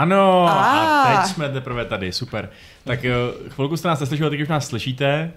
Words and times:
Ano, 0.00 0.46
a, 0.48 1.02
A. 1.02 1.16
teď 1.22 1.30
jsme 1.34 1.48
teprve 1.48 1.84
tady, 1.84 2.12
super. 2.12 2.50
Tak 2.84 3.04
jo, 3.04 3.16
chvilku 3.48 3.76
jste 3.76 3.88
nás 3.88 4.00
neslyšeli, 4.00 4.30
teď 4.30 4.40
už 4.40 4.48
nás 4.48 4.66
slyšíte. 4.66 5.32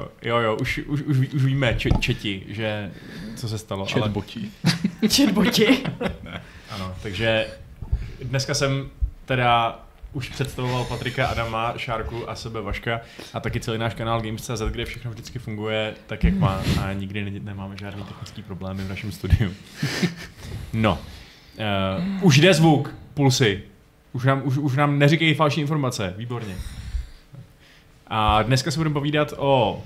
Uh, 0.00 0.04
jo, 0.22 0.36
jo, 0.38 0.56
už, 0.60 0.80
už, 0.86 1.02
už, 1.02 1.18
ví- 1.18 1.28
už 1.28 1.44
víme, 1.44 1.74
če, 1.74 1.88
četi, 2.00 2.42
že 2.48 2.90
co 3.36 3.48
se 3.48 3.58
stalo. 3.58 3.86
ale- 3.92 4.00
Chatboti. 4.02 4.50
Chatboti. 5.16 5.78
Ano, 6.70 6.94
takže 7.02 7.46
dneska 8.22 8.54
jsem 8.54 8.90
teda 9.24 9.80
už 10.12 10.28
představoval 10.28 10.84
Patrika, 10.84 11.26
Adama, 11.26 11.74
Šárku 11.76 12.30
a 12.30 12.34
sebe 12.34 12.60
Vaška 12.62 13.00
a 13.34 13.40
taky 13.40 13.60
celý 13.60 13.78
náš 13.78 13.94
kanál 13.94 14.20
Games.cz, 14.22 14.62
kde 14.70 14.84
všechno 14.84 15.10
vždycky 15.10 15.38
funguje 15.38 15.94
tak, 16.06 16.24
jak 16.24 16.34
má 16.34 16.60
a 16.82 16.92
nikdy 16.92 17.24
ne- 17.30 17.40
nemáme 17.40 17.76
žádný 17.76 18.02
technický 18.04 18.42
problémy 18.42 18.84
v 18.84 18.88
našem 18.88 19.12
studiu. 19.12 19.50
No, 20.72 20.98
uh, 22.18 22.24
už 22.24 22.38
jde 22.38 22.54
zvuk, 22.54 22.94
pulsy. 23.14 23.62
Už 24.14 24.24
nám, 24.24 24.42
už, 24.44 24.58
už 24.58 24.76
nám 24.76 24.98
neříkají 24.98 25.34
falšní 25.34 25.60
informace, 25.60 26.14
výborně. 26.16 26.56
A 28.06 28.42
dneska 28.42 28.70
se 28.70 28.78
budeme 28.78 28.92
povídat 28.92 29.34
o 29.36 29.82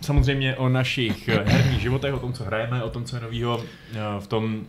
samozřejmě 0.00 0.56
o 0.56 0.68
našich 0.68 1.28
herních 1.28 1.80
životech, 1.80 2.14
o 2.14 2.18
tom, 2.18 2.32
co 2.32 2.44
hrajeme, 2.44 2.82
o 2.82 2.90
tom, 2.90 3.04
co 3.04 3.16
je 3.16 3.22
novýho 3.22 3.64
eh, 3.92 3.98
v 4.20 4.26
tom, 4.26 4.60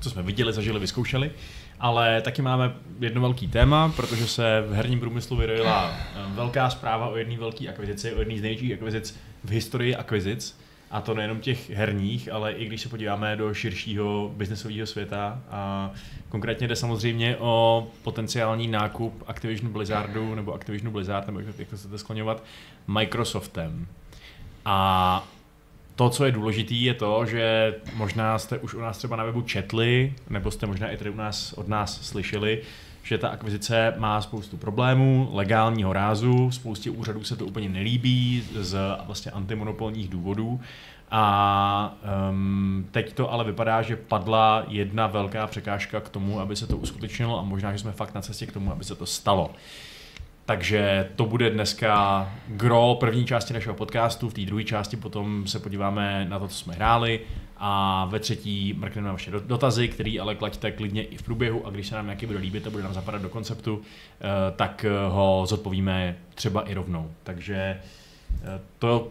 co 0.00 0.10
jsme 0.10 0.22
viděli, 0.22 0.52
zažili, 0.52 0.80
vyzkoušeli. 0.80 1.30
Ale 1.80 2.20
taky 2.20 2.42
máme 2.42 2.74
jedno 3.00 3.20
velký 3.20 3.48
téma, 3.48 3.92
protože 3.96 4.26
se 4.26 4.64
v 4.68 4.72
herním 4.72 5.00
průmyslu 5.00 5.36
vyrojila 5.36 5.92
eh, 5.92 6.34
velká 6.34 6.70
zpráva 6.70 7.08
o 7.08 7.16
jedné 7.16 7.38
velké 7.38 7.68
akvizici, 7.68 8.12
o 8.12 8.18
jedné 8.18 8.38
z 8.38 8.42
největších 8.42 8.72
akvizic 8.72 9.20
v 9.44 9.50
historii 9.50 9.96
akvizic. 9.96 10.60
A 10.90 11.00
to 11.00 11.14
nejenom 11.14 11.40
těch 11.40 11.70
herních, 11.70 12.32
ale 12.32 12.52
i 12.52 12.66
když 12.66 12.80
se 12.80 12.88
podíváme 12.88 13.36
do 13.36 13.54
širšího 13.54 14.32
biznesového 14.36 14.86
světa. 14.86 15.42
A 15.50 15.90
konkrétně 16.28 16.68
jde 16.68 16.76
samozřejmě 16.76 17.36
o 17.36 17.86
potenciální 18.02 18.68
nákup 18.68 19.24
Activisionu 19.26 19.72
Blizzardu, 19.72 20.34
nebo 20.34 20.54
Activisionu 20.54 20.92
Blizzard, 20.92 21.26
nebo 21.26 21.40
jak 21.40 21.68
to 21.68 21.76
chcete 21.76 21.98
skloňovat, 21.98 22.44
Microsoftem. 22.86 23.86
A 24.64 25.28
to, 25.96 26.10
co 26.10 26.24
je 26.24 26.32
důležité, 26.32 26.74
je 26.74 26.94
to, 26.94 27.26
že 27.26 27.74
možná 27.94 28.38
jste 28.38 28.58
už 28.58 28.74
u 28.74 28.80
nás 28.80 28.98
třeba 28.98 29.16
na 29.16 29.24
webu 29.24 29.42
četli, 29.42 30.14
nebo 30.30 30.50
jste 30.50 30.66
možná 30.66 30.90
i 30.90 30.96
tady 30.96 31.10
u 31.10 31.16
nás 31.16 31.52
od 31.52 31.68
nás 31.68 32.02
slyšeli, 32.02 32.62
že 33.10 33.18
ta 33.18 33.28
akvizice 33.28 33.94
má 33.96 34.22
spoustu 34.22 34.56
problémů, 34.56 35.28
legálního 35.32 35.92
rázu, 35.92 36.50
spoustě 36.50 36.90
úřadů 36.90 37.24
se 37.24 37.36
to 37.36 37.46
úplně 37.46 37.68
nelíbí 37.68 38.44
z 38.54 38.78
vlastně 39.06 39.32
antimonopolních 39.32 40.08
důvodů. 40.08 40.60
A 41.10 41.96
um, 42.30 42.86
teď 42.90 43.12
to 43.12 43.32
ale 43.32 43.44
vypadá, 43.44 43.82
že 43.82 43.96
padla 43.96 44.64
jedna 44.68 45.06
velká 45.06 45.46
překážka 45.46 46.00
k 46.00 46.08
tomu, 46.08 46.40
aby 46.40 46.56
se 46.56 46.66
to 46.66 46.76
uskutečnilo 46.76 47.38
a 47.38 47.42
možná, 47.42 47.72
že 47.72 47.78
jsme 47.78 47.92
fakt 47.92 48.14
na 48.14 48.20
cestě 48.20 48.46
k 48.46 48.52
tomu, 48.52 48.72
aby 48.72 48.84
se 48.84 48.94
to 48.94 49.06
stalo. 49.06 49.50
Takže 50.44 51.08
to 51.16 51.26
bude 51.26 51.50
dneska 51.50 52.28
gro 52.48 52.96
první 53.00 53.24
části 53.24 53.54
našeho 53.54 53.74
podcastu, 53.74 54.28
v 54.28 54.34
té 54.34 54.40
druhé 54.40 54.64
části 54.64 54.96
potom 54.96 55.46
se 55.46 55.58
podíváme 55.58 56.26
na 56.28 56.38
to, 56.38 56.48
co 56.48 56.54
jsme 56.54 56.74
hráli 56.74 57.20
a 57.60 58.04
ve 58.10 58.18
třetí 58.18 58.74
mrkneme 58.78 59.06
na 59.06 59.12
vaše 59.12 59.30
do- 59.30 59.40
dotazy, 59.40 59.88
který 59.88 60.20
ale 60.20 60.34
klaďte 60.34 60.70
klidně 60.70 61.02
i 61.02 61.16
v 61.16 61.22
průběhu 61.22 61.66
a 61.66 61.70
když 61.70 61.86
se 61.86 61.94
nám 61.94 62.04
nějaký 62.06 62.26
bude 62.26 62.38
líbit 62.38 62.66
a 62.66 62.70
bude 62.70 62.82
nám 62.82 62.94
zapadat 62.94 63.22
do 63.22 63.28
konceptu, 63.28 63.80
eh, 64.20 64.24
tak 64.56 64.84
eh, 64.84 65.08
ho 65.08 65.44
zodpovíme 65.48 66.16
třeba 66.34 66.62
i 66.62 66.74
rovnou. 66.74 67.10
Takže 67.22 67.54
eh, 67.56 68.60
to 68.78 69.08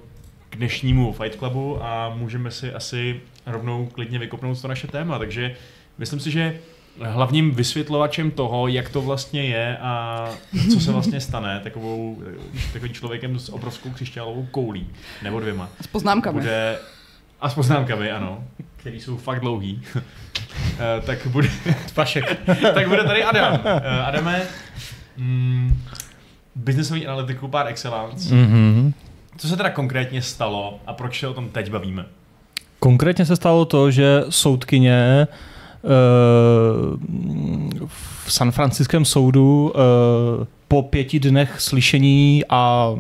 k 0.50 0.56
dnešnímu 0.56 1.14
Fight 1.14 1.36
Clubu 1.40 1.84
a 1.84 2.10
můžeme 2.16 2.52
si 2.52 2.74
asi 2.74 3.22
rovnou 3.46 3.86
klidně 3.86 4.20
vykopnout 4.20 4.62
to 4.62 4.68
naše 4.68 4.88
téma. 4.88 5.20
Takže 5.20 5.56
myslím 5.98 6.20
si, 6.20 6.32
že 6.32 6.60
hlavním 7.02 7.52
vysvětlovačem 7.52 8.32
toho, 8.32 8.68
jak 8.68 8.90
to 8.90 9.02
vlastně 9.02 9.44
je 9.44 9.78
a 9.78 10.30
co 10.74 10.80
se 10.80 10.92
vlastně 10.92 11.22
stane 11.22 11.60
takovou, 11.64 12.24
takovým 12.74 12.94
člověkem 12.94 13.40
s 13.40 13.50
obrovskou 13.50 13.90
křišťálovou 13.90 14.46
koulí, 14.46 14.88
nebo 15.24 15.40
dvěma, 15.40 15.70
S 15.82 15.88
poznámkami. 15.88 16.40
bude, 16.40 16.80
a 17.42 17.50
s 17.50 17.54
poznámkami, 17.54 18.12
ano, 18.12 18.44
který 18.76 19.00
jsou 19.00 19.18
fakt 19.18 19.40
dlouhý, 19.40 19.82
Eh, 20.80 21.02
tak 21.06 21.28
bude, 21.28 21.50
Vašek. 21.96 22.40
tak 22.74 22.88
bude 22.88 23.04
tady 23.04 23.24
Adam. 23.24 23.60
Eh, 23.66 24.02
Adame, 24.02 24.42
mm, 25.18 25.82
biznesový 26.56 27.08
analytiku 27.08 27.48
par 27.48 27.68
excellence. 27.68 28.36
Mm-hmm. 28.36 28.94
Co 29.38 29.48
se 29.48 29.58
teda 29.58 29.70
konkrétně 29.70 30.22
stalo 30.22 30.80
a 30.88 30.94
proč 30.94 31.20
se 31.20 31.28
o 31.28 31.34
tom 31.34 31.50
teď 31.50 31.72
bavíme? 31.72 32.06
Konkrétně 32.80 33.26
se 33.26 33.36
stalo 33.36 33.66
to, 33.66 33.92
že 33.92 34.24
soudkyně 34.30 35.28
eh, 35.28 35.88
v 37.88 38.34
San 38.34 38.52
Franciském 38.52 39.06
soudu 39.06 39.74
eh, 39.76 39.80
po 40.70 40.82
pěti 40.82 41.20
dnech 41.20 41.56
slyšení 41.62 42.44
a 42.50 42.92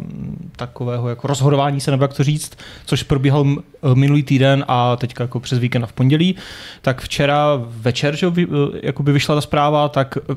takového 0.55 1.09
jako 1.09 1.27
rozhodování 1.27 1.81
se, 1.81 1.91
nebo 1.91 2.03
jak 2.03 2.13
to 2.13 2.23
říct, 2.23 2.57
což 2.85 3.03
probíhal 3.03 3.45
minulý 3.93 4.23
týden 4.23 4.65
a 4.67 4.95
teďka 4.95 5.23
jako 5.23 5.39
přes 5.39 5.59
víkend 5.59 5.83
a 5.83 5.87
v 5.87 5.93
pondělí, 5.93 6.35
tak 6.81 7.01
včera 7.01 7.61
večer, 7.63 8.15
že 8.15 8.31
eh, 8.37 8.45
jakoby 8.83 9.11
vyšla 9.11 9.35
ta 9.35 9.41
zpráva, 9.41 9.89
tak 9.89 10.17
eh, 10.17 10.33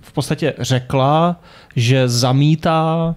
v 0.00 0.12
podstatě 0.12 0.54
řekla, 0.58 1.40
že 1.76 2.08
zamítá 2.08 3.14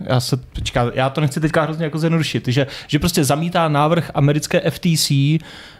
já 0.00 0.20
se, 0.20 0.36
počká, 0.36 0.90
já 0.94 1.10
to 1.10 1.20
nechci 1.20 1.40
teďka 1.40 1.62
hrozně 1.62 1.84
jako 1.84 1.98
zjednodušit, 1.98 2.48
že, 2.48 2.66
že 2.86 2.98
prostě 2.98 3.24
zamítá 3.24 3.68
návrh 3.68 4.10
americké 4.14 4.70
FTC 4.70 5.12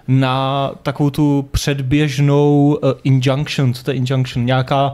na 0.09 0.71
takovou 0.83 1.11
tu 1.11 1.49
předběžnou 1.51 2.79
uh, 2.83 2.91
injunction, 3.05 3.75
co 3.75 3.85
to 3.85 3.91
je 3.91 3.97
injunction, 3.97 4.47
nějaká 4.47 4.93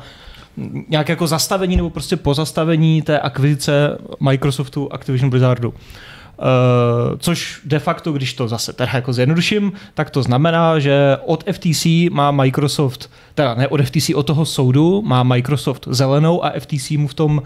nějaké 0.89 1.13
jako 1.13 1.27
zastavení 1.27 1.77
nebo 1.77 1.91
prostě 1.91 2.17
pozastavení 2.17 3.03
té 3.03 3.21
akvizice 3.21 3.99
Microsoftu 4.21 4.93
Activision 4.93 5.31
Blizzardu. 5.31 5.69
Uh, 5.69 7.19
což 7.19 7.61
de 7.65 7.79
facto, 7.79 8.13
když 8.13 8.35
to 8.35 8.49
zase 8.49 8.73
teda 8.73 8.91
jako 8.95 9.13
zjednoduším, 9.13 9.73
tak 9.95 10.11
to 10.11 10.23
znamená, 10.23 10.79
že 10.79 11.17
od 11.27 11.45
FTC 11.53 11.87
má 12.11 12.31
Microsoft, 12.31 13.11
teda 13.35 13.55
ne 13.55 13.69
od 13.69 13.83
FTC, 13.83 14.11
od 14.15 14.23
toho 14.23 14.45
soudu 14.45 15.03
má 15.03 15.23
Microsoft 15.23 15.89
zelenou 15.91 16.45
a 16.45 16.53
FTC 16.59 16.91
mu 16.91 17.09
v 17.09 17.15
tom 17.15 17.43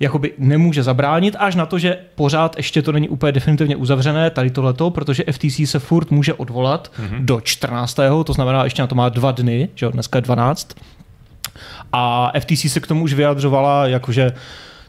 jakoby 0.00 0.32
nemůže 0.38 0.82
zabránit, 0.82 1.36
až 1.38 1.54
na 1.54 1.66
to, 1.66 1.78
že 1.78 1.98
pořád 2.14 2.56
ještě 2.56 2.82
to 2.82 2.92
není 2.92 3.08
úplně 3.08 3.32
definitivně 3.32 3.76
uzavřené, 3.76 4.30
tady 4.30 4.50
tohleto, 4.50 4.90
protože 4.90 5.24
FTC 5.30 5.70
se 5.70 5.78
furt 5.78 6.10
může 6.10 6.34
odvolat 6.34 6.92
mm-hmm. 6.98 7.24
do 7.24 7.40
14. 7.40 7.98
To 8.24 8.32
znamená, 8.32 8.64
ještě 8.64 8.82
na 8.82 8.86
to 8.86 8.94
má 8.94 9.08
dva 9.08 9.32
dny, 9.32 9.68
že 9.74 9.86
jo, 9.86 9.92
dneska 9.92 10.18
je 10.18 10.22
12. 10.22 10.68
A 11.92 12.32
FTC 12.40 12.72
se 12.72 12.80
k 12.80 12.86
tomu 12.86 13.04
už 13.04 13.14
vyjadřovala, 13.14 13.86
jakože 13.86 14.32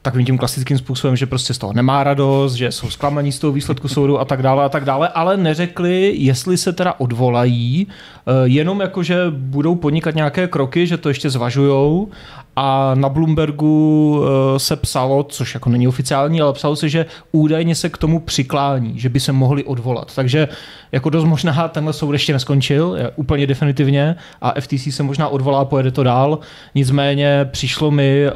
takovým 0.05 0.25
tím 0.25 0.37
klasickým 0.37 0.77
způsobem, 0.77 1.15
že 1.15 1.25
prostě 1.25 1.53
z 1.53 1.57
toho 1.57 1.73
nemá 1.73 2.03
radost, 2.03 2.53
že 2.53 2.71
jsou 2.71 2.89
zklamaní 2.89 3.31
z 3.31 3.39
toho 3.39 3.53
výsledku 3.53 3.87
soudu 3.87 4.19
a 4.19 4.25
tak 4.25 4.41
dále 4.41 4.65
a 4.65 4.69
tak 4.69 4.85
dále, 4.85 5.07
ale 5.07 5.37
neřekli, 5.37 6.13
jestli 6.17 6.57
se 6.57 6.73
teda 6.73 6.93
odvolají, 6.97 7.87
eh, 7.87 8.31
jenom 8.43 8.81
jako, 8.81 9.03
že 9.03 9.17
budou 9.29 9.75
podnikat 9.75 10.15
nějaké 10.15 10.47
kroky, 10.47 10.87
že 10.87 10.97
to 10.97 11.09
ještě 11.09 11.29
zvažujou 11.29 12.09
a 12.55 12.95
na 12.95 13.09
Bloombergu 13.09 14.21
eh, 14.23 14.59
se 14.59 14.75
psalo, 14.75 15.23
což 15.23 15.53
jako 15.53 15.69
není 15.69 15.87
oficiální, 15.87 16.41
ale 16.41 16.53
psalo 16.53 16.75
se, 16.75 16.89
že 16.89 17.05
údajně 17.31 17.75
se 17.75 17.89
k 17.89 17.97
tomu 17.97 18.19
přiklání, 18.19 18.99
že 18.99 19.09
by 19.09 19.19
se 19.19 19.31
mohli 19.31 19.63
odvolat. 19.63 20.15
Takže 20.15 20.47
jako 20.91 21.09
dost 21.09 21.25
možná 21.25 21.67
tenhle 21.67 21.93
soud 21.93 22.11
ještě 22.11 22.33
neskončil, 22.33 22.95
je 22.99 23.09
úplně 23.15 23.47
definitivně 23.47 24.15
a 24.41 24.61
FTC 24.61 24.87
se 24.91 25.03
možná 25.03 25.27
odvolá, 25.27 25.65
pojede 25.65 25.91
to 25.91 26.03
dál. 26.03 26.39
Nicméně 26.75 27.45
přišlo 27.51 27.91
mi 27.91 28.25
eh, 28.25 28.31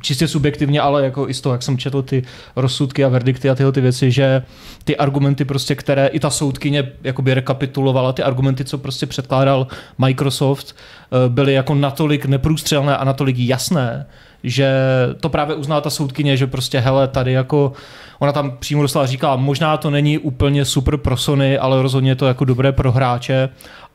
čistě 0.00 0.28
subjektivně, 0.28 0.80
ale 0.80 1.04
jako 1.04 1.28
i 1.28 1.34
z 1.34 1.40
toho, 1.40 1.54
jak 1.54 1.62
jsem 1.62 1.78
četl 1.78 2.02
ty 2.02 2.22
rozsudky 2.56 3.04
a 3.04 3.08
verdikty 3.08 3.50
a 3.50 3.54
tyhle 3.54 3.72
ty 3.72 3.80
věci, 3.80 4.10
že 4.10 4.42
ty 4.84 4.96
argumenty 4.96 5.44
prostě, 5.44 5.74
které 5.74 6.06
i 6.06 6.20
ta 6.20 6.30
soudkyně 6.30 6.92
jakoby 7.04 7.34
rekapitulovala, 7.34 8.12
ty 8.12 8.22
argumenty, 8.22 8.64
co 8.64 8.78
prostě 8.78 9.06
předkládal 9.06 9.66
Microsoft, 9.98 10.76
eh, 10.76 11.28
byly 11.28 11.54
jako 11.54 11.74
natolik 11.74 12.26
neprůstřelné 12.26 12.96
a 12.96 13.04
natolik 13.04 13.27
jasné, 13.36 14.06
že 14.42 14.72
to 15.20 15.28
právě 15.28 15.56
uznala 15.56 15.80
ta 15.80 15.90
soudkyně, 15.90 16.36
že 16.36 16.46
prostě 16.46 16.80
hele, 16.80 17.08
tady 17.08 17.32
jako 17.32 17.72
ona 18.18 18.32
tam 18.32 18.56
přímo 18.58 18.82
dostala 18.82 19.06
říkala, 19.06 19.36
možná 19.36 19.76
to 19.76 19.90
není 19.90 20.18
úplně 20.18 20.64
super 20.64 20.96
pro 20.96 21.16
Sony, 21.16 21.58
ale 21.58 21.82
rozhodně 21.82 22.10
je 22.10 22.16
to 22.16 22.26
jako 22.26 22.44
dobré 22.44 22.72
pro 22.72 22.92
hráče. 22.92 23.48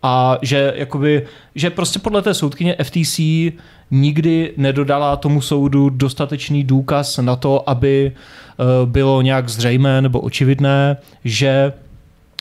A 0.04 0.38
že 0.42 0.74
jakoby, 0.76 1.26
že 1.56 1.70
prostě 1.70 2.00
podle 2.00 2.22
té 2.22 2.34
soudkyně 2.34 2.76
FTC 2.84 3.20
nikdy 3.92 4.54
nedodala 4.58 5.16
tomu 5.16 5.42
soudu 5.42 5.90
dostatečný 5.90 6.64
důkaz 6.64 7.18
na 7.18 7.36
to, 7.36 7.70
aby 7.70 8.12
eh, 8.12 8.64
bylo 8.86 9.22
nějak 9.22 9.50
zřejmé 9.50 10.02
nebo 10.02 10.20
očividné, 10.20 10.98
že 11.24 11.74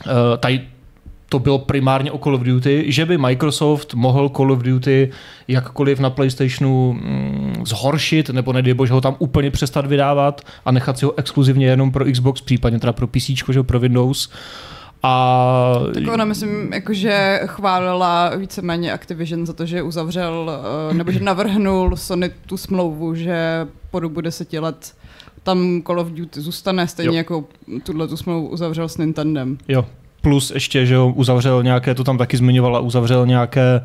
eh, 0.07 0.37
tady 0.37 0.61
to 1.33 1.39
bylo 1.39 1.59
primárně 1.59 2.11
o 2.11 2.17
Call 2.17 2.35
of 2.35 2.41
Duty, 2.41 2.85
že 2.87 3.05
by 3.05 3.17
Microsoft 3.17 3.93
mohl 3.93 4.29
Call 4.29 4.51
of 4.51 4.61
Duty 4.61 5.11
jakkoliv 5.47 5.99
na 5.99 6.09
PlayStationu 6.09 6.93
mm, 6.93 7.55
zhoršit, 7.65 8.29
nebo 8.29 8.53
nedej 8.53 8.73
bože 8.73 8.93
ho 8.93 9.01
tam 9.01 9.15
úplně 9.19 9.51
přestat 9.51 9.85
vydávat 9.85 10.41
a 10.65 10.71
nechat 10.71 10.97
si 10.97 11.05
ho 11.05 11.19
exkluzivně 11.19 11.65
jenom 11.65 11.91
pro 11.91 12.05
Xbox, 12.05 12.41
případně 12.41 12.79
teda 12.79 12.93
pro 12.93 13.07
PC, 13.07 13.29
že 13.51 13.63
pro 13.63 13.79
Windows. 13.79 14.29
A... 15.03 15.73
Tak 15.93 16.03
ona, 16.13 16.25
myslím, 16.25 16.73
jakože 16.73 17.39
chválila 17.45 18.35
víceméně 18.35 18.93
Activision 18.93 19.45
za 19.45 19.53
to, 19.53 19.65
že 19.65 19.81
uzavřel, 19.81 20.51
eh, 20.89 20.93
nebo 20.93 21.11
že 21.11 21.19
navrhnul 21.19 21.95
Sony 21.95 22.31
tu 22.47 22.57
smlouvu, 22.57 23.15
že 23.15 23.67
po 23.91 23.99
dobu 23.99 24.21
deseti 24.21 24.59
let 24.59 24.93
tam 25.43 25.81
Call 25.87 25.99
of 25.99 26.07
Duty 26.07 26.41
zůstane, 26.41 26.87
stejně 26.87 27.09
jo. 27.09 27.17
jako 27.17 27.45
tuhle 27.83 28.07
tu 28.07 28.17
smlouvu 28.17 28.49
uzavřel 28.49 28.89
s 28.89 28.97
Nintendem. 28.97 29.57
Jo, 29.67 29.85
plus 30.23 30.51
ještě, 30.51 30.85
že 30.85 30.97
uzavřel 30.99 31.63
nějaké, 31.63 31.95
to 31.95 32.03
tam 32.03 32.17
taky 32.17 32.37
zmiňovala, 32.37 32.79
uzavřel 32.79 33.25
nějaké 33.25 33.81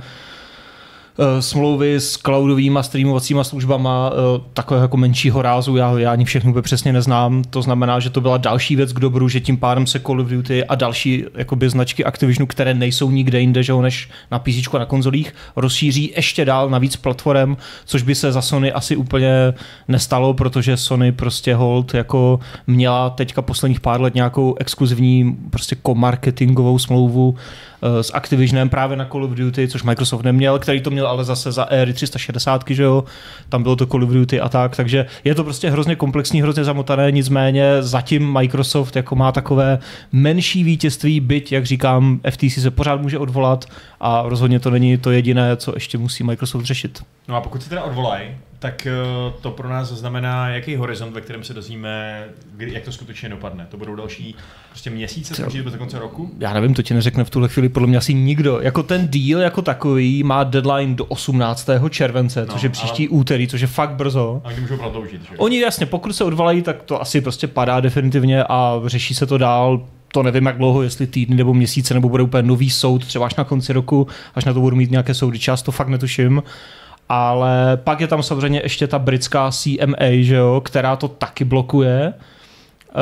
smlouvy 1.41 1.95
s 1.95 2.17
cloudovými 2.17 2.79
streamovacíma 2.83 3.45
službama 3.45 4.13
eh, 4.13 4.41
takového 4.53 4.85
jako 4.85 4.97
menšího 4.97 5.43
rázu, 5.43 5.77
já, 5.77 5.99
já 5.99 6.13
ani 6.13 6.25
všechno 6.25 6.51
úplně 6.51 6.63
přesně 6.63 6.93
neznám, 6.93 7.45
to 7.51 7.63
znamená, 7.63 8.01
že 8.01 8.11
to 8.11 8.21
byla 8.21 8.37
další 8.37 8.77
věc 8.77 8.93
k 8.93 9.01
dobru, 9.01 9.29
že 9.29 9.41
tím 9.41 9.57
pádem 9.57 9.87
se 9.87 10.01
Call 10.01 10.21
of 10.21 10.29
Duty 10.29 10.65
a 10.65 10.75
další 10.75 11.25
jakoby, 11.35 11.69
značky 11.69 12.05
Activisionu, 12.05 12.47
které 12.47 12.75
nejsou 12.75 13.11
nikde 13.11 13.41
jinde, 13.41 13.63
že 13.63 13.73
ho, 13.73 13.83
než 13.83 14.09
na 14.31 14.39
PC 14.39 14.75
a 14.75 14.79
na 14.79 14.85
konzolích, 14.85 15.35
rozšíří 15.57 16.13
ještě 16.17 16.45
dál 16.45 16.71
na 16.71 16.79
víc 16.79 16.97
platform, 16.97 17.57
což 17.85 18.03
by 18.03 18.15
se 18.15 18.33
za 18.33 18.43
Sony 18.43 18.73
asi 18.73 18.97
úplně 18.97 19.55
nestalo, 19.89 20.35
protože 20.35 20.77
Sony 20.77 21.13
prostě 21.13 21.55
hold 21.55 21.95
jako 21.95 22.41
měla 22.67 23.11
teďka 23.11 23.43
posledních 23.43 23.81
pár 23.81 24.01
let 24.01 24.15
nějakou 24.15 24.55
exkluzivní 24.61 25.37
prostě 25.51 25.77
komarketingovou 25.83 26.79
smlouvu 26.79 27.37
Eh, 27.37 27.68
s 27.83 28.15
Activisionem 28.15 28.69
právě 28.69 28.97
na 28.97 29.05
Call 29.05 29.25
of 29.25 29.31
Duty, 29.31 29.69
což 29.69 29.83
Microsoft 29.83 30.23
neměl, 30.23 30.59
který 30.59 30.81
to 30.81 30.91
měl 30.91 31.07
ale 31.07 31.25
zase 31.25 31.53
za 31.53 31.65
éry 31.65 31.93
360, 31.93 32.65
že 32.71 32.83
jo, 32.83 33.05
tam 33.49 33.63
bylo 33.63 33.77
to 33.77 33.87
Call 33.87 34.05
of 34.05 34.11
Duty 34.11 34.41
a 34.41 34.49
tak, 34.49 34.77
takže 34.77 35.07
je 35.25 35.35
to 35.35 35.45
prostě 35.45 35.71
hrozně 35.71 35.97
komplexní, 35.97 36.43
hrozně 36.43 36.65
zamotané, 36.65 37.13
nicméně 37.13 37.83
zatím 37.83 38.33
Microsoft 38.33 38.97
jako 38.97 39.17
má 39.17 39.33
takové 39.33 39.79
menší 40.13 40.65
vítězství, 40.65 41.21
byť, 41.21 41.53
jak 41.53 41.67
říkám, 41.67 42.21
FTC 42.31 42.63
se 42.63 42.71
pořád 42.71 43.01
může 43.01 43.19
odvolat 43.19 43.65
a 44.01 44.23
rozhodně 44.27 44.61
to 44.61 44.71
není 44.71 44.99
to 44.99 45.11
jediné, 45.11 45.57
co 45.57 45.73
ještě 45.75 45.99
musí 45.99 46.25
Microsoft 46.25 46.65
řešit. 46.65 47.03
No 47.29 47.37
a 47.37 47.41
pokud 47.41 47.63
se 47.63 47.69
teda 47.69 47.83
odvolají, 47.83 48.29
tak 48.59 48.87
eh, 48.87 48.93
to 49.41 49.51
pro 49.51 49.69
nás 49.69 49.89
znamená, 49.93 50.49
jaký 50.49 50.77
horizont, 50.77 51.13
ve 51.13 51.21
kterém 51.21 51.45
se 51.45 51.55
dozvíme, 51.55 52.25
jak 52.59 52.83
to 52.83 52.93
skutečně 52.93 53.29
dopadne. 53.29 53.67
To 53.71 53.77
budou 53.77 53.97
další 53.97 54.35
prostě 54.69 54.91
měsíce, 54.91 55.35
co 55.35 55.63
do 55.63 55.79
konce 55.79 55.99
roku? 55.99 56.31
Já 56.39 56.53
nevím, 56.53 56.75
to 56.75 56.83
ti 56.83 56.95
neřekne 56.95 57.25
v 57.25 57.31
tuhle 57.31 57.49
chvíli 57.49 57.69
podle 57.69 57.89
mě 57.89 57.99
asi 57.99 58.15
nikdo. 58.15 58.61
Jako 58.61 58.83
ten 58.83 59.09
deal 59.09 59.41
jako 59.41 59.63
takový 59.63 60.23
má 60.23 60.45
deadline 60.45 60.95
do 60.95 61.05
18. 61.05 61.69
července, 61.91 62.41
no, 62.41 62.53
což 62.53 62.63
je 62.63 62.69
příští 62.69 63.09
ale... 63.09 63.19
úterý, 63.19 63.49
což 63.49 63.61
je 63.61 63.67
fakt 63.67 63.91
brzo. 63.91 64.43
A 64.45 64.53
kdy 64.53 64.61
můžou 64.61 64.77
prodloužit, 64.77 65.23
že? 65.23 65.37
Oni 65.37 65.61
jasně, 65.61 65.87
pokud 65.87 66.13
se 66.13 66.25
odvolají, 66.25 66.63
tak 66.63 66.83
to 66.83 67.03
asi 67.03 67.21
prostě 67.21 67.47
padá 67.47 67.81
definitivně 67.81 68.45
a 68.45 68.81
řeší 68.87 69.15
se 69.15 69.27
to 69.27 69.39
dál 69.39 69.87
to 70.13 70.23
nevím, 70.23 70.47
jak 70.47 70.59
dlouho, 70.59 70.83
jestli 70.83 71.07
týdny 71.07 71.37
nebo 71.37 71.55
měsíce, 71.55 71.95
nebo 71.95 72.09
bude 72.09 72.23
úplně 72.23 72.43
nový 72.43 72.71
soud, 72.71 73.07
třeba 73.07 73.27
až 73.27 73.35
na 73.35 73.45
konci 73.45 73.73
roku, 73.73 74.07
až 74.35 74.45
na 74.45 74.53
to 74.53 74.61
budu 74.61 74.77
mít 74.77 74.91
nějaké 74.91 75.15
soudy 75.15 75.39
čas, 75.39 75.63
to 75.63 75.73
fakt 75.73 75.89
netuším 75.89 76.43
ale 77.09 77.77
pak 77.77 78.01
je 78.01 78.07
tam 78.07 78.23
samozřejmě 78.23 78.61
ještě 78.65 78.87
ta 78.87 78.99
britská 78.99 79.51
CMA, 79.51 80.09
že 80.21 80.35
jo, 80.35 80.63
která 80.65 80.97
to 80.97 81.09
taky 81.09 81.45
blokuje, 81.45 82.13
eh, 82.15 82.95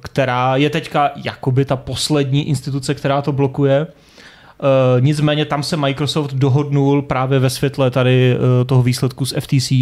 která 0.00 0.56
je 0.56 0.70
teďka 0.70 1.10
jakoby 1.24 1.64
ta 1.64 1.76
poslední 1.76 2.48
instituce, 2.48 2.94
která 2.94 3.22
to 3.22 3.32
blokuje. 3.32 3.86
Uh, 4.62 5.04
nicméně 5.04 5.44
tam 5.44 5.62
se 5.62 5.76
Microsoft 5.76 6.34
dohodnul 6.34 7.02
právě 7.02 7.38
ve 7.38 7.50
světle 7.50 7.90
tady 7.90 8.36
uh, 8.36 8.66
toho 8.66 8.82
výsledku 8.82 9.26
z 9.26 9.34
FTC, 9.40 9.72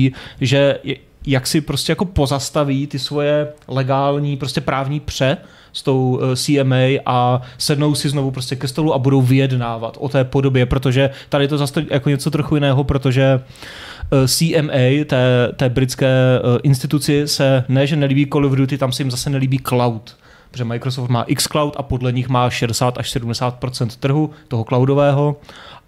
že 0.41 0.79
jak 1.27 1.47
si 1.47 1.61
prostě 1.61 1.93
jako 1.93 2.05
pozastaví 2.05 2.87
ty 2.87 2.99
svoje 2.99 3.49
legální 3.69 4.37
prostě 4.37 4.61
právní 4.61 5.01
pře 5.01 5.37
s 5.77 5.83
tou 5.83 6.21
eh, 6.23 6.37
CMA 6.37 7.01
a 7.07 7.41
sednou 7.59 7.95
si 7.95 8.09
znovu 8.09 8.31
prostě 8.31 8.57
ke 8.57 8.69
stolu 8.69 8.95
a 8.95 8.99
budou 8.99 9.23
vyjednávat 9.23 9.97
o 10.01 10.09
té 10.09 10.25
podobě, 10.25 10.67
protože 10.67 11.11
tady 11.29 11.45
je 11.45 11.49
to 11.49 11.59
zase 11.59 11.85
jako 11.91 12.09
něco 12.09 12.31
trochu 12.31 12.55
jiného, 12.55 12.85
protože 12.85 13.41
eh, 14.13 14.29
CMA, 14.29 15.05
té, 15.07 15.53
té 15.57 15.69
britské 15.69 16.07
eh, 16.07 16.59
instituci, 16.63 17.29
se 17.29 17.65
ne, 17.69 17.87
že 17.87 17.97
nelíbí 17.97 18.27
Call 18.33 18.47
of 18.47 18.53
Duty, 18.53 18.79
tam 18.79 18.93
se 18.93 19.03
jim 19.03 19.11
zase 19.11 19.31
nelíbí 19.31 19.59
cloud. 19.59 20.17
Protože 20.51 20.65
Microsoft 20.65 21.09
má 21.09 21.25
xCloud 21.35 21.75
a 21.77 21.83
podle 21.83 22.13
nich 22.13 22.29
má 22.29 22.51
60 22.51 22.99
až 22.99 23.11
70 23.11 23.59
trhu 24.01 24.31
toho 24.49 24.65
cloudového 24.65 25.37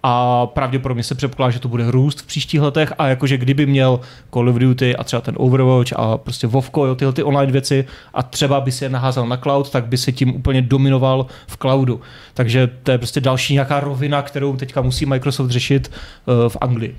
a 0.03 0.45
pravděpodobně 0.45 1.03
se 1.03 1.15
předpokládá, 1.15 1.51
že 1.51 1.59
to 1.59 1.67
bude 1.67 1.91
růst 1.91 2.21
v 2.21 2.25
příštích 2.25 2.61
letech 2.61 2.93
a 2.97 3.07
jakože 3.07 3.37
kdyby 3.37 3.65
měl 3.65 3.99
Call 4.33 4.49
of 4.49 4.55
Duty 4.55 4.95
a 4.95 5.03
třeba 5.03 5.21
ten 5.21 5.35
Overwatch 5.37 5.93
a 5.95 6.17
prostě 6.17 6.47
Vovko, 6.47 6.85
jo, 6.85 6.95
tyhle 6.95 7.13
ty 7.13 7.23
online 7.23 7.51
věci 7.51 7.85
a 8.13 8.23
třeba 8.23 8.61
by 8.61 8.71
si 8.71 8.85
je 8.85 8.89
naházel 8.89 9.27
na 9.27 9.37
cloud, 9.37 9.69
tak 9.69 9.85
by 9.85 9.97
se 9.97 10.11
tím 10.11 10.35
úplně 10.35 10.61
dominoval 10.61 11.25
v 11.47 11.57
cloudu. 11.57 12.01
Takže 12.33 12.69
to 12.83 12.91
je 12.91 12.97
prostě 12.97 13.21
další 13.21 13.53
nějaká 13.53 13.79
rovina, 13.79 14.21
kterou 14.21 14.55
teďka 14.55 14.81
musí 14.81 15.05
Microsoft 15.05 15.49
řešit 15.49 15.91
uh, 16.25 16.49
v 16.49 16.57
Anglii. 16.61 16.95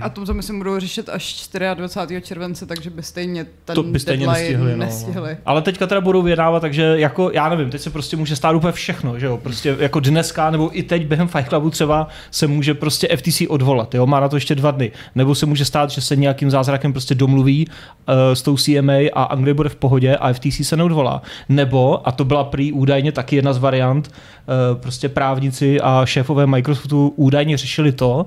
A 0.00 0.08
to 0.08 0.26
se 0.26 0.34
myslím 0.34 0.58
budou 0.58 0.78
řešit 0.78 1.08
až 1.08 1.48
24. 1.74 2.22
července, 2.22 2.66
takže 2.66 2.90
by 2.90 3.02
stejně 3.02 3.46
ten 3.64 3.74
to 3.74 3.82
by 3.82 3.98
stejně 3.98 4.26
nestihli, 4.26 4.70
no. 4.70 4.76
nestihli. 4.76 5.36
Ale 5.46 5.62
teďka 5.62 5.86
teda 5.86 6.00
budou 6.00 6.22
vyjednávat, 6.22 6.60
takže 6.60 6.82
jako, 6.82 7.30
já 7.34 7.48
nevím, 7.48 7.70
teď 7.70 7.80
se 7.80 7.90
prostě 7.90 8.16
může 8.16 8.36
stát 8.36 8.54
úplně 8.54 8.72
všechno, 8.72 9.18
že 9.18 9.26
jo, 9.26 9.36
prostě 9.36 9.76
jako 9.78 10.00
dneska, 10.00 10.50
nebo 10.50 10.78
i 10.78 10.82
teď 10.82 11.06
během 11.06 11.28
Fight 11.28 11.48
Clubu 11.48 11.70
třeba 11.70 12.08
se 12.30 12.46
může 12.46 12.74
prostě 12.74 13.16
FTC 13.16 13.42
odvolat, 13.48 13.94
jo, 13.94 14.06
má 14.06 14.20
na 14.20 14.28
to 14.28 14.36
ještě 14.36 14.54
dva 14.54 14.70
dny, 14.70 14.92
nebo 15.14 15.34
se 15.34 15.46
může 15.46 15.64
stát, 15.64 15.90
že 15.90 16.00
se 16.00 16.16
nějakým 16.16 16.50
zázrakem 16.50 16.92
prostě 16.92 17.14
domluví 17.14 17.66
uh, 17.68 18.14
s 18.34 18.42
tou 18.42 18.56
CMA 18.56 18.92
a 19.12 19.22
Anglie 19.22 19.54
bude 19.54 19.68
v 19.68 19.76
pohodě 19.76 20.16
a 20.16 20.32
FTC 20.32 20.66
se 20.66 20.76
neodvolá. 20.76 21.22
Nebo, 21.48 22.08
a 22.08 22.12
to 22.12 22.24
byla 22.24 22.44
prý 22.44 22.72
údajně 22.72 23.12
taky 23.12 23.36
jedna 23.36 23.52
z 23.52 23.58
variant, 23.58 24.08
uh, 24.08 24.80
prostě 24.80 25.08
právníci 25.08 25.80
a 25.80 26.02
šéfové 26.06 26.46
Microsoftu 26.46 27.12
údajně 27.16 27.56
řešili 27.56 27.92
to, 27.92 28.26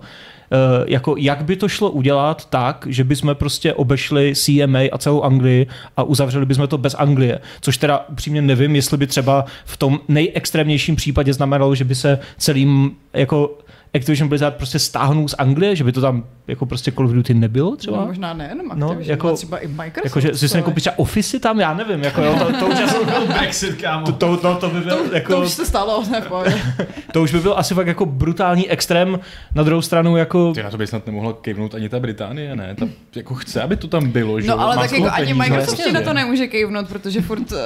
jako 0.88 1.15
jak 1.17 1.43
by 1.43 1.55
to 1.55 1.67
šlo 1.67 1.91
udělat 1.91 2.50
tak, 2.50 2.88
že 2.89 3.03
bychom 3.03 3.36
prostě 3.36 3.74
obešli 3.74 4.34
CMA 4.36 4.79
a 4.91 4.98
celou 4.98 5.22
Anglii 5.22 5.67
a 5.98 6.03
uzavřeli 6.03 6.46
bychom 6.46 6.67
to 6.67 6.77
bez 6.77 6.96
Anglie. 6.98 7.39
Což 7.62 7.77
teda 7.77 8.05
upřímně 8.10 8.41
nevím, 8.41 8.75
jestli 8.75 8.98
by 8.98 9.08
třeba 9.08 9.46
v 9.65 9.77
tom 9.77 10.00
nejextrémnějším 10.08 10.96
případě 10.96 11.34
znamenalo, 11.34 11.75
že 11.75 11.84
by 11.84 11.96
se 11.96 12.19
celým 12.38 12.96
jako 13.13 13.58
Activision 13.95 14.29
Blizzard 14.29 14.55
prostě 14.55 14.79
stáhnul 14.79 15.27
z 15.27 15.33
Anglie, 15.33 15.75
že 15.75 15.83
by 15.83 15.91
to 15.91 16.01
tam 16.01 16.23
jako 16.47 16.65
prostě 16.65 16.91
Call 16.91 17.05
of 17.05 17.11
Duty 17.11 17.33
nebylo 17.33 17.75
třeba? 17.75 17.97
No, 17.97 18.05
možná 18.05 18.33
ne, 18.33 18.47
jenom 18.49 18.67
no, 18.67 18.75
no, 18.75 18.97
jako, 18.99 19.33
třeba 19.33 19.57
i 19.57 19.67
Microsoft. 19.67 20.05
Jako, 20.05 20.37
že 20.37 20.49
si 20.49 20.61
koupit 20.61 20.81
třeba 20.81 20.99
Office 20.99 21.39
tam, 21.39 21.59
já 21.59 21.73
nevím, 21.73 22.03
jako 22.03 22.21
jo, 22.21 22.35
to, 22.39 22.59
to 22.59 22.67
už 22.67 22.79
asi 22.79 23.05
byl 23.05 23.27
Brexit, 23.27 23.81
kámo. 23.81 24.05
To, 24.05 24.11
to, 24.11 24.37
to, 24.37 24.55
to 24.55 24.69
by 24.69 24.79
byl, 24.79 24.97
to, 24.97 25.15
jako, 25.15 25.33
to 25.35 25.41
už 25.41 25.51
se 25.51 25.65
stalo, 25.65 26.03
ne, 26.11 26.23
To 27.13 27.21
už 27.21 27.31
by 27.31 27.39
byl 27.39 27.53
asi 27.57 27.73
fakt 27.73 27.87
jako 27.87 28.05
brutální 28.05 28.69
extrém, 28.69 29.19
na 29.55 29.63
druhou 29.63 29.81
stranu 29.81 30.17
jako... 30.17 30.53
Ty 30.53 30.63
na 30.63 30.69
to 30.69 30.77
by 30.77 30.87
snad 30.87 31.05
nemohla 31.05 31.33
kejvnout 31.33 31.75
ani 31.75 31.89
ta 31.89 31.99
Británie, 31.99 32.55
ne? 32.55 32.75
Ta, 32.79 32.87
jako 33.15 33.35
chce, 33.35 33.61
aby 33.61 33.75
to 33.75 33.87
tam 33.87 34.09
bylo, 34.09 34.41
že 34.41 34.47
No 34.47 34.59
ale 34.59 34.75
tak 34.75 34.91
jako 34.91 35.09
ani 35.11 35.33
Microsoft 35.33 35.93
na 35.93 36.01
to 36.01 36.13
nemůže 36.13 36.47
kejvnout, 36.47 36.87
protože 36.87 37.21
furt 37.21 37.51
uh, 37.51 37.57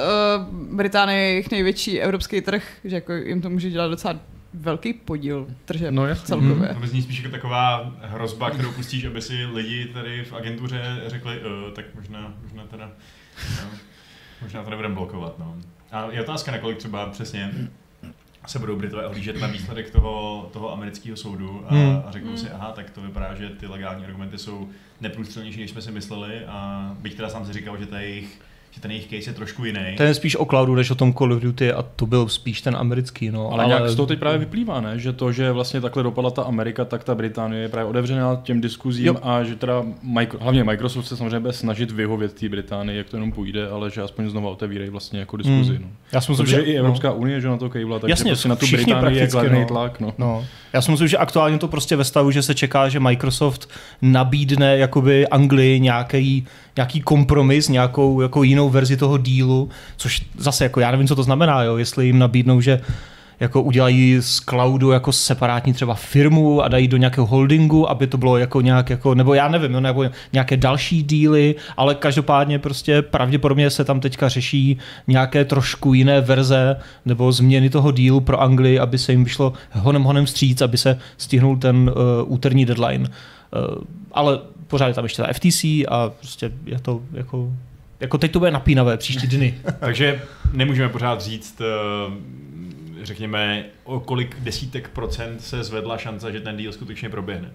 Británie 0.76 1.20
je 1.20 1.30
jejich 1.30 1.50
největší 1.50 2.00
evropský 2.00 2.40
trh, 2.40 2.62
že 2.84 2.94
jako 2.94 3.12
jim 3.12 3.40
to 3.40 3.50
může 3.50 3.70
dělat 3.70 3.88
docela 3.88 4.14
velký 4.54 4.92
podíl 4.92 5.46
tržeb 5.64 5.90
no, 5.90 6.14
celkově. 6.14 6.68
Hmm. 6.68 6.80
To 6.80 6.86
zní 6.86 7.02
spíš 7.02 7.18
jako 7.18 7.30
taková 7.30 7.92
hrozba, 8.00 8.50
kterou 8.50 8.72
pustíš, 8.72 9.04
aby 9.04 9.22
si 9.22 9.44
lidi 9.44 9.84
tady 9.84 10.24
v 10.24 10.32
agentuře 10.32 11.00
řekli, 11.06 11.40
uh, 11.40 11.74
tak 11.74 11.84
možná, 11.94 12.34
možná 12.42 12.64
teda, 12.64 12.90
no, 13.62 13.70
možná 14.42 14.62
to 14.64 14.70
nebudeme 14.70 14.94
blokovat. 14.94 15.38
No. 15.38 15.56
A 15.92 16.06
je 16.10 16.20
otázka, 16.22 16.52
nakolik 16.52 16.78
třeba 16.78 17.06
přesně 17.06 17.50
se 18.46 18.58
budou 18.58 18.76
Britové 18.76 19.06
ohlížet 19.06 19.40
na 19.40 19.46
výsledek 19.46 19.90
toho, 19.90 20.48
toho 20.52 20.72
amerického 20.72 21.16
soudu 21.16 21.64
a, 21.68 21.74
hmm. 21.74 22.02
a 22.06 22.10
řeknou 22.10 22.36
si, 22.36 22.46
hmm. 22.46 22.54
aha, 22.54 22.72
tak 22.72 22.90
to 22.90 23.00
vypadá, 23.00 23.34
že 23.34 23.48
ty 23.48 23.66
legální 23.66 24.04
argumenty 24.04 24.38
jsou 24.38 24.68
neprůstřelnější, 25.00 25.60
než 25.60 25.70
jsme 25.70 25.82
si 25.82 25.92
mysleli 25.92 26.44
a 26.46 26.90
byť 26.98 27.14
teda 27.16 27.28
sám 27.28 27.46
si 27.46 27.52
říkal, 27.52 27.78
že 27.78 27.86
ta 27.86 28.00
jejich 28.00 28.40
že 28.70 28.80
ten 28.80 28.90
jejich 28.90 29.04
case 29.04 29.30
je 29.30 29.34
trošku 29.34 29.64
jiný. 29.64 29.94
Ten 29.96 30.06
je 30.06 30.14
spíš 30.14 30.36
o 30.36 30.44
cloudu, 30.44 30.74
než 30.74 30.90
o 30.90 30.94
tom 30.94 31.14
Call 31.14 31.32
of 31.32 31.42
Duty 31.42 31.72
a 31.72 31.82
to 31.82 32.06
byl 32.06 32.28
spíš 32.28 32.60
ten 32.60 32.76
americký. 32.76 33.30
No. 33.30 33.52
Ale, 33.52 33.64
ale 33.64 33.66
nějak 33.66 33.88
z 33.88 33.94
toho 33.96 34.06
teď 34.06 34.18
právě 34.18 34.38
vyplývá, 34.38 34.80
ne? 34.80 34.98
že 34.98 35.12
to, 35.12 35.32
že 35.32 35.52
vlastně 35.52 35.80
takhle 35.80 36.02
dopadla 36.02 36.30
ta 36.30 36.42
Amerika, 36.42 36.84
tak 36.84 37.04
ta 37.04 37.14
Británie 37.14 37.62
je 37.62 37.68
právě 37.68 37.90
otevřená 37.90 38.40
těm 38.42 38.60
diskuzím 38.60 39.06
jo. 39.06 39.16
a 39.22 39.42
že 39.44 39.56
teda 39.56 39.82
Micro, 40.02 40.38
hlavně 40.42 40.64
Microsoft 40.64 41.06
se 41.06 41.16
samozřejmě 41.16 41.40
bude 41.40 41.52
snažit 41.52 41.90
vyhovět 41.90 42.32
té 42.32 42.48
Británii, 42.48 42.98
jak 42.98 43.08
to 43.08 43.16
jenom 43.16 43.32
půjde, 43.32 43.68
ale 43.68 43.90
že 43.90 44.02
aspoň 44.02 44.30
znovu 44.30 44.48
otevírají 44.48 44.90
vlastně 44.90 45.20
jako 45.20 45.36
diskuzi. 45.36 45.72
Hmm. 45.72 45.82
No. 45.82 45.88
Já 46.12 46.20
si 46.20 46.32
myslím, 46.32 46.46
že 46.46 46.60
i 46.60 46.78
Evropská 46.78 47.08
no. 47.08 47.14
unie, 47.14 47.40
že 47.40 47.48
na 47.48 47.56
to 47.56 47.70
kejvla, 47.70 47.98
takže 47.98 48.12
Jasně, 48.12 48.30
prostě 48.30 48.48
na 48.48 48.56
tu 48.56 48.66
Británii 48.66 49.18
je 49.18 49.28
kladný 49.28 49.60
no. 49.60 49.66
tlak. 49.66 50.00
No. 50.00 50.14
No. 50.18 50.46
Já 50.72 50.82
si 50.82 50.90
myslím, 50.90 51.08
že 51.08 51.16
aktuálně 51.16 51.58
to 51.58 51.68
prostě 51.68 51.96
ve 51.96 52.04
stavu, 52.04 52.30
že 52.30 52.42
se 52.42 52.54
čeká, 52.54 52.88
že 52.88 53.00
Microsoft 53.00 53.70
nabídne 54.02 54.78
jakoby 54.78 55.28
Anglii 55.28 55.80
nějaký, 55.80 56.46
nějaký 56.76 57.00
kompromis, 57.00 57.68
nějakou 57.68 58.20
jako 58.20 58.42
jinou 58.42 58.69
verzi 58.70 58.96
toho 58.96 59.18
dílu, 59.18 59.68
což 59.96 60.22
zase 60.38 60.64
jako 60.64 60.80
já 60.80 60.90
nevím, 60.90 61.08
co 61.08 61.16
to 61.16 61.22
znamená, 61.22 61.62
jo, 61.62 61.76
jestli 61.76 62.06
jim 62.06 62.18
nabídnou, 62.18 62.60
že 62.60 62.80
jako 63.40 63.62
udělají 63.62 64.16
z 64.20 64.40
cloudu 64.40 64.90
jako 64.90 65.12
separátní 65.12 65.72
třeba 65.72 65.94
firmu 65.94 66.62
a 66.62 66.68
dají 66.68 66.88
do 66.88 66.96
nějakého 66.96 67.26
holdingu, 67.26 67.90
aby 67.90 68.06
to 68.06 68.18
bylo 68.18 68.38
jako 68.38 68.60
nějak 68.60 68.90
jako, 68.90 69.14
nebo 69.14 69.34
já 69.34 69.48
nevím, 69.48 69.72
nebo 69.72 70.04
nějaké 70.32 70.56
další 70.56 71.02
díly, 71.02 71.54
ale 71.76 71.94
každopádně 71.94 72.58
prostě 72.58 73.02
pravděpodobně 73.02 73.70
se 73.70 73.84
tam 73.84 74.00
teďka 74.00 74.28
řeší 74.28 74.78
nějaké 75.06 75.44
trošku 75.44 75.94
jiné 75.94 76.20
verze 76.20 76.76
nebo 77.06 77.32
změny 77.32 77.70
toho 77.70 77.92
dílu 77.92 78.20
pro 78.20 78.40
Anglii, 78.40 78.78
aby 78.78 78.98
se 78.98 79.12
jim 79.12 79.24
vyšlo 79.24 79.52
honem 79.72 80.02
honem 80.02 80.26
stříc, 80.26 80.62
aby 80.62 80.78
se 80.78 80.98
stihnul 81.16 81.56
ten 81.56 81.76
uh, 81.90 82.32
úterní 82.32 82.66
deadline. 82.66 83.08
Uh, 83.08 83.82
ale 84.12 84.38
pořád 84.66 84.86
je 84.88 84.94
tam 84.94 85.04
ještě 85.04 85.22
ta 85.22 85.32
FTC 85.32 85.64
a 85.64 86.10
prostě 86.18 86.52
je 86.66 86.78
to 86.80 87.00
jako 87.12 87.52
jako 88.00 88.18
teď 88.18 88.32
to 88.32 88.38
bude 88.38 88.50
napínavé 88.50 88.96
příští 88.96 89.26
dny. 89.26 89.58
Takže 89.80 90.22
nemůžeme 90.52 90.88
pořád 90.88 91.20
říct, 91.20 91.60
uh, 91.60 92.14
řekněme, 93.02 93.64
o 93.84 94.00
kolik 94.00 94.40
desítek 94.40 94.88
procent 94.88 95.40
se 95.40 95.64
zvedla 95.64 95.98
šance, 95.98 96.32
že 96.32 96.40
ten 96.40 96.56
deal 96.56 96.72
skutečně 96.72 97.10
proběhne. 97.10 97.50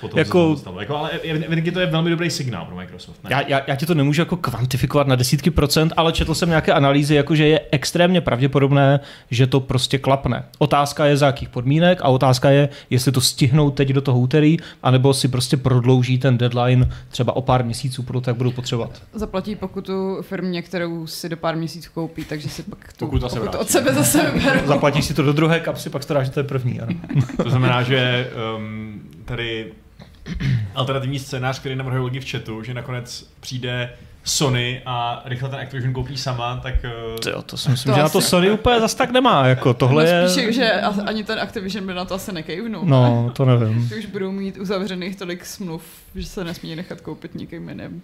Potom 0.00 0.18
jako, 0.18 0.56
jako, 0.80 0.96
ale 0.96 1.10
evidentně 1.10 1.72
to 1.72 1.80
je 1.80 1.86
velmi 1.86 2.10
dobrý 2.10 2.30
signál 2.30 2.64
pro 2.64 2.76
Microsoft. 2.76 3.24
Ne? 3.24 3.30
Já, 3.30 3.40
já, 3.48 3.62
já 3.66 3.76
ti 3.76 3.86
to 3.86 3.94
nemůžu 3.94 4.22
jako 4.22 4.36
kvantifikovat 4.36 5.06
na 5.06 5.16
desítky 5.16 5.50
procent, 5.50 5.92
ale 5.96 6.12
četl 6.12 6.34
jsem 6.34 6.48
nějaké 6.48 6.72
analýzy, 6.72 7.14
jako 7.14 7.34
že 7.34 7.46
je 7.46 7.60
extrémně 7.70 8.20
pravděpodobné, 8.20 9.00
že 9.30 9.46
to 9.46 9.60
prostě 9.60 9.98
klapne. 9.98 10.44
Otázka 10.58 11.06
je 11.06 11.16
za 11.16 11.26
jakých 11.26 11.48
podmínek 11.48 11.98
a 12.02 12.08
otázka 12.08 12.50
je, 12.50 12.68
jestli 12.90 13.12
to 13.12 13.20
stihnou 13.20 13.70
teď 13.70 13.88
do 13.88 14.00
toho 14.00 14.18
úterý, 14.18 14.56
anebo 14.82 15.14
si 15.14 15.28
prostě 15.28 15.56
prodlouží 15.56 16.18
ten 16.18 16.38
deadline 16.38 16.90
třeba 17.08 17.36
o 17.36 17.42
pár 17.42 17.64
měsíců, 17.64 18.02
pro 18.02 18.20
to, 18.20 18.30
jak 18.30 18.36
budou 18.36 18.50
potřebovat. 18.50 19.02
Zaplatí 19.12 19.56
pokutu 19.56 20.18
firmě, 20.22 20.62
kterou 20.62 21.06
si 21.06 21.28
do 21.28 21.36
pár 21.36 21.56
měsíců 21.56 21.90
koupí, 21.94 22.24
takže 22.24 22.48
si 22.48 22.62
pak 22.62 22.92
tu 22.92 23.06
pokud 23.06 23.20
pokud 23.20 23.54
od 23.54 23.70
sebe 23.70 23.94
zase 23.94 24.30
vyberou. 24.34 24.66
Zaplatíš 24.66 25.04
si 25.04 25.14
to 25.14 25.22
do 25.22 25.32
druhé 25.32 25.60
kapsy, 25.60 25.90
pak 25.90 26.04
to 26.04 26.24
že 26.24 26.30
to 26.30 26.40
je 26.40 26.44
první. 26.44 26.80
Ano. 26.80 26.94
to 27.42 27.50
znamená, 27.50 27.82
že 27.82 28.30
um, 28.56 29.09
tady 29.30 29.72
alternativní 30.74 31.18
scénář, 31.18 31.58
který 31.58 31.74
navrhuje 31.74 32.04
lidi 32.04 32.20
v 32.20 32.30
chatu, 32.30 32.62
že 32.62 32.74
nakonec 32.74 33.30
přijde 33.40 33.92
Sony 34.24 34.82
a 34.86 35.22
rychle 35.24 35.48
ten 35.48 35.58
Activision 35.58 35.92
koupí 35.92 36.16
sama, 36.16 36.56
tak... 36.56 36.74
To, 37.22 37.30
jo, 37.30 37.42
to 37.42 37.56
si 37.56 37.70
myslím, 37.70 37.92
to 37.92 37.96
že 37.96 38.02
asi... 38.02 38.08
na 38.08 38.08
to 38.08 38.20
Sony 38.20 38.50
úplně 38.50 38.80
zas 38.80 38.94
tak 38.94 39.10
nemá. 39.10 39.46
Jako 39.46 39.74
tohle 39.74 40.22
no, 40.22 40.28
spíš, 40.28 40.44
je... 40.46 40.52
že 40.52 40.72
ani 41.06 41.24
ten 41.24 41.40
Activision 41.40 41.86
by 41.86 41.94
na 41.94 42.04
to 42.04 42.14
asi 42.14 42.32
nekejvnul. 42.32 42.84
No, 42.84 43.32
to 43.36 43.44
nevím. 43.44 43.88
Že 43.88 43.96
už 43.96 44.06
budou 44.06 44.32
mít 44.32 44.58
uzavřených 44.58 45.16
tolik 45.16 45.46
smluv, 45.46 45.82
že 46.14 46.26
se 46.26 46.44
nesmí 46.44 46.76
nechat 46.76 47.00
koupit 47.00 47.34
nikým 47.34 47.68
jiným. 47.68 48.02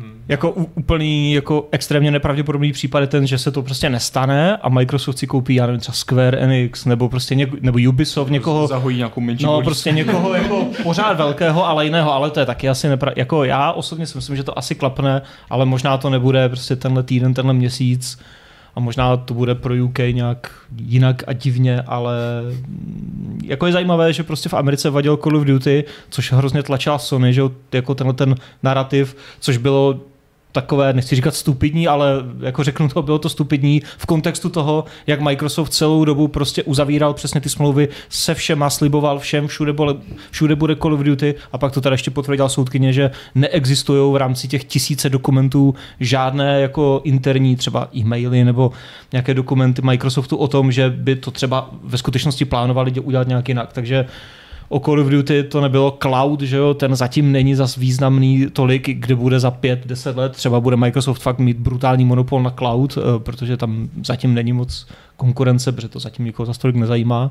Hmm. 0.00 0.22
Jako 0.28 0.50
úplný, 0.50 1.32
jako 1.32 1.68
extrémně 1.70 2.10
nepravděpodobný 2.10 2.72
případ 2.72 3.00
je 3.00 3.06
ten, 3.06 3.26
že 3.26 3.38
se 3.38 3.50
to 3.50 3.62
prostě 3.62 3.90
nestane 3.90 4.56
a 4.56 4.68
Microsoft 4.68 5.18
si 5.18 5.26
koupí, 5.26 5.54
já 5.54 5.66
nevím, 5.66 5.80
třeba 5.80 5.94
Square 5.94 6.38
Enix 6.38 6.84
nebo 6.84 7.08
prostě 7.08 7.34
něk, 7.34 7.62
nebo 7.62 7.78
Ubisoft, 7.88 8.30
někoho... 8.30 8.66
Zahojí 8.66 8.96
nějakou 8.96 9.20
menší 9.20 9.44
No, 9.44 9.62
prostě 9.62 9.92
někoho 9.92 10.34
jako 10.34 10.66
pořád 10.82 11.12
velkého, 11.16 11.66
ale 11.66 11.84
jiného, 11.84 12.12
ale 12.12 12.30
to 12.30 12.40
je 12.40 12.46
taky 12.46 12.68
asi 12.68 12.88
nepra... 12.88 13.12
Jako 13.16 13.44
já 13.44 13.72
osobně 13.72 14.06
si 14.06 14.18
myslím, 14.18 14.36
že 14.36 14.42
to 14.42 14.58
asi 14.58 14.74
klapne, 14.74 15.22
ale 15.50 15.66
možná 15.66 15.96
to 15.98 16.10
nebude 16.10 16.48
prostě 16.48 16.76
tenhle 16.76 17.02
týden, 17.02 17.34
tenhle 17.34 17.54
měsíc 17.54 18.18
a 18.74 18.80
možná 18.80 19.16
to 19.16 19.34
bude 19.34 19.54
pro 19.54 19.74
UK 19.84 19.98
nějak 19.98 20.52
jinak 20.76 21.22
a 21.26 21.32
divně, 21.32 21.82
ale 21.82 22.16
jako 23.44 23.66
je 23.66 23.72
zajímavé, 23.72 24.12
že 24.12 24.22
prostě 24.22 24.48
v 24.48 24.54
Americe 24.54 24.90
vadil 24.90 25.16
Call 25.16 25.36
of 25.36 25.44
Duty, 25.44 25.84
což 26.10 26.32
hrozně 26.32 26.62
tlačila 26.62 26.98
Sony, 26.98 27.34
že 27.34 27.42
jako 27.72 27.94
tenhle 27.94 28.14
ten 28.14 28.34
narrativ, 28.62 29.16
což 29.40 29.56
bylo 29.56 30.00
takové, 30.52 30.92
nechci 30.92 31.16
říkat 31.16 31.34
stupidní, 31.34 31.88
ale 31.88 32.06
jako 32.40 32.64
řeknu 32.64 32.88
to, 32.88 33.02
bylo 33.02 33.18
to 33.18 33.28
stupidní 33.28 33.82
v 33.98 34.06
kontextu 34.06 34.48
toho, 34.48 34.84
jak 35.06 35.20
Microsoft 35.20 35.72
celou 35.72 36.04
dobu 36.04 36.28
prostě 36.28 36.62
uzavíral 36.62 37.14
přesně 37.14 37.40
ty 37.40 37.48
smlouvy 37.48 37.88
se 38.08 38.34
všema, 38.34 38.70
sliboval 38.70 39.18
všem, 39.18 39.46
všude, 39.46 39.72
bole, 39.72 39.94
všude 40.30 40.56
bude 40.56 40.76
Call 40.76 40.94
of 40.94 41.00
Duty 41.00 41.34
a 41.52 41.58
pak 41.58 41.72
to 41.72 41.80
teda 41.80 41.94
ještě 41.94 42.10
potvrdila 42.10 42.48
soudkyně, 42.48 42.92
že 42.92 43.10
neexistují 43.34 44.12
v 44.12 44.16
rámci 44.16 44.48
těch 44.48 44.64
tisíce 44.64 45.10
dokumentů 45.10 45.74
žádné 46.00 46.60
jako 46.60 47.00
interní 47.04 47.56
třeba 47.56 47.88
e-maily 47.96 48.44
nebo 48.44 48.72
nějaké 49.12 49.34
dokumenty 49.34 49.82
Microsoftu 49.82 50.36
o 50.36 50.48
tom, 50.48 50.72
že 50.72 50.90
by 50.90 51.16
to 51.16 51.30
třeba 51.30 51.70
ve 51.82 51.98
skutečnosti 51.98 52.44
plánovali 52.44 52.90
udělat 53.00 53.28
nějak 53.28 53.48
jinak. 53.48 53.72
Takže 53.72 54.06
o 54.72 54.80
Call 54.80 55.00
of 55.00 55.08
Duty 55.08 55.42
to 55.42 55.60
nebylo 55.60 55.98
cloud, 56.02 56.40
že 56.40 56.56
jo, 56.56 56.74
ten 56.74 56.96
zatím 56.96 57.32
není 57.32 57.54
zas 57.54 57.76
významný 57.76 58.46
tolik, 58.52 58.88
kde 58.88 59.14
bude 59.14 59.40
za 59.40 59.50
pět, 59.50 59.86
deset 59.86 60.16
let, 60.16 60.32
třeba 60.32 60.60
bude 60.60 60.76
Microsoft 60.76 61.22
fakt 61.22 61.38
mít 61.38 61.56
brutální 61.56 62.04
monopol 62.04 62.42
na 62.42 62.50
cloud, 62.50 62.98
eh, 62.98 63.18
protože 63.18 63.56
tam 63.56 63.88
zatím 64.04 64.34
není 64.34 64.52
moc 64.52 64.86
konkurence, 65.16 65.72
protože 65.72 65.88
to 65.88 66.00
zatím 66.00 66.24
nikoho 66.24 66.46
za 66.46 66.54
tolik 66.54 66.76
nezajímá. 66.76 67.30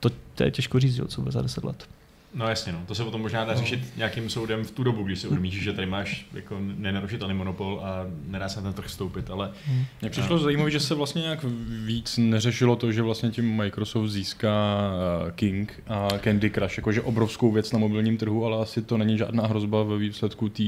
To, 0.00 0.10
to 0.34 0.44
je 0.44 0.50
těžko 0.50 0.80
říct, 0.80 0.96
jo, 0.96 1.06
co 1.06 1.20
bude 1.20 1.32
za 1.32 1.42
deset 1.42 1.64
let. 1.64 1.84
No 2.34 2.48
jasně, 2.48 2.72
no. 2.72 2.82
to 2.86 2.94
se 2.94 3.04
potom 3.04 3.20
možná 3.20 3.44
dá 3.44 3.52
no. 3.52 3.58
řešit 3.58 3.80
nějakým 3.96 4.30
soudem 4.30 4.64
v 4.64 4.70
tu 4.70 4.82
dobu, 4.82 5.02
když 5.02 5.18
si 5.18 5.26
uvědomíš, 5.26 5.62
že 5.62 5.72
tady 5.72 5.86
máš 5.86 6.26
jako 6.34 6.56
nenarušitelný 6.60 7.34
monopol 7.34 7.80
a 7.84 8.06
nedá 8.26 8.48
se 8.48 8.60
na 8.60 8.62
ten 8.62 8.72
trh 8.72 8.86
vstoupit, 8.86 9.30
ale... 9.30 9.50
Hmm. 9.66 9.84
Mně 10.00 10.10
přišlo 10.10 10.36
a... 10.36 10.38
zajímavé, 10.38 10.70
že 10.70 10.80
se 10.80 10.94
vlastně 10.94 11.22
nějak 11.22 11.44
víc 11.84 12.18
neřešilo 12.18 12.76
to, 12.76 12.92
že 12.92 13.02
vlastně 13.02 13.30
tím 13.30 13.56
Microsoft 13.56 14.10
získá 14.10 14.90
eh, 15.28 15.32
King 15.32 15.82
a 15.86 16.08
Candy 16.24 16.50
Crush, 16.50 16.76
jakože 16.76 17.02
obrovskou 17.02 17.52
věc 17.52 17.72
na 17.72 17.78
mobilním 17.78 18.16
trhu, 18.16 18.44
ale 18.44 18.62
asi 18.62 18.82
to 18.82 18.98
není 18.98 19.18
žádná 19.18 19.46
hrozba 19.46 19.82
ve 19.82 19.98
výsledku 19.98 20.48
té 20.48 20.64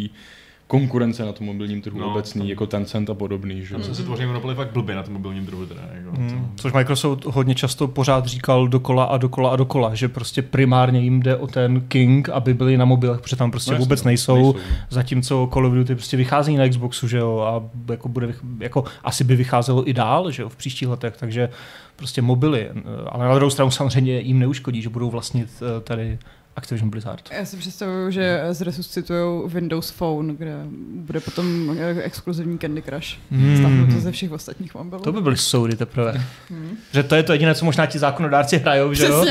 konkurence 0.66 1.24
na 1.24 1.32
tom 1.32 1.46
mobilním 1.46 1.82
trhu 1.82 2.00
no, 2.00 2.10
obecný, 2.10 2.42
to... 2.42 2.48
jako 2.48 2.66
Tencent 2.66 3.10
a 3.10 3.14
podobný. 3.14 3.64
Že? 3.64 3.74
Tam 3.74 3.94
se 3.94 4.02
tvoří 4.02 4.26
monopoly 4.26 4.54
fakt 4.54 4.72
blbě 4.72 4.94
na 4.94 5.02
tom 5.02 5.12
mobilním 5.12 5.46
trhu. 5.46 5.66
Teda, 5.66 5.80
jako, 5.92 6.10
hmm. 6.16 6.52
Což 6.56 6.72
Microsoft 6.72 7.24
hodně 7.24 7.54
často 7.54 7.88
pořád 7.88 8.26
říkal 8.26 8.68
dokola 8.68 9.04
a 9.04 9.16
dokola 9.16 9.50
a 9.50 9.56
dokola, 9.56 9.94
že 9.94 10.08
prostě 10.08 10.42
primárně 10.42 11.00
jim 11.00 11.22
jde 11.22 11.36
o 11.36 11.46
ten 11.46 11.80
King, 11.80 12.28
aby 12.28 12.54
byli 12.54 12.76
na 12.76 12.84
mobilech, 12.84 13.20
protože 13.20 13.36
tam 13.36 13.50
prostě 13.50 13.72
no, 13.72 13.78
vůbec 13.78 14.00
jasný, 14.00 14.08
nejsou, 14.08 14.52
nejsou, 14.52 14.54
zatímco 14.90 15.48
Call 15.52 15.66
of 15.66 15.72
Duty 15.72 15.94
prostě 15.94 16.16
vychází 16.16 16.56
na 16.56 16.68
Xboxu, 16.68 17.08
že 17.08 17.18
jo, 17.18 17.40
a 17.40 17.62
jako 17.92 18.08
bude, 18.08 18.34
jako 18.60 18.84
asi 19.04 19.24
by 19.24 19.36
vycházelo 19.36 19.88
i 19.88 19.92
dál, 19.92 20.30
že 20.30 20.42
jo, 20.42 20.48
v 20.48 20.56
příštích 20.56 20.88
letech, 20.88 21.14
takže 21.16 21.48
prostě 21.96 22.22
mobily, 22.22 22.70
ale 23.08 23.28
na 23.28 23.34
druhou 23.34 23.50
stranu 23.50 23.70
samozřejmě 23.70 24.20
jim 24.20 24.38
neuškodí, 24.38 24.82
že 24.82 24.88
budou 24.88 25.10
vlastnit 25.10 25.48
eh, 25.62 25.80
tady 25.80 26.18
Activision 26.56 26.90
Blizzard. 26.90 27.28
Já 27.38 27.44
si 27.44 27.56
představuju, 27.56 28.10
že 28.10 28.40
zresuscitují 28.50 29.48
Windows 29.48 29.90
Phone, 29.90 30.34
kde 30.34 30.56
bude 30.94 31.20
potom 31.20 31.76
exkluzivní 32.02 32.58
Candy 32.58 32.82
Crush. 32.82 33.18
Mm. 33.30 33.56
Stáhnu 33.56 33.86
to 33.86 34.00
ze 34.00 34.12
všech 34.12 34.32
ostatních 34.32 34.74
mobilů. 34.74 35.02
To 35.02 35.12
by 35.12 35.20
byly 35.20 35.36
soudy 35.36 35.76
teprve. 35.76 36.24
Mm. 36.50 36.76
Že 36.92 37.02
to 37.02 37.14
je 37.14 37.22
to 37.22 37.32
jediné, 37.32 37.54
co 37.54 37.64
možná 37.64 37.86
ti 37.86 37.98
zákonodárci 37.98 38.58
hrajou, 38.58 38.94
že 38.94 39.04
jo? 39.04 39.24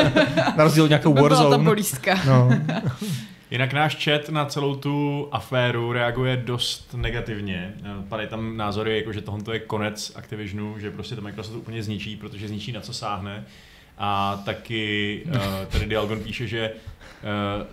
Na 0.56 0.64
rozdíl 0.64 0.84
od 0.84 0.88
nějakou 0.88 1.14
Warzone. 1.14 1.48
Byla 1.48 1.58
ta 1.58 1.64
bolístka. 1.64 2.20
No. 2.26 2.50
Jinak 3.50 3.72
náš 3.72 4.04
chat 4.04 4.28
na 4.28 4.44
celou 4.44 4.74
tu 4.74 5.28
aféru 5.32 5.92
reaguje 5.92 6.36
dost 6.36 6.94
negativně. 6.94 7.74
Padají 8.08 8.28
tam 8.28 8.56
názory, 8.56 8.96
jako 8.96 9.12
že 9.12 9.20
tohle 9.20 9.54
je 9.54 9.58
konec 9.58 10.12
Activisionu, 10.16 10.78
že 10.78 10.90
prostě 10.90 11.16
to 11.16 11.22
Microsoft 11.22 11.56
úplně 11.56 11.82
zničí, 11.82 12.16
protože 12.16 12.48
zničí 12.48 12.72
na 12.72 12.80
co 12.80 12.92
sáhne. 12.92 13.44
A 13.98 14.42
taky 14.44 15.22
uh, 15.26 15.42
tady 15.68 15.86
Dialgon 15.86 16.20
píše, 16.20 16.46
že 16.46 16.72
uh, 16.72 17.66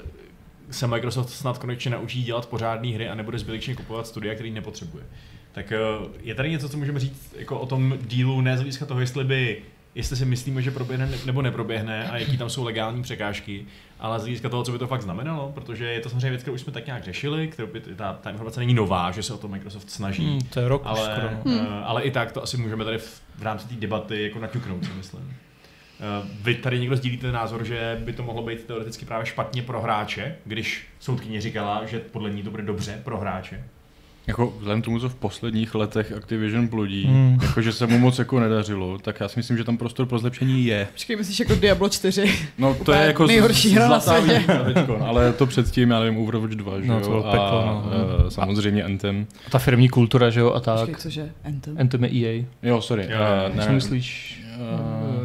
se 0.72 0.88
Microsoft 0.88 1.30
snad 1.30 1.58
konečně 1.58 1.92
naučí 1.92 2.24
dělat 2.24 2.46
pořádné 2.46 2.90
hry 2.90 3.10
a 3.10 3.16
nebude 3.16 3.40
zbytečně 3.40 3.76
kupovat 3.76 4.08
studia, 4.08 4.34
který 4.34 4.52
nepotřebuje. 4.52 5.04
Tak 5.52 5.74
uh, 6.00 6.08
je 6.22 6.36
tady 6.36 6.50
něco, 6.50 6.70
co 6.70 6.78
můžeme 6.78 7.00
říct 7.00 7.36
jako 7.38 7.60
o 7.60 7.66
tom 7.66 7.98
dílu, 8.02 8.42
ne 8.42 8.58
z 8.58 8.60
hlediska 8.60 8.86
toho, 8.86 9.00
jestli 9.00 9.24
by 9.24 9.62
jestli 9.96 10.16
si 10.16 10.26
myslíme, 10.26 10.62
že 10.62 10.72
proběhne 10.72 11.10
nebo 11.26 11.42
neproběhne 11.42 12.10
a 12.10 12.18
jaký 12.18 12.38
tam 12.38 12.50
jsou 12.50 12.64
legální 12.64 13.04
překážky, 13.04 13.66
ale 14.00 14.20
z 14.20 14.22
hlediska 14.22 14.50
toho, 14.50 14.64
co 14.64 14.72
by 14.72 14.78
to 14.78 14.88
fakt 14.88 15.02
znamenalo, 15.02 15.52
protože 15.52 15.86
je 15.86 16.00
to 16.00 16.10
samozřejmě 16.10 16.30
věc, 16.30 16.42
kterou 16.42 16.56
už 16.56 16.62
jsme 16.62 16.74
tak 16.74 16.86
nějak 16.86 17.04
řešili, 17.04 17.48
kterou 17.48 17.68
by, 17.68 17.80
ta, 17.80 18.14
ta 18.14 18.30
informace 18.30 18.60
není 18.60 18.74
nová, 18.74 19.12
že 19.12 19.24
se 19.24 19.34
o 19.34 19.38
to 19.38 19.48
Microsoft 19.48 19.92
snaží. 19.92 20.26
Hmm, 20.26 20.40
to 20.40 20.60
je 20.60 20.68
rok 20.68 20.82
ale, 20.86 21.12
skoro. 21.12 21.56
Hmm. 21.56 21.68
ale 21.84 22.04
i 22.04 22.12
tak 22.12 22.32
to 22.32 22.44
asi 22.44 22.58
můžeme 22.58 22.86
tady 22.86 22.98
v, 22.98 23.22
v 23.36 23.44
rámci 23.44 23.68
té 23.68 23.76
debaty 23.76 24.24
jako 24.24 24.40
naťuknout, 24.40 24.86
si 24.86 24.92
myslím. 24.98 25.34
Eh, 26.00 26.28
vy 26.42 26.56
tady 26.56 26.80
někdo 26.80 26.96
sdílíte 26.96 27.32
názor, 27.32 27.66
že 27.66 28.02
by 28.06 28.14
to 28.14 28.24
mohlo 28.24 28.42
být 28.44 28.64
teoreticky 28.64 29.06
právě 29.06 29.26
špatně 29.26 29.62
pro 29.62 29.82
hráče, 29.82 30.36
když 30.46 30.88
soudkyně 31.00 31.42
říkala, 31.42 31.86
že 31.86 32.00
podle 32.00 32.30
ní 32.30 32.44
to 32.44 32.52
bude 32.52 32.64
dobře 32.64 33.02
pro 33.04 33.18
hráče? 33.18 33.64
Jako 34.28 34.54
vzhledem 34.58 34.82
tomu, 34.82 35.00
co 35.00 35.10
v 35.10 35.16
posledních 35.16 35.76
letech 35.76 36.12
Activision 36.12 36.68
plodí, 36.68 37.04
hmm. 37.04 37.40
jako 37.42 37.62
že 37.62 37.72
se 37.72 37.88
mu 37.88 38.00
moc 38.00 38.20
jako 38.20 38.40
nedařilo, 38.40 38.98
tak 38.98 39.20
já 39.20 39.28
si 39.28 39.40
myslím, 39.40 39.58
že 39.58 39.64
tam 39.64 39.78
prostor 39.78 40.06
pro 40.06 40.20
zlepšení 40.20 40.66
je. 40.66 40.88
Počkej, 40.92 41.16
myslíš 41.16 41.40
jako 41.40 41.56
Diablo 41.56 41.90
4? 41.90 42.36
No 42.58 42.76
to 42.86 42.94
je 42.94 43.06
jako 43.06 43.28
nejhorší 43.28 43.70
hra 43.70 43.88
na 43.88 44.00
světě. 44.00 44.44
ale 45.06 45.34
to 45.34 45.46
předtím, 45.46 45.90
já 45.90 46.00
nevím, 46.00 46.18
Overwatch 46.18 46.54
2, 46.54 46.82
že 46.82 46.88
no, 46.88 47.00
jo? 47.00 47.02
To 47.02 47.24
peklo, 47.32 47.64
a, 47.64 47.66
no. 47.66 47.84
uh, 48.24 48.30
samozřejmě 48.30 48.84
a, 48.84 48.86
Anthem. 48.86 49.28
A 49.48 49.50
ta 49.50 49.60
firmní 49.60 49.90
kultura, 49.90 50.30
že 50.30 50.40
jo, 50.40 50.54
a 50.54 50.60
tak. 50.60 50.80
Počkej, 50.80 50.96
cože? 50.96 51.32
Anthem? 51.46 51.78
Anthem 51.80 52.04
je 52.04 52.10
EA. 52.10 52.46
Jo, 52.64 52.82
sorry. 52.82 53.04
Jo, 53.04 53.20
uh, 53.50 53.56
ne, 53.56 53.70
myslíš? 53.70 54.42
Uh, 54.56 55.25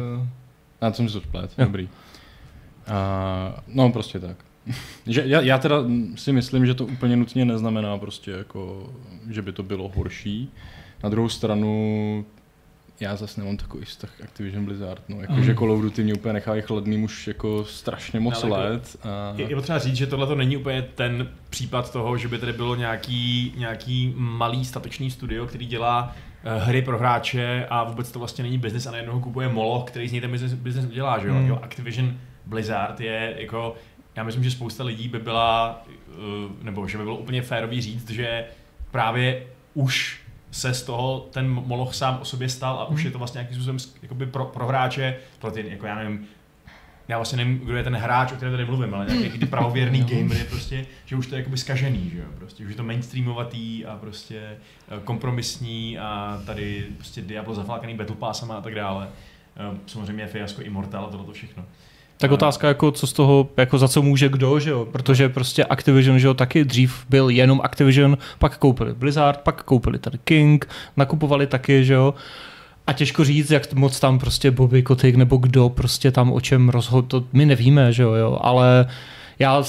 já 0.81 0.93
jsem 0.93 1.07
si 1.07 1.13
to 1.13 1.21
splet, 1.21 1.51
dobrý. 1.57 1.83
Uh, 1.83 3.59
no 3.67 3.91
prostě 3.91 4.19
tak. 4.19 4.37
že 5.07 5.23
já, 5.25 5.41
já 5.41 5.57
teda 5.57 5.75
si 6.15 6.31
myslím, 6.33 6.65
že 6.65 6.73
to 6.73 6.85
úplně 6.85 7.15
nutně 7.15 7.45
neznamená 7.45 7.97
prostě 7.97 8.31
jako, 8.31 8.93
že 9.29 9.41
by 9.41 9.51
to 9.51 9.63
bylo 9.63 9.91
horší. 9.95 10.51
Na 11.03 11.09
druhou 11.09 11.29
stranu 11.29 12.25
já 13.01 13.15
zase 13.15 13.41
nemám 13.41 13.57
takový 13.57 13.85
vztah 13.85 14.09
k 14.17 14.21
Activision 14.21 14.65
Blizzard, 14.65 15.03
no, 15.09 15.21
jakože 15.21 15.55
Call 15.55 15.71
of 15.71 15.81
Duty 15.81 16.03
mě 16.03 16.13
úplně 16.13 16.33
nechávají 16.33 16.61
chladný 16.61 17.03
už 17.03 17.27
jako 17.27 17.65
strašně 17.65 18.19
moc 18.19 18.43
ale 18.43 18.59
jako- 18.59 18.73
let. 18.73 18.97
A... 19.03 19.33
Je, 19.37 19.49
je 19.49 19.55
potřeba 19.55 19.79
říct, 19.79 19.95
že 19.95 20.07
tohle 20.07 20.27
to 20.27 20.35
není 20.35 20.57
úplně 20.57 20.81
ten 20.81 21.29
případ 21.49 21.91
toho, 21.91 22.17
že 22.17 22.27
by 22.27 22.37
tady 22.37 22.53
bylo 22.53 22.75
nějaký, 22.75 23.53
nějaký 23.57 24.13
malý 24.17 24.65
statečný 24.65 25.11
studio, 25.11 25.47
který 25.47 25.65
dělá 25.65 26.15
hry 26.43 26.81
pro 26.81 26.97
hráče 26.97 27.67
a 27.69 27.83
vůbec 27.83 28.11
to 28.11 28.19
vlastně 28.19 28.43
není 28.43 28.57
business 28.57 28.85
a 28.85 28.91
najednou 28.91 29.19
kupuje 29.19 29.49
Moloch, 29.49 29.83
který 29.83 30.07
z 30.07 30.11
něj 30.11 30.21
ten 30.21 30.31
business, 30.31 30.53
business 30.53 30.91
udělá, 30.91 31.19
že 31.19 31.27
jo? 31.27 31.33
Hmm. 31.33 31.47
jo? 31.47 31.59
Activision 31.63 32.17
Blizzard 32.45 32.99
je 32.99 33.35
jako, 33.37 33.75
já 34.15 34.23
myslím, 34.23 34.43
že 34.43 34.51
spousta 34.51 34.83
lidí 34.83 35.07
by 35.07 35.19
byla, 35.19 35.83
eh, 36.09 36.13
nebo 36.61 36.87
že 36.87 36.97
by 36.97 37.03
bylo 37.03 37.17
úplně 37.17 37.41
férový 37.41 37.81
říct, 37.81 38.09
že 38.09 38.45
právě 38.91 39.43
už 39.73 40.21
se 40.51 40.73
z 40.73 40.83
toho 40.83 41.19
ten 41.31 41.49
Moloch 41.49 41.95
sám 41.95 42.17
o 42.21 42.25
sobě 42.25 42.49
stal 42.49 42.79
a 42.79 42.85
už 42.85 43.03
je 43.03 43.11
to 43.11 43.17
vlastně 43.17 43.37
nějakým 43.37 43.55
způsobem 43.55 43.77
jakoby 44.01 44.25
pro, 44.25 44.45
pro 44.45 44.67
hráče, 44.67 45.17
pro 45.39 45.51
ty, 45.51 45.65
jako 45.69 45.85
já 45.85 45.95
nevím, 45.95 46.27
já 47.07 47.17
vlastně 47.17 47.37
nevím, 47.37 47.59
kdo 47.59 47.77
je 47.77 47.83
ten 47.83 47.95
hráč, 47.95 48.31
o 48.31 48.35
kterém 48.35 48.53
tady 48.53 48.65
mluvím, 48.65 48.93
ale 48.93 49.05
nějaký 49.05 49.39
ty 49.39 49.45
pravověrný 49.45 49.99
gamer 50.03 50.37
je 50.37 50.43
prostě, 50.43 50.85
že 51.05 51.15
už 51.15 51.27
to 51.27 51.35
je 51.35 51.39
jakoby 51.39 51.57
skažený, 51.57 52.09
že 52.13 52.19
jo, 52.19 52.25
prostě, 52.37 52.63
už 52.63 52.69
je 52.69 52.75
to 52.75 52.83
mainstreamovatý 52.83 53.85
a 53.85 53.95
prostě 53.95 54.39
eh, 54.39 54.99
kompromisní 55.03 55.99
a 55.99 56.41
tady 56.45 56.85
prostě 56.97 57.21
Diablo 57.21 57.55
zaflákaný 57.55 57.95
Battle 57.95 58.15
Passama 58.15 58.55
a 58.57 58.61
tak 58.61 58.75
dále. 58.75 59.07
Eh, 59.57 59.77
Samozřejmě 59.85 60.27
fiasko 60.27 60.61
Immortal 60.61 61.05
a 61.05 61.09
tohle 61.09 61.25
to 61.25 61.31
všechno. 61.31 61.63
Tak 62.17 62.31
A- 62.31 62.33
otázka 62.33 62.67
jako 62.67 62.91
co 62.91 63.07
z 63.07 63.13
toho, 63.13 63.49
jako 63.57 63.77
za 63.77 63.87
co 63.87 64.01
může 64.01 64.29
kdo, 64.29 64.59
že 64.59 64.69
jo? 64.69 64.85
Protože 64.91 65.29
prostě 65.29 65.63
Activision, 65.65 66.19
že 66.19 66.27
jo, 66.27 66.33
taky 66.33 66.65
dřív 66.65 67.05
byl 67.09 67.29
jenom 67.29 67.61
Activision, 67.63 68.17
pak 68.39 68.57
koupili 68.57 68.93
Blizzard, 68.93 69.39
pak 69.41 69.63
koupili 69.63 69.99
tady 69.99 70.17
King, 70.23 70.67
nakupovali 70.97 71.47
taky, 71.47 71.85
že 71.85 71.93
jo? 71.93 72.13
A 72.87 72.93
těžko 72.93 73.23
říct, 73.23 73.51
jak 73.51 73.73
moc 73.73 73.99
tam 73.99 74.19
prostě 74.19 74.51
Bobby 74.51 74.83
Kotick 74.83 75.17
nebo 75.17 75.37
kdo 75.37 75.69
prostě 75.69 76.11
tam 76.11 76.31
o 76.31 76.41
čem 76.41 76.69
rozhodl, 76.69 77.07
to 77.07 77.23
my 77.33 77.45
nevíme, 77.45 77.93
že 77.93 78.03
jo, 78.03 78.13
jo? 78.13 78.37
ale 78.41 78.87
já 79.39 79.63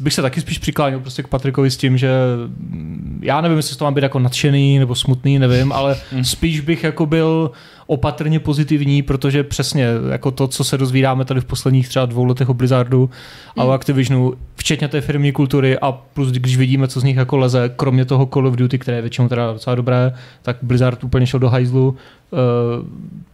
bych 0.00 0.14
se 0.14 0.22
taky 0.22 0.40
spíš 0.40 0.58
přiklánil 0.58 1.00
prostě 1.00 1.22
k 1.22 1.28
Patrikovi 1.28 1.70
s 1.70 1.76
tím, 1.76 1.98
že 1.98 2.10
mm, 2.46 3.20
já 3.22 3.40
nevím, 3.40 3.56
jestli 3.56 3.76
to 3.76 3.84
mám 3.84 3.94
být 3.94 4.02
jako 4.02 4.18
nadšený 4.18 4.78
nebo 4.78 4.94
smutný, 4.94 5.38
nevím, 5.38 5.72
ale 5.72 5.96
spíš 6.22 6.60
bych 6.60 6.84
jako 6.84 7.06
byl 7.06 7.50
opatrně 7.86 8.40
pozitivní, 8.40 9.02
protože 9.02 9.44
přesně 9.44 9.86
jako 10.10 10.30
to, 10.30 10.48
co 10.48 10.64
se 10.64 10.78
dozvídáme 10.78 11.24
tady 11.24 11.40
v 11.40 11.44
posledních 11.44 11.88
třeba 11.88 12.06
dvou 12.06 12.24
letech 12.24 12.48
o 12.48 12.54
Blizzardu 12.54 13.10
a 13.56 13.64
o 13.64 13.70
Activisionu, 13.70 14.34
včetně 14.56 14.88
té 14.88 15.00
firmní 15.00 15.32
kultury 15.32 15.78
a 15.78 15.92
plus 15.92 16.30
když 16.30 16.56
vidíme, 16.56 16.88
co 16.88 17.00
z 17.00 17.04
nich 17.04 17.16
jako 17.16 17.36
leze, 17.36 17.70
kromě 17.76 18.04
toho 18.04 18.26
Call 18.26 18.46
of 18.46 18.56
Duty, 18.56 18.78
které 18.78 18.96
je 18.96 19.02
většinou 19.02 19.28
teda 19.28 19.52
docela 19.52 19.76
dobré, 19.76 20.12
tak 20.42 20.56
Blizzard 20.62 21.04
úplně 21.04 21.26
šel 21.26 21.40
do 21.40 21.48
hajzlu. 21.48 21.96
Uh, 22.30 22.38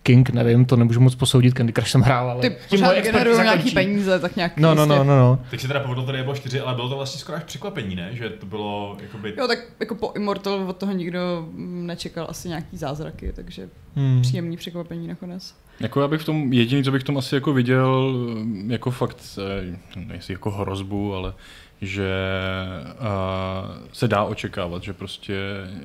King, 0.02 0.30
nevím, 0.30 0.64
to 0.64 0.76
nemůžu 0.76 1.00
moc 1.00 1.14
posoudit, 1.14 1.54
Candy 1.54 1.72
Crush 1.72 1.88
jsem 1.88 2.00
hrál, 2.00 2.30
ale 2.30 2.40
Ty 2.40 2.56
tím 2.68 2.80
pořád 2.80 3.02
generují 3.02 3.42
nějaký 3.42 3.70
peníze, 3.70 4.18
tak 4.18 4.36
nějak 4.36 4.56
No, 4.56 4.74
no, 4.74 4.86
no, 4.86 5.04
no, 5.04 5.18
no. 5.18 5.38
Teď 5.50 5.60
se 5.60 5.68
teda 5.68 5.80
povedlo 5.80 6.04
to 6.04 6.12
Diablo 6.12 6.34
4, 6.34 6.60
ale 6.60 6.74
bylo 6.74 6.88
to 6.88 6.96
vlastně 6.96 7.20
skoro 7.20 7.38
až 7.38 7.44
překvapení, 7.44 7.96
ne? 7.96 8.08
Že 8.12 8.30
to 8.30 8.46
bylo 8.46 8.96
jakoby... 9.02 9.34
Jo, 9.38 9.48
tak 9.48 9.58
jako 9.80 9.94
po 9.94 10.12
Immortal 10.16 10.64
od 10.68 10.76
toho 10.76 10.92
nikdo 10.92 11.48
mm, 11.52 11.86
nečekal 11.86 12.26
asi 12.30 12.48
nějaký 12.48 12.76
zázraky, 12.76 13.32
takže 13.36 13.68
Hmm. 13.96 14.22
příjemný 14.22 14.56
překvapení 14.56 15.08
nakonec. 15.08 15.54
Jako 15.80 16.00
já 16.00 16.08
bych 16.08 16.20
v 16.20 16.24
tom, 16.24 16.52
jediný, 16.52 16.84
co 16.84 16.92
bych 16.92 17.02
v 17.02 17.04
tom 17.04 17.18
asi 17.18 17.34
jako 17.34 17.52
viděl, 17.52 18.14
jako 18.66 18.90
fakt, 18.90 19.38
eh, 19.38 19.78
nejsi 19.96 20.32
jako 20.32 20.50
hrozbu, 20.50 21.14
ale 21.14 21.34
že 21.80 22.12
uh, 23.00 23.76
se 23.92 24.08
dá 24.08 24.24
očekávat, 24.24 24.82
že 24.82 24.92
prostě 24.92 25.34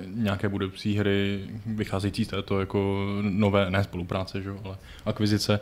nějaké 0.07 0.49
budoucí 0.49 0.97
hry 0.97 1.39
vycházející 1.65 2.25
z 2.25 2.27
této 2.27 2.59
jako 2.59 3.07
nové, 3.21 3.71
ne 3.71 3.83
spolupráce, 3.83 4.41
že, 4.41 4.49
jo, 4.49 4.57
ale 4.63 4.77
akvizice, 5.05 5.59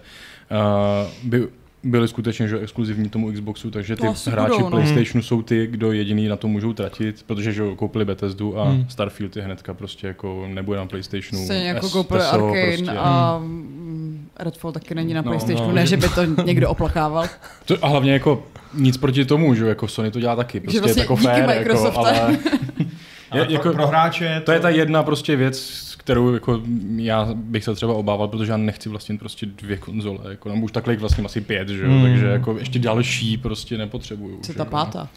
uh, 0.52 1.30
by 1.30 1.48
byly 1.84 2.08
skutečně 2.08 2.48
že, 2.48 2.60
exkluzivní 2.60 3.10
tomu 3.10 3.32
Xboxu, 3.32 3.72
takže 3.72 3.96
ty 3.96 4.02
To 4.02 4.10
asi 4.10 4.30
hráči 4.30 4.50
budou, 4.52 4.64
no. 4.64 4.70
PlayStationu 4.70 5.24
jsou 5.24 5.42
ty, 5.42 5.68
kdo 5.68 5.92
jediný 5.92 6.28
na 6.28 6.36
to 6.36 6.48
můžou 6.48 6.74
tratit, 6.74 7.24
protože 7.28 7.54
že 7.54 7.64
koupili 7.76 8.06
Bethesdu 8.06 8.60
a 8.60 8.64
Hmm. 8.70 8.86
Starfield 8.90 9.36
je 9.36 9.44
hnedka 9.44 9.74
prostě 9.74 10.08
jako 10.08 10.46
nebude 10.48 10.78
na 10.80 10.86
PlayStationu. 10.86 11.46
Stejně 11.46 11.68
jako 11.68 11.88
S- 11.88 11.92
koupili 11.92 12.20
TESO 12.20 12.34
Arkane 12.34 12.68
prostě. 12.78 12.92
a 12.98 13.38
mm, 13.44 14.28
Redfall 14.40 14.72
taky 14.72 14.96
není 14.96 15.14
na 15.14 15.22
No, 15.22 15.30
PlayStationu, 15.32 15.68
no, 15.70 15.74
ne, 15.76 15.82
že- 15.82 15.88
že 15.88 15.98
by 15.98 16.08
to 16.10 16.44
někdo 16.44 16.70
oplakával. 16.70 17.26
To, 17.66 17.78
a 17.82 17.88
hlavně 17.88 18.14
jako 18.14 18.44
nic 18.74 18.98
proti 18.98 19.26
tomu, 19.26 19.56
že 19.56 19.62
jo, 19.64 19.68
jako 19.70 19.88
Sony 19.88 20.12
to 20.12 20.20
dělá 20.20 20.36
taky, 20.36 20.60
prostě 20.60 20.80
vlastně 20.80 21.02
je 21.02 21.06
to 21.08 21.14
jako 21.14 21.16
díky 21.22 21.28
fair, 21.46 21.68
jako, 21.68 21.98
ale 22.00 22.38
Ale 23.32 23.42
je, 23.42 23.46
pro, 23.46 23.54
jako, 23.54 23.72
pro 23.72 23.88
hráče 23.88 24.42
to 24.46 24.52
je 24.52 24.60
ta 24.60 24.70
jedna 24.70 25.04
prostě 25.04 25.36
věc, 25.36 25.58
kterou 26.02 26.34
jako 26.34 26.62
já 26.96 27.28
bych 27.34 27.64
se 27.64 27.76
třeba 27.76 27.94
obával, 27.94 28.28
protože 28.28 28.52
já 28.52 28.58
nechci 28.58 28.90
vlastnit 28.90 29.20
prostě 29.20 29.46
dvě 29.46 29.78
konzole, 29.78 30.20
jako, 30.30 30.50
nebo 30.50 30.62
už 30.66 30.72
takhle 30.72 30.96
vlastně 30.96 31.24
asi 31.24 31.42
pět, 31.42 31.70
že 31.70 31.84
jo, 31.84 31.90
Hmm. 31.90 32.02
takže 32.04 32.26
jako 32.26 32.58
ještě 32.58 32.80
další 32.80 33.38
prostě 33.38 33.78
nepotřebuju. 33.78 34.40
Co 34.42 34.52
že 34.52 34.58
ta 34.58 34.64
jo. 34.64 34.70
pátá? 34.70 35.08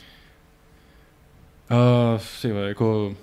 Uh, 1.71 2.19
si, 2.19 2.49
jako, 2.67 3.15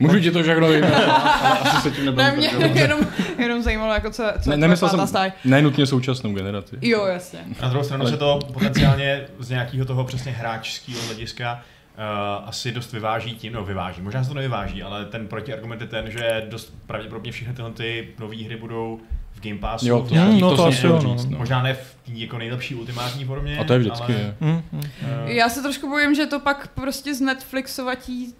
můžu 0.00 0.20
ti 0.20 0.30
to 0.30 0.42
všechno 0.42 0.68
vím, 0.72 0.84
ale 0.84 1.06
asi 1.06 1.82
se 1.82 1.90
tím 1.90 2.04
Ne, 2.04 2.10
nebudem 2.12 2.36
mě 2.36 2.80
jenom, 2.80 3.00
jenom 3.38 3.62
zajímalo, 3.62 3.92
jako 3.94 4.10
co, 4.10 4.24
co 4.42 4.50
ne, 4.50 4.54
je 4.54 4.58
nemyslel 4.58 4.90
pátá 4.90 5.00
jsem 5.02 5.08
stáj. 5.08 5.32
nenutně 5.44 5.86
současnou 5.86 6.32
generaci. 6.34 6.76
Jo, 6.82 7.06
jasně. 7.06 7.38
Na 7.62 7.68
druhou 7.68 7.84
stranu 7.84 8.02
Ale- 8.02 8.10
se 8.10 8.16
to 8.16 8.38
potenciálně 8.52 9.24
z 9.38 9.48
nějakého 9.50 9.84
toho 9.86 10.04
přesně 10.04 10.32
hráčského 10.32 11.00
hlediska 11.06 11.62
uh, 11.98 12.48
asi 12.48 12.72
dost 12.72 12.92
vyváží 12.92 13.34
tím, 13.34 13.52
no 13.52 13.64
vyváží, 13.64 14.02
možná 14.02 14.22
se 14.22 14.28
to 14.28 14.34
nevyváží, 14.34 14.82
ale 14.82 15.04
ten 15.04 15.26
protiargument 15.28 15.80
je 15.80 15.86
ten, 15.86 16.10
že 16.10 16.46
dost 16.50 16.74
pravděpodobně 16.86 17.32
všechny 17.32 17.54
tyhle 17.54 17.70
ty 17.72 18.08
nové 18.18 18.44
hry 18.44 18.56
budou 18.56 19.00
v 19.32 19.40
Game 19.48 19.58
Passu. 19.60 19.86
Jo, 19.88 20.00
v 20.02 20.08
to, 20.08 20.14
nějaký 20.14 20.40
no, 20.40 20.50
to 20.56 20.62
prostě- 20.62 20.78
asi 20.78 20.86
jo, 20.86 21.00
no. 21.04 21.16
říct, 21.16 21.26
no. 21.30 21.38
Možná 21.38 21.62
ne 21.62 21.74
v 21.74 21.96
té 22.06 22.12
jako 22.12 22.38
nejlepší 22.38 22.74
ultimátní 22.74 23.24
formě. 23.24 23.58
A 23.58 23.64
to 23.64 23.72
je 23.72 23.78
vždycky. 23.78 24.12
Ale, 24.12 24.22
je. 24.22 24.34
Hmm, 24.40 24.62
hmm. 24.72 24.82
uh, 25.24 25.28
Já 25.30 25.48
se 25.48 25.62
trošku 25.62 25.88
bojím, 25.88 26.14
že 26.14 26.26
to 26.26 26.40
pak 26.40 26.68
prostě 26.68 27.14
z 27.14 27.20
Netflixovatí 27.20 28.34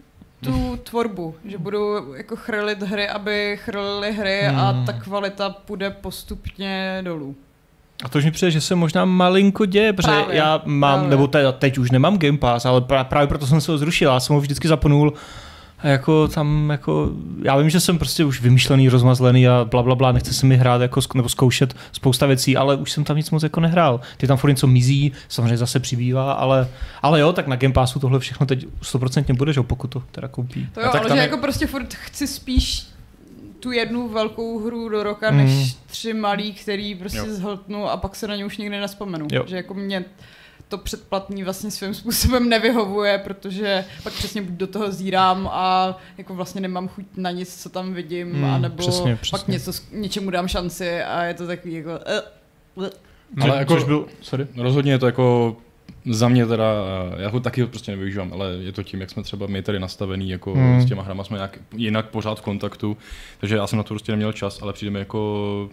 tu 0.45 0.77
tvorbu, 0.83 1.35
že 1.45 1.59
budou 1.59 2.13
jako 2.15 2.37
chrlit 2.37 2.83
hry, 2.83 3.09
aby 3.09 3.59
chrlili 3.61 4.13
hry 4.13 4.47
a 4.47 4.71
Hmm. 4.71 4.87
ta 4.87 4.93
kvalita 4.93 5.51
půjde 5.51 5.91
postupně 5.91 7.01
dolů. 7.05 7.37
A 8.05 8.09
to 8.09 8.19
už 8.19 8.25
mi 8.25 8.31
přijde, 8.31 8.51
že 8.51 8.61
se 8.61 8.75
možná 8.75 9.05
malinko 9.05 9.65
děje, 9.67 9.93
protože 9.93 10.09
Právě, 10.13 10.37
já 10.37 10.63
mám, 10.65 10.95
právě. 10.99 11.11
nebo 11.11 11.27
te, 11.27 11.53
teď 11.53 11.79
už 11.79 11.91
nemám 11.91 12.19
Game 12.19 12.39
Pass, 12.39 12.67
ale 12.67 12.81
právě 13.03 13.27
proto 13.27 13.47
jsem 13.47 13.61
se 13.61 13.73
ho 13.73 13.79
zrušil, 13.79 14.11
já 14.13 14.21
jsem 14.21 14.35
ho 14.35 14.41
vždycky 14.41 14.69
zapnul 14.69 15.13
a 15.79 15.89
jako 15.89 16.29
tam 16.29 16.71
jako, 16.71 17.11
já 17.43 17.57
vím, 17.57 17.71
že 17.71 17.81
jsem 17.81 17.99
prostě 17.99 18.25
už 18.25 18.41
vymyšlený, 18.41 18.89
rozmazlený 18.89 19.49
a 19.49 19.67
bla, 19.71 19.83
bla, 19.83 19.95
bla, 19.95 20.13
nechce 20.13 20.35
se 20.35 20.47
mi 20.47 20.57
hrát 20.57 20.81
jako, 20.83 21.01
nebo 21.15 21.29
zkoušet 21.29 21.77
spousta 21.93 22.27
věcí, 22.27 22.57
ale 22.57 22.77
už 22.77 22.93
jsem 22.93 23.05
tam 23.05 23.17
nic 23.17 23.31
moc 23.31 23.43
jako 23.43 23.61
nehrál. 23.61 24.01
Ty 24.17 24.27
tam 24.27 24.37
furt 24.37 24.51
něco 24.51 24.67
mizí, 24.67 25.13
samozřejmě 25.29 25.57
zase 25.57 25.81
přibývá, 25.81 26.33
ale, 26.33 26.69
ale 27.03 27.21
jo, 27.21 27.33
tak 27.33 27.47
na 27.47 27.57
Game 27.57 27.75
Passu 27.75 27.99
tohle 27.99 28.19
všechno 28.19 28.47
teď 28.47 28.67
100% 28.83 29.37
bude, 29.37 29.53
že 29.53 29.63
pokud 29.63 29.89
to 29.89 30.03
teda 30.13 30.29
koupí. 30.29 30.69
To 30.75 30.81
A 30.81 30.85
jo, 30.85 30.91
tak 30.93 31.01
ale 31.01 31.09
tam 31.09 31.17
že 31.19 31.23
je- 31.23 31.27
jako 31.31 31.39
prostě 31.43 31.67
furt 31.67 31.95
chci 31.95 32.27
spíš 32.27 32.87
tu 33.61 33.73
jednu 33.73 34.09
velkou 34.09 34.59
hru 34.59 34.89
do 34.89 35.03
roka, 35.03 35.31
Mm. 35.31 35.37
než 35.37 35.75
tři 35.87 36.15
malý, 36.15 36.53
který 36.53 36.95
prostě 36.95 37.19
Jo. 37.19 37.25
zhltnu 37.29 37.89
a 37.91 37.97
pak 37.97 38.17
se 38.17 38.29
na 38.29 38.37
ně 38.37 38.45
už 38.45 38.57
nikdy 38.59 38.81
nespomenu. 38.81 39.27
Jo. 39.33 39.45
Že 39.47 39.57
jako 39.57 39.75
mě 39.75 40.05
to 40.69 40.79
předplatný 40.79 41.45
vlastně 41.45 41.71
svým 41.71 41.95
způsobem 41.95 42.49
nevyhovuje, 42.49 43.19
protože 43.19 43.85
pak 44.03 44.13
přesně 44.13 44.43
buď 44.43 44.55
do 44.55 44.67
toho 44.67 44.93
zírám 44.93 45.49
a 45.53 45.97
jako 46.19 46.35
vlastně 46.35 46.61
nemám 46.61 46.89
chuť 46.89 47.05
na 47.17 47.31
nic, 47.31 47.63
co 47.63 47.69
tam 47.69 47.95
vidím, 47.95 48.29
Mm, 48.33 48.45
anebo 48.45 48.77
přesně, 48.77 49.13
pak 49.17 49.21
přesně. 49.21 49.53
něco, 49.53 49.73
něčemu 49.93 50.31
dám 50.31 50.49
šanci 50.49 51.03
a 51.03 51.23
je 51.25 51.35
to 51.35 51.47
takový 51.47 51.75
jako... 51.75 51.91
Uh, 52.77 52.85
uh. 52.85 52.89
Ale 53.41 53.59
jako- 53.59 53.75
byl, 53.85 54.07
sorry. 54.21 54.47
Rozhodně 54.57 54.93
je 54.93 54.99
to 54.99 55.07
jako 55.07 55.57
za 56.09 56.29
mě 56.29 56.47
teda, 56.47 56.65
eh, 57.17 57.23
já 57.23 57.29
ho 57.29 57.41
taky 57.41 57.67
prostě 57.67 57.91
nevyužívám, 57.91 58.33
ale 58.33 58.53
je 58.61 58.73
to 58.73 58.83
tím, 58.83 59.01
jak 59.01 59.11
jsme 59.11 59.23
třeba 59.23 59.47
my 59.47 59.63
tady 59.63 59.79
nastavený, 59.79 60.31
jako 60.31 60.55
hmm. 60.55 60.83
s 60.83 60.85
těma 60.85 61.03
hrama 61.03 61.25
jsme 61.25 61.37
nějak 61.37 61.59
jinak 61.77 62.07
pořád 62.09 62.39
v 62.39 62.43
kontaktu, 62.43 62.97
takže 63.41 63.57
já 63.57 63.67
jsem 63.67 63.77
na 63.77 63.83
to 63.83 63.89
prostě 63.89 64.13
neměl 64.13 64.33
čas, 64.33 64.63
ale 64.63 64.73
přijde 64.73 64.91
mi 64.91 64.99
jako 64.99 65.71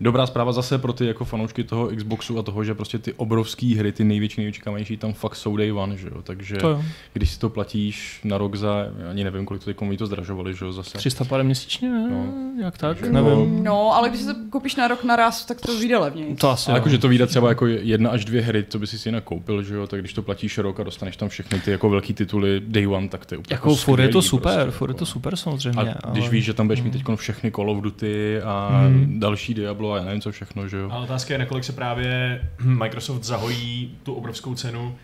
dobrá 0.00 0.26
zpráva 0.26 0.52
zase 0.52 0.78
pro 0.78 0.92
ty 0.92 1.06
jako 1.06 1.24
fanoušky 1.24 1.64
toho 1.64 1.86
Xboxu 1.96 2.38
a 2.38 2.42
toho, 2.42 2.64
že 2.64 2.74
prostě 2.74 2.98
ty 2.98 3.12
obrovské 3.12 3.66
hry, 3.78 3.92
ty 3.92 4.04
největší, 4.04 4.40
nejočekávanější 4.40 4.96
tam 4.96 5.12
fakt 5.12 5.36
jsou 5.36 5.56
day 5.56 5.72
one, 5.72 5.96
že 5.96 6.08
jo, 6.08 6.22
takže 6.22 6.56
To 6.56 6.68
jo. 6.68 6.82
když 7.12 7.30
si 7.30 7.38
to 7.38 7.50
platíš 7.50 8.20
na 8.24 8.38
rok 8.38 8.56
za, 8.56 8.74
ani 9.10 9.24
nevím, 9.24 9.44
kolik 9.46 9.64
to 9.64 9.74
teď 9.74 9.98
to 9.98 10.06
zdražovali, 10.06 10.54
že 10.54 10.64
jo, 10.64 10.72
zase. 10.72 10.98
300 10.98 11.24
pár 11.24 11.44
měsíčně, 11.44 11.88
No. 11.90 12.26
jak 12.62 12.78
tak, 12.78 12.98
Takže 12.98 13.12
nevím. 13.12 13.64
No, 13.64 13.94
ale 13.94 14.08
když 14.08 14.20
si 14.20 14.26
to 14.26 14.34
koupíš 14.50 14.76
na 14.76 14.88
rok 14.88 15.04
naraz, 15.04 15.44
tak 15.44 15.60
to 15.60 15.78
vyjde 15.78 15.98
levněji. 15.98 16.34
To 16.36 16.50
asi 16.50 16.70
Ale 16.70 16.78
jakože 16.78 16.98
to 16.98 17.08
vyjde 17.08 17.26
třeba 17.26 17.48
jako 17.48 17.66
jedna 17.66 18.10
až 18.10 18.24
dvě 18.24 18.42
hry, 18.42 18.64
co 18.68 18.78
by 18.78 18.86
si 18.86 18.98
si 18.98 19.08
jinak 19.08 19.24
koupil, 19.24 19.62
že 19.62 19.74
jo, 19.74 19.86
tak 19.86 20.00
když 20.00 20.12
to 20.12 20.22
platíš 20.22 20.58
rok 20.58 20.80
a 20.80 20.82
dostaneš 20.82 21.16
tam 21.16 21.28
všechny 21.28 21.60
ty 21.60 21.70
jako 21.70 21.90
velký 21.90 22.14
tituly 22.14 22.62
day 22.66 22.86
one, 22.86 23.08
tak 23.08 23.26
to 23.26 23.34
je 23.34 23.38
úplně 23.38 23.54
Jako 23.54 23.74
furt 23.76 24.00
je 24.00 24.08
to 24.08 24.22
super, 24.22 24.52
prostě, 24.54 24.70
furt 24.70 24.88
je 24.88 24.92
jako. 24.92 24.98
to 24.98 25.06
super 25.06 25.36
samozřejmě. 25.36 25.80
A 26.04 26.10
když 26.10 26.24
ale- 26.24 26.32
víš, 26.32 26.44
že 26.44 26.54
tam 26.54 26.66
budeš 26.66 26.80
mít 26.82 26.94
Mm. 26.94 27.02
teď 27.04 27.16
všechny 27.18 27.50
Call 27.52 27.70
of 27.70 27.80
Duty 27.82 28.40
a 28.40 28.82
Mm. 28.88 29.20
další 29.20 29.54
Diablo 29.54 29.83
a 29.92 29.96
já 29.96 30.04
nevím 30.04 30.20
co 30.20 30.32
všechno, 30.32 30.68
že 30.68 30.76
jo. 30.76 30.88
A 30.90 30.98
otázka 30.98 31.34
je, 31.34 31.38
nakolik 31.38 31.64
se 31.64 31.72
právě 31.72 32.40
Microsoft 32.64 33.24
zahojí 33.24 33.98
tu 34.02 34.14
obrovskou 34.14 34.54
cenu 34.54 34.96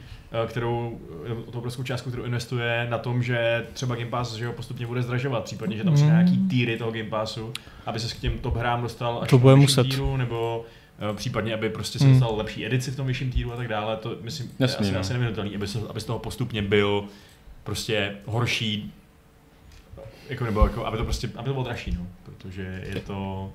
eh, 0.44 0.46
kterou, 0.46 1.00
eh, 1.26 1.50
tu 1.52 1.58
obrovskou 1.58 1.82
částku, 1.82 2.10
kterou 2.10 2.24
investuje 2.24 2.86
na 2.90 2.98
tom, 2.98 3.22
že 3.22 3.66
třeba 3.72 3.94
Game 3.94 4.10
Pass 4.10 4.34
že 4.34 4.46
ho 4.46 4.52
postupně 4.52 4.86
bude 4.86 5.02
zdražovat, 5.02 5.44
případně, 5.44 5.76
že 5.76 5.84
tam 5.84 5.94
přijde 5.94 6.12
Mm. 6.12 6.16
nějaký 6.18 6.48
týry 6.48 6.76
toho 6.76 6.90
Game 6.92 7.10
Passu, 7.10 7.52
aby 7.86 8.00
se 8.00 8.14
k 8.14 8.18
těm 8.20 8.38
top 8.38 8.56
hrám 8.56 8.82
dostal 8.82 9.18
až 9.22 9.30
To 9.30 9.38
bude 9.38 9.54
muset. 9.56 9.82
Týru, 9.88 10.16
nebo 10.16 10.64
eh, 11.10 11.14
případně, 11.14 11.54
aby 11.54 11.70
prostě 11.70 11.98
se 11.98 12.04
Mm. 12.04 12.10
dostal 12.10 12.36
lepší 12.36 12.66
edici 12.66 12.90
v 12.90 12.96
tom 12.96 13.06
vyšším 13.06 13.32
týru 13.32 13.52
a 13.52 13.56
tak 13.56 13.68
dále, 13.68 13.96
to 13.96 14.16
myslím, 14.22 14.46
je 14.46 14.52
Jasně, 14.58 14.78
asi, 14.86 14.92
no. 14.92 15.00
asi 15.00 15.14
aby, 15.54 15.68
se, 15.68 15.78
aby 15.88 16.00
z 16.00 16.04
toho 16.04 16.18
postupně 16.18 16.62
byl 16.62 17.04
prostě 17.64 18.16
horší 18.26 18.92
jako, 20.28 20.44
nebo 20.44 20.60
jako, 20.60 20.86
aby 20.86 20.96
to 20.96 21.04
prostě, 21.04 21.30
aby 21.36 21.46
to 21.46 21.52
bylo 21.52 21.64
dražší, 21.64 21.96
no, 21.98 22.06
protože 22.22 22.82
je 22.94 23.00
to, 23.00 23.52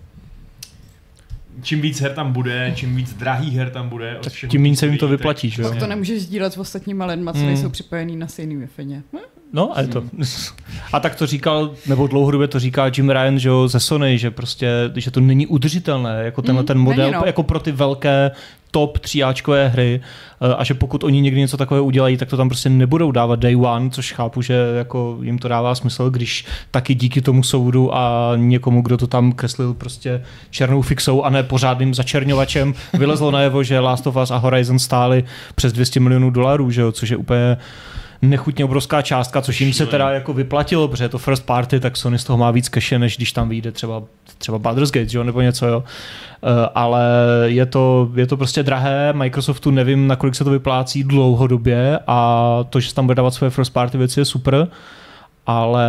čím 1.61 1.81
víc 1.81 2.01
her 2.01 2.13
tam 2.13 2.33
bude, 2.33 2.71
čím 2.75 2.95
víc 2.95 3.13
drahých 3.13 3.53
her 3.57 3.69
tam 3.69 3.89
bude, 3.89 4.17
od 4.19 4.29
všeho 4.29 4.51
tím 4.51 4.61
méně 4.61 4.71
víc 4.71 4.79
se 4.79 4.85
jim 4.85 4.97
to 4.97 5.07
vyplatí, 5.07 5.49
tak 5.49 5.55
že 5.55 5.61
jo? 5.61 5.69
Pak 5.69 5.79
to 5.79 5.87
nemůžeš 5.87 6.21
sdílet 6.21 6.53
s 6.53 6.57
ostatníma 6.57 7.05
lidma, 7.05 7.33
co 7.33 7.37
Hmm. 7.39 7.47
nejsou 7.47 7.69
připojený 7.69 8.15
na 8.15 8.27
stejný 8.27 8.55
wi 8.55 8.67
No 9.55 9.77
a 9.77 9.81
je 9.81 9.87
to. 9.87 10.03
A 10.93 10.99
tak 10.99 11.15
to 11.15 11.27
říkal, 11.27 11.71
nebo 11.87 12.07
dlouhodobě 12.07 12.47
to 12.47 12.59
říká 12.59 12.91
Jim 12.97 13.09
Ryan, 13.09 13.39
že 13.39 13.49
jo, 13.49 13.67
ze 13.67 13.79
Sony, 13.79 14.17
že 14.17 14.31
prostě, 14.31 14.69
že 14.95 15.11
to 15.11 15.19
není 15.19 15.47
udržitelné, 15.47 16.21
jako 16.23 16.41
tenhle 16.41 16.61
Mm, 16.63 16.67
ten 16.67 16.77
model, 16.77 17.11
no. 17.11 17.21
jako 17.25 17.43
pro 17.43 17.59
ty 17.59 17.71
velké 17.71 18.31
top 18.71 18.99
tříáčkové 18.99 19.67
hry 19.67 20.01
eh, 20.41 20.55
a 20.55 20.63
že 20.63 20.73
pokud 20.73 21.03
oni 21.03 21.21
někdy 21.21 21.39
něco 21.39 21.57
takového 21.57 21.85
udělají, 21.85 22.17
tak 22.17 22.29
to 22.29 22.37
tam 22.37 22.49
prostě 22.49 22.69
nebudou 22.69 23.11
dávat 23.11 23.39
day 23.39 23.55
one, 23.55 23.89
což 23.89 24.13
chápu, 24.13 24.41
že 24.41 24.53
jako 24.77 25.19
jim 25.21 25.39
to 25.39 25.47
dává 25.47 25.75
smysl, 25.75 26.09
když 26.09 26.45
taky 26.71 26.95
díky 26.95 27.21
tomu 27.21 27.43
soudu 27.43 27.95
a 27.95 28.33
někomu, 28.35 28.81
kdo 28.81 28.97
to 28.97 29.07
tam 29.07 29.31
kreslil 29.31 29.73
prostě 29.73 30.23
černou 30.49 30.81
fixou 30.81 31.23
a 31.23 31.29
ne 31.29 31.43
pořádným 31.43 31.93
začerňovačem, 31.93 32.73
vylezlo 32.93 33.31
najevo, 33.31 33.63
že 33.63 33.79
Last 33.79 34.07
of 34.07 34.15
Us 34.15 34.31
a 34.31 34.37
Horizon 34.37 34.79
stály 34.79 35.23
přes 35.55 35.73
200 35.73 35.99
milionů 35.99 36.29
dolarů, 36.29 36.71
že 36.71 36.81
jo, 36.81 36.91
což 36.91 37.09
je 37.09 37.17
úplně 37.17 37.57
nechutně 38.21 38.65
obrovská 38.65 39.01
částka, 39.01 39.41
což 39.41 39.62
jim 39.62 39.73
se 39.73 39.86
teda 39.86 40.10
jako 40.10 40.34
vyplatilo, 40.34 40.88
protože 40.88 41.04
je 41.04 41.10
to 41.10 41.17
first 41.17 41.45
party, 41.45 41.80
tak 41.80 41.97
Sony 41.97 42.19
z 42.19 42.23
toho 42.23 42.38
má 42.38 42.51
víc 42.51 42.69
cache, 42.69 42.99
než 42.99 43.17
když 43.17 43.32
tam 43.32 43.49
vyjde 43.49 43.71
třeba, 43.71 44.04
třeba 44.38 44.60
Baldur's 44.60 44.91
Gate, 44.91 45.17
jo, 45.17 45.23
nebo 45.23 45.41
něco, 45.41 45.67
jo. 45.67 45.84
Eh, 46.43 46.69
Ale 46.75 47.04
je 47.43 47.65
to, 47.65 48.12
je 48.15 48.28
to 48.28 48.38
prostě 48.38 48.63
drahé, 48.63 49.13
Microsoftu 49.13 49.71
nevím, 49.71 50.08
nakolik 50.08 50.36
se 50.36 50.43
to 50.43 50.49
vyplácí 50.49 51.04
dlouhodobě 51.04 51.99
a 52.08 52.60
to, 52.69 52.80
že 52.80 52.89
se 52.89 52.95
tam 52.95 53.06
bude 53.06 53.15
dávat 53.15 53.34
své 53.34 53.49
first 53.49 53.73
party 53.73 53.97
věci 53.97 54.19
je 54.19 54.25
super, 54.25 54.67
ale 55.47 55.88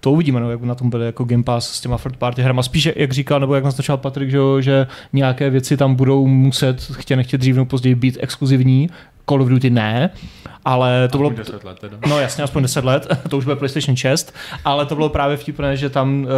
to 0.00 0.12
uvidíme, 0.12 0.40
no, 0.40 0.50
jak 0.50 0.62
na 0.62 0.74
tom 0.74 0.90
bude 0.90 1.06
jako 1.06 1.24
Game 1.24 1.42
Pass 1.42 1.72
s 1.72 1.80
těma 1.80 1.98
third 1.98 2.16
party 2.16 2.42
hrama. 2.42 2.62
Spíš, 2.62 2.88
jak 2.96 3.12
říkal, 3.12 3.40
nebo 3.40 3.54
jak 3.54 3.64
naznačoval 3.64 3.98
Patrik, 3.98 4.30
že, 4.30 4.38
že 4.60 4.86
nějaké 5.12 5.50
věci 5.50 5.76
tam 5.76 5.94
budou 5.94 6.26
muset, 6.26 6.80
chtě 6.92 7.16
nechtě 7.16 7.38
dřív 7.38 7.54
nebo 7.54 7.66
později 7.66 7.94
být 7.94 8.18
exkluzivní, 8.20 8.88
Call 9.28 9.42
of 9.42 9.48
Duty 9.48 9.70
ne, 9.70 10.10
ale 10.64 11.08
to 11.08 11.18
bylo... 11.18 11.30
10 11.30 11.64
let 11.64 11.78
teda. 11.78 11.96
No 12.06 12.20
jasně, 12.20 12.44
aspoň 12.44 12.62
10 12.62 12.84
let, 12.84 13.06
to 13.28 13.38
už 13.38 13.44
bude 13.44 13.56
PlayStation 13.56 13.96
6, 13.96 14.34
ale 14.64 14.86
to 14.86 14.94
bylo 14.94 15.08
právě 15.08 15.36
vtipné, 15.36 15.76
že 15.76 15.90
tam 15.90 16.22
uh, 16.22 16.28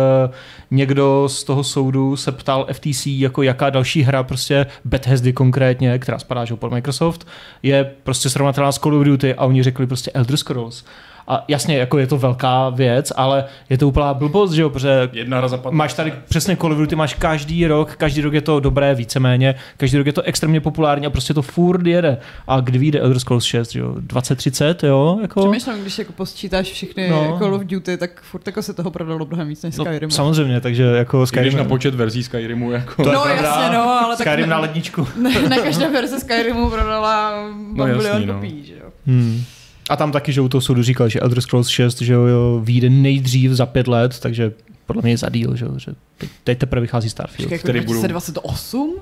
někdo 0.71 1.29
z 1.29 1.45
toho 1.45 1.65
soudu 1.65 2.17
se 2.17 2.33
ptal 2.33 2.67
FTC, 2.73 3.07
jako 3.07 3.43
jaká 3.43 3.71
další 3.71 4.03
hra, 4.03 4.23
prostě 4.23 4.67
Bethesdy 4.85 5.33
konkrétně, 5.33 5.99
která 5.99 6.19
spadá 6.19 6.45
že, 6.45 6.57
pod 6.57 6.73
Microsoft, 6.73 7.27
je 7.63 7.91
prostě 8.03 8.31
srovnatelná 8.31 8.73
s 8.73 8.79
Call 8.79 8.97
of 8.97 9.05
Duty 9.05 9.35
a 9.35 9.45
oni 9.45 9.63
řekli 9.63 9.87
prostě 9.87 10.11
Elder 10.11 10.37
Scrolls. 10.37 10.85
A 11.29 11.45
jasně, 11.49 11.77
jako 11.77 11.99
je 11.99 12.07
to 12.07 12.19
velká 12.19 12.71
věc, 12.71 13.13
ale 13.17 13.45
je 13.71 13.79
to 13.79 13.89
úplná 13.89 14.15
blbost, 14.15 14.53
že 14.53 14.63
jo, 14.63 14.71
protože 14.71 15.09
Jedna 15.13 15.39
hra 15.39 15.49
za 15.49 15.57
15 15.57 15.79
Máš 15.79 15.95
tady 15.95 16.13
přesně 16.29 16.57
Call 16.57 16.73
of 16.73 16.79
Duty, 16.79 16.97
máš 16.97 17.15
každý 17.15 17.67
rok, 17.67 17.97
každý 17.97 18.21
rok 18.21 18.35
je 18.35 18.41
to 18.41 18.61
dobré 18.61 18.95
víceméně, 18.95 19.55
každý 19.77 19.99
rok 19.99 20.07
je 20.07 20.13
to 20.13 20.23
extrémně 20.23 20.61
populární 20.61 21.07
a 21.07 21.11
prostě 21.11 21.35
to 21.35 21.43
furt 21.43 21.87
jede. 21.87 22.19
A 22.49 22.61
kdy 22.61 22.79
vyjde 22.79 22.99
Elder 23.01 23.19
Scrolls 23.19 23.45
6, 23.45 23.75
jo? 23.75 23.95
2030, 23.99 24.83
jo? 24.85 25.19
Jako... 25.23 25.41
Přemýšlím, 25.41 25.83
když 25.83 25.99
jako 25.99 26.13
posčítáš 26.13 26.73
všechny 26.73 27.09
No. 27.11 27.25
no. 27.31 27.39
Call 27.39 27.55
of 27.55 27.63
Duty, 27.63 27.97
tak 27.97 28.23
furt 28.23 28.47
jako 28.47 28.63
se 28.63 28.75
toho 28.75 28.91
prodalo 28.91 29.27
mnohem 29.27 29.49
víc 29.49 29.63
než 29.63 29.77
No, 29.77 29.85
Skyrim. 29.85 30.11
samozřejmě, 30.11 30.61
takže 30.61 30.83
jako 30.83 31.17
I 31.17 31.21
když 31.21 31.29
Skyrim... 31.29 31.59
na 31.59 31.65
počet 31.65 31.95
verzí 31.95 32.23
Skyrimu 32.23 32.71
jako... 32.73 33.05
To 33.05 33.13
no 33.13 33.23
pravda. 33.23 33.43
jasně, 33.49 33.77
no, 33.77 33.83
ale 33.91 34.17
tak 34.17 34.27
Skyrim 34.27 34.47
ne, 34.47 34.51
na 34.51 34.59
ledničku. 34.59 35.09
ne, 35.23 35.49
ne 35.49 35.59
každá 35.59 35.89
verze 35.89 36.21
Skyrimu 36.21 36.71
prodala 36.71 37.33
No 37.73 37.87
no, 37.87 37.87
jasný, 37.87 38.27
no. 38.27 38.35
kopií, 38.35 38.65
že 38.67 38.75
jo. 38.75 38.91
Hmm. 39.07 39.43
A 39.91 39.97
tam 39.97 40.13
taky, 40.13 40.33
že 40.33 40.41
u 40.41 40.49
toho 40.49 40.61
soudu 40.61 40.83
říkal, 40.83 41.09
že 41.09 41.21
Elder 41.21 41.41
Scrolls 41.41 41.69
6, 41.69 42.01
že 42.03 42.13
jo, 42.13 42.61
vyjde 42.65 42.91
nejdřív 42.91 43.51
za 43.51 43.67
pět 43.67 43.89
let, 43.89 44.21
takže 44.21 44.53
podle 44.87 45.03
mě 45.03 45.13
je 45.13 45.17
za 45.19 45.29
díl, 45.29 45.57
že, 45.57 45.65
jo, 45.65 45.79
že 45.79 45.93
teď, 46.19 46.31
teď 46.45 46.59
teprve 46.59 46.81
vychází 46.81 47.11
Starfield. 47.11 47.37
Počkej, 47.37 47.55
jako 47.57 47.63
který 47.63 47.81
budou- 47.81 48.01
2028? 48.01 48.95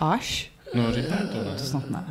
Až? 0.00 0.50
No, 0.74 0.92
říkám 0.92 1.18
to, 1.18 1.38
ne? 1.38 1.50
To 1.58 1.64
snad 1.64 1.90
ne. 1.90 2.04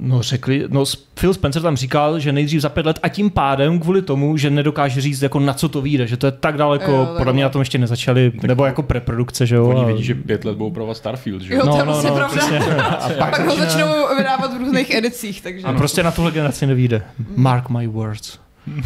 No 0.00 0.22
řekli, 0.22 0.64
no 0.68 0.84
Phil 1.14 1.34
Spencer 1.34 1.62
tam 1.62 1.76
říkal, 1.76 2.18
že 2.18 2.32
nejdřív 2.32 2.60
za 2.60 2.68
pět 2.68 2.86
let 2.86 2.98
a 3.02 3.08
tím 3.08 3.30
pádem 3.30 3.80
kvůli 3.80 4.02
tomu, 4.02 4.36
že 4.36 4.50
nedokáže 4.50 5.00
říct, 5.00 5.22
jako 5.22 5.40
na 5.40 5.52
co 5.54 5.68
to 5.68 5.82
vyjde, 5.82 6.06
že 6.06 6.16
to 6.16 6.26
je 6.26 6.32
tak 6.32 6.56
daleko, 6.56 6.90
Jo, 6.90 7.14
podle 7.18 7.32
mě 7.32 7.42
na 7.42 7.48
tom 7.48 7.60
ještě 7.60 7.78
nezačali, 7.78 8.32
nebo 8.46 8.64
jako 8.64 8.82
preprodukce, 8.82 9.46
že 9.46 9.56
jo. 9.56 9.68
Oni 9.68 9.84
vědí, 9.84 10.02
že 10.04 10.14
pět 10.14 10.44
let 10.44 10.56
budou 10.56 10.70
provovat 10.70 10.96
Starfield, 10.96 11.42
že 11.42 11.54
Jo, 11.54 11.62
no, 11.66 11.72
to 11.72 11.78
je 11.78 11.84
no, 11.84 11.92
vlastně 11.92 12.10
no, 12.10 12.16
pravda. 12.16 12.36
přesně. 12.36 12.58
A 12.76 13.08
pak, 13.18 13.30
Pak 13.30 13.46
ho 13.48 13.56
začnou 13.56 14.16
vydávat 14.16 14.54
v 14.54 14.58
různých 14.58 14.94
edicích, 14.94 15.42
takže... 15.42 15.66
A 15.66 15.72
prostě 15.72 16.02
na 16.02 16.10
tuhle 16.10 16.30
generaci 16.30 16.66
nevíde. 16.66 17.02
Mark 17.36 17.68
my 17.68 17.86
words. 17.86 18.38
Mm, 18.66 18.82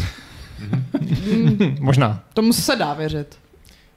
Možná. 1.79 2.19
tomu 2.33 2.53
se 2.53 2.75
dá 2.75 2.93
věřit. 2.93 3.37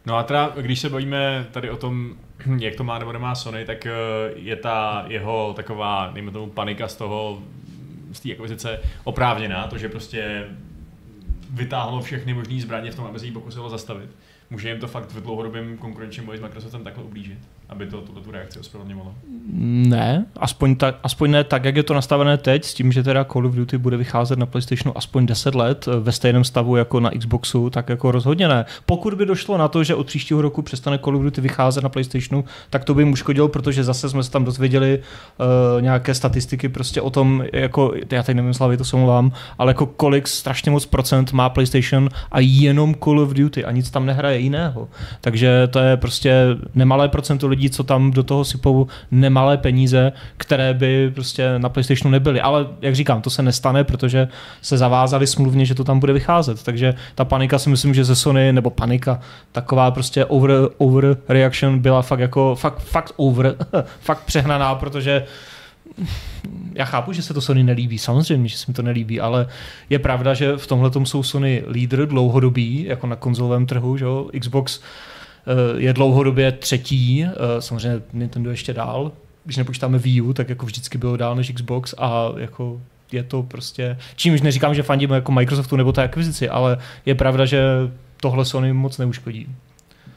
No 0.07 0.17
a 0.17 0.23
teda, 0.23 0.53
když 0.61 0.81
se 0.81 0.89
bavíme 0.89 1.47
tady 1.51 1.71
o 1.71 1.77
tom, 1.77 2.15
jak 2.59 2.75
to 2.75 2.85
má 2.85 2.99
nebo 2.99 3.13
nemá 3.13 3.35
Sony, 3.35 3.65
tak 3.65 3.87
eh, 3.87 3.93
je 4.35 4.57
ta 4.57 5.05
jeho 5.09 5.53
taková, 5.57 6.11
dejme 6.15 6.31
tomu, 6.31 6.51
panika 6.51 6.89
z 6.89 6.97
toho, 6.97 7.43
z 8.13 8.21
té 8.21 8.33
akvizice 8.33 8.81
oprávněná, 9.05 9.67
to, 9.67 9.79
že 9.79 9.89
prostě 9.89 10.49
vytáhlo 11.51 12.01
všechny 12.01 12.35
možné 12.35 12.61
zbraně 12.61 12.91
v 12.91 12.95
tom, 12.95 13.05
aby 13.05 13.19
se 13.19 13.27
jí 13.27 13.33
pokusilo 13.33 13.71
zastavit. 13.71 14.11
Může 14.51 14.69
jim 14.69 14.81
to 14.81 14.89
fakt 14.89 15.13
v 15.13 15.23
dlouhodobém 15.23 15.79
konkurenčním 15.79 16.27
boji 16.27 16.39
s 16.39 16.43
Microsoftem 16.43 16.85
takhle 16.85 17.05
ublížit, 17.05 17.39
aby 17.69 17.87
to 17.87 18.01
tuhle 18.01 18.23
tu 18.23 18.31
reakci 18.31 18.59
ospravedlňovalo. 18.59 19.15
Ne, 19.89 20.27
aspoň, 20.37 20.77
tak, 20.77 20.95
aspoň 21.03 21.31
ne 21.31 21.45
tak, 21.45 21.65
jak 21.65 21.77
je 21.77 21.83
to 21.83 21.95
nastavené 21.95 22.37
teď, 22.37 22.65
s 22.65 22.75
tím, 22.75 22.93
že 22.93 23.03
teda 23.03 23.25
Call 23.25 23.47
of 23.47 23.55
Duty 23.55 23.79
bude 23.79 23.97
vycházet 23.97 24.39
na 24.39 24.47
PlayStationu 24.47 24.99
aspoň 24.99 25.27
10 25.27 25.55
let 25.55 25.89
eh, 25.89 26.01
ve 26.01 26.13
stejném 26.13 26.45
stavu 26.45 26.77
jako 26.77 27.01
na 27.01 27.11
Xboxu, 27.11 27.71
tak 27.71 27.89
jako 27.89 28.11
rozhodně 28.11 28.49
ne. 28.49 28.65
Pokud 28.87 29.15
by 29.15 29.27
došlo 29.27 29.59
na 29.59 29.69
to, 29.69 29.85
že 29.85 29.95
od 29.95 30.07
příštího 30.07 30.43
roku 30.43 30.63
přestane 30.63 30.99
Call 30.99 31.17
of 31.17 31.23
Duty 31.23 31.41
vycházet 31.41 31.85
na 31.85 31.89
PlayStationu, 31.89 32.45
tak 32.71 32.85
to 32.85 32.95
by 32.95 33.03
jim 33.03 33.13
uškodilo, 33.13 33.49
protože 33.49 33.85
zase 33.85 34.09
jsme 34.09 34.23
se 34.23 34.31
tam 34.31 34.45
dozvěděli 34.45 34.99
uh, 34.99 35.83
nějaké 35.83 36.15
statistiky 36.15 36.69
prostě 36.69 37.01
o 37.01 37.11
tom, 37.11 37.45
jako, 37.53 37.93
já 38.11 38.23
teď 38.23 38.37
nevím 38.37 38.55
slavy, 38.55 38.77
to 38.77 38.85
se 38.85 38.97
omlouvám, 38.97 39.33
ale 39.59 39.71
jako 39.71 39.87
kolik 39.87 40.29
strašně 40.29 40.71
moc 40.71 40.87
procent 40.87 41.33
má 41.33 41.49
PlayStation 41.49 42.09
a 42.33 42.41
jenom 42.41 42.95
Call 42.95 43.21
of 43.21 43.33
Duty 43.33 43.65
a 43.65 43.71
nic 43.71 43.91
tam 43.91 44.07
nehraje 44.07 44.39
jiného. 44.39 44.89
Takže 45.21 45.69
to 45.71 45.79
je 45.79 45.97
prostě 45.97 46.47
nemalé 46.75 47.09
procento 47.09 47.49
lidí, 47.49 47.56
co 47.71 47.85
tam 47.85 48.11
do 48.11 48.23
toho 48.23 48.45
sypou 48.45 48.87
nemalé 49.11 49.57
peníze, 49.57 50.13
které 50.37 50.75
by 50.75 51.11
prostě 51.15 51.59
na 51.59 51.69
PlayStationu 51.69 52.13
nebyly. 52.13 52.41
Ale 52.41 52.67
jak 52.83 52.95
říkám, 52.95 53.23
to 53.23 53.31
se 53.31 53.43
nestane, 53.43 53.85
protože 53.85 54.29
se 54.63 54.79
zavázali 54.79 55.27
smluvně, 55.27 55.67
že 55.67 55.75
to 55.75 55.85
tam 55.85 56.01
bude 56.01 56.13
vycházet. 56.13 56.63
Takže 56.63 56.95
ta 57.15 57.25
panika 57.25 57.59
si 57.59 57.71
myslím, 57.71 57.95
že 57.95 58.05
ze 58.05 58.17
Sony, 58.17 58.53
nebo 58.53 58.71
panika, 58.71 59.21
taková 59.53 59.91
prostě 59.91 60.25
over, 60.25 60.51
over 60.79 61.17
reaction 61.29 61.79
byla 61.79 62.03
fakt 62.03 62.21
jako, 62.21 62.55
fakt, 62.55 62.79
fakt 62.79 63.13
over, 63.17 63.57
fakt 64.01 64.25
přehnaná, 64.25 64.75
protože 64.75 65.25
já 66.75 66.85
chápu, 66.85 67.13
že 67.13 67.23
se 67.23 67.35
to 67.35 67.41
Sony 67.41 67.65
nelíbí, 67.65 67.99
samozřejmě, 67.99 68.49
že 68.49 68.57
se 68.57 68.65
mi 68.69 68.75
to 68.75 68.83
nelíbí, 68.83 69.21
ale 69.21 69.47
je 69.91 69.99
pravda, 69.99 70.35
že 70.35 70.57
v 70.57 70.67
tomhle 70.67 70.91
jsou 71.05 71.23
Sony 71.23 71.63
lídr 71.69 72.07
dlouhodobý, 72.07 72.85
jako 72.85 73.07
na 73.07 73.17
konzolovém 73.17 73.67
trhu, 73.67 73.97
že 73.97 74.05
jo? 74.05 74.31
Xbox 74.41 74.81
je 75.77 75.93
dlouhodobě 75.93 76.53
třetí, 76.53 77.25
eh, 77.25 77.33
samozřejmě 77.59 78.03
Nintendo 78.13 78.51
ještě 78.51 78.73
dál, 78.73 79.13
když 79.45 79.57
nepočítáme 79.57 79.99
Wii 79.99 80.21
U, 80.21 80.33
tak 80.33 80.49
jako 80.49 80.67
vždycky 80.67 80.99
bylo 80.99 81.17
dál 81.17 81.37
než 81.37 81.53
Xbox 81.53 81.95
a 81.99 82.33
jako 82.37 82.81
je 83.13 83.23
to 83.23 83.43
prostě, 83.43 83.99
čímž 84.17 84.41
neříkám, 84.41 84.75
že 84.75 84.83
fandíme 84.83 85.15
jako 85.15 85.33
Microsoftu 85.33 85.77
nebo 85.77 85.93
té 85.93 86.03
akvizici, 86.03 86.49
ale 86.49 86.79
je 87.07 87.15
pravda, 87.15 87.45
že 87.45 87.63
tohle 88.21 88.45
Sony 88.45 88.73
moc 88.73 88.99
neuškodí. 88.99 89.49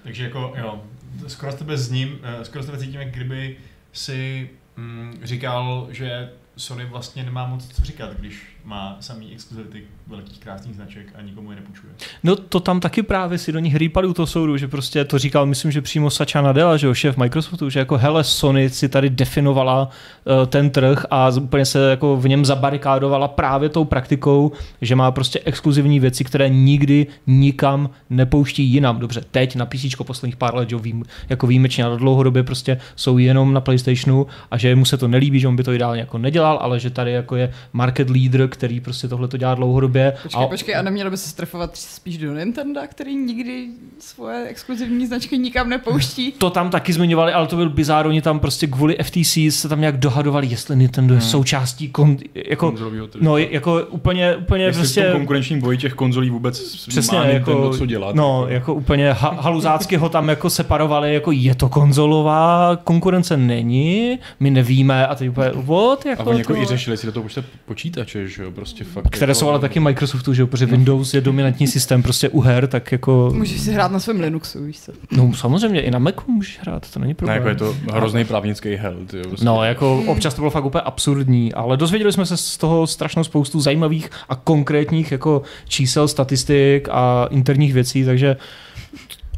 Takže 0.04 0.24
jako, 0.24 0.54
jo, 0.58 0.82
skoro 1.28 1.54
tebe 1.54 1.78
s 1.78 1.92
ním, 1.92 2.18
eh, 2.24 2.46
skoro 2.46 2.64
tebe 2.64 2.78
cítím, 2.78 3.00
jak 3.00 3.12
kdyby 3.12 3.58
si 3.94 4.50
mm, 4.78 5.20
říkal, 5.24 5.88
že 5.92 6.30
Sony 6.58 6.86
vlastně 6.86 7.24
nemá 7.24 7.48
moc 7.48 7.68
co 7.68 7.82
říkat, 7.82 8.14
když 8.20 8.58
má 8.64 8.98
samý 9.00 9.34
exkluzivity 9.34 9.84
velkých 10.10 10.40
krásných 10.40 10.76
značek 10.76 11.14
a 11.16 11.22
nikomu 11.22 11.52
je 11.52 11.56
nepůjčuje. 11.56 11.94
No 12.24 12.36
to 12.36 12.60
tam 12.60 12.80
taky 12.80 13.04
právě 13.04 13.38
si 13.38 13.52
do 13.52 13.60
nich 13.60 13.76
rýpali 13.76 14.08
u 14.08 14.14
toho 14.14 14.28
soudu, 14.28 14.58
že 14.58 14.68
prostě 14.68 15.06
to 15.06 15.20
říkal, 15.20 15.46
myslím, 15.46 15.72
že 15.72 15.82
přímo 15.82 16.10
Satya 16.10 16.42
Nadella, 16.42 16.78
že 16.78 16.88
jo, 16.88 16.94
šéf 16.94 17.18
Microsoftu, 17.18 17.70
že 17.70 17.80
jako 17.80 17.98
hele, 17.98 18.24
Sony 18.24 18.70
si 18.70 18.90
tady 18.90 19.10
definovala 19.10 19.90
uh, 19.90 20.46
ten 20.46 20.70
trh 20.70 21.06
a 21.12 21.30
úplně 21.42 21.66
se 21.66 21.90
jako 21.90 22.18
v 22.18 22.28
něm 22.28 22.46
zabarikádovala 22.46 23.28
právě 23.28 23.70
tou 23.70 23.86
praktikou, 23.86 24.52
že 24.82 24.96
má 24.96 25.12
prostě 25.12 25.40
exkluzivní 25.46 26.00
věci, 26.00 26.24
které 26.24 26.50
nikdy 26.50 27.08
nikam 27.28 27.90
nepouští 28.10 28.64
jinam. 28.64 29.00
Dobře, 29.00 29.22
teď 29.32 29.56
na 29.56 29.66
PC 29.66 29.96
posledních 30.06 30.36
pár 30.36 30.56
let, 30.56 30.70
že 30.70 30.76
jo, 30.76 30.80
vím, 30.80 31.04
jako 31.30 31.48
výjimečně, 31.48 31.84
ale 31.84 31.98
dlouhodobě 31.98 32.44
prostě 32.44 32.78
jsou 32.96 33.18
jenom 33.18 33.54
na 33.54 33.62
PlayStationu 33.62 34.28
a 34.52 34.58
že 34.58 34.76
mu 34.76 34.86
se 34.86 34.98
to 34.98 35.08
nelíbí, 35.08 35.40
že 35.40 35.48
on 35.48 35.56
by 35.56 35.64
to 35.64 35.74
ideálně 35.74 36.00
jako 36.00 36.18
nedělal 36.18 36.60
ale 36.62 36.80
že 36.80 36.90
tady 36.90 37.12
jako 37.12 37.36
je 37.36 37.52
market 37.74 38.10
leader, 38.10 38.48
který 38.48 38.80
prostě 38.80 39.08
tohle 39.08 39.28
to 39.28 39.38
dělá 39.38 39.56
dlouhodobě. 39.56 39.99
Počkej, 40.24 40.44
a 40.44 40.48
počkej, 40.48 40.76
a 40.76 40.82
nemělo 40.82 41.10
by 41.12 41.18
se 41.18 41.30
strefovat 41.30 41.78
spíš 41.78 42.18
do 42.18 42.34
Nintendo, 42.34 42.82
který 42.90 43.16
nikdy 43.16 43.68
svoje 44.00 44.46
exkluzivní 44.48 45.08
značky 45.08 45.38
nikam 45.38 45.70
nepouští? 45.70 46.32
to 46.32 46.50
tam 46.50 46.70
taky 46.70 46.94
zmiňovali, 46.94 47.34
ale 47.34 47.48
to 47.48 47.56
byl 47.56 47.70
bizár, 47.70 48.08
oni 48.08 48.22
tam 48.22 48.40
prostě 48.40 48.68
kvůli 48.68 48.98
FTC 49.04 49.38
se 49.50 49.70
tam 49.70 49.80
nějak 49.80 49.98
dohadovali, 49.98 50.48
jestli 50.48 50.76
Nintendo 50.76 51.14
je 51.14 51.20
Hmm. 51.20 51.30
součástí 51.30 51.88
kon, 51.90 52.18
jako, 52.50 52.74
no 53.22 53.38
jako 53.38 53.86
úplně, 53.90 54.36
úplně 54.36 54.64
Jestli 54.64 54.78
v 54.80 54.82
prostě 54.84 55.04
tom 55.04 55.12
konkurenčním 55.12 55.60
boji 55.60 55.78
těch 55.78 55.94
konzolí 55.94 56.30
vůbec 56.30 56.76
Přesně, 56.88 57.18
má 57.18 57.26
Nintendo 57.26 57.64
jako, 57.64 57.78
co 57.78 57.86
dělat. 57.86 58.16
no, 58.16 58.46
jako 58.48 58.74
úplně 58.74 59.12
ha- 59.14 59.38
haluzácky 59.42 59.96
ho 59.98 60.10
tam 60.10 60.30
jako 60.30 60.50
separovali, 60.50 61.14
jako 61.14 61.32
je 61.32 61.56
to 61.56 61.70
konzolová, 61.70 62.76
konkurence 62.84 63.38
není, 63.38 64.20
my 64.40 64.50
nevíme 64.52 65.08
a 65.08 65.16
teď 65.16 65.30
úplně, 65.30 65.52
what, 65.56 66.06
A 66.06 66.10
jako 66.10 66.24
oni 66.30 66.40
jako 66.40 66.54
to, 66.56 66.62
i 66.62 66.66
řešili 66.66 66.98
si 66.98 67.06
do 67.06 67.12
toho 67.12 67.26
počítače, 67.66 68.28
že 68.28 68.44
jo, 68.44 68.52
prostě 68.52 68.84
fakt. 68.84 69.10
které 69.10 69.30
jako, 69.32 69.40
jsou 69.40 69.50
ale 69.50 69.60
taky 69.60 69.80
Microsoftu, 69.90 70.34
že 70.34 70.42
jo, 70.42 70.48
protože 70.48 70.66
Windows 70.66 71.14
je 71.14 71.22
dominantní 71.22 71.68
systém 71.68 72.04
prostě 72.04 72.30
u 72.30 72.42
her, 72.42 72.68
tak 72.68 72.92
jako, 72.92 73.32
Můžeš 73.36 73.62
si 73.62 73.72
hrát 73.72 73.92
na 73.92 74.00
svém 74.00 74.20
Linuxu, 74.20 74.64
víš 74.64 74.80
co? 74.80 74.92
no 75.12 75.34
samozřejmě 75.34 75.82
i 75.82 75.92
na 75.92 76.00
Macu 76.00 76.32
můžeš 76.32 76.60
hrát, 76.62 76.92
to 76.92 77.00
není 77.00 77.10
Ne, 77.12 77.16
problém. 77.16 77.38
jako 77.38 77.50
je 77.50 77.56
to 77.56 77.76
hrozný 77.94 78.26
právnický 78.26 78.76
hell, 78.76 78.98
ty 79.08 79.18
jo, 79.18 79.24
prostě. 79.28 79.46
No, 79.46 79.64
jako 79.64 80.04
občas 80.08 80.34
to 80.34 80.42
bylo 80.42 80.52
fakt 80.52 80.66
úplně 80.66 80.82
absurdní, 80.82 81.54
ale 81.54 81.78
dozvěděli 81.78 82.12
jsme 82.14 82.26
se 82.26 82.38
z 82.38 82.58
toho 82.58 82.88
strašnou 82.88 83.24
spoustu 83.24 83.60
zajímavých 83.62 84.10
a 84.30 84.36
konkrétních 84.36 85.12
jako 85.12 85.42
čísel, 85.68 86.08
statistik 86.08 86.88
a 86.92 87.28
interních 87.32 87.74
věcí, 87.74 88.06
takže 88.06 88.38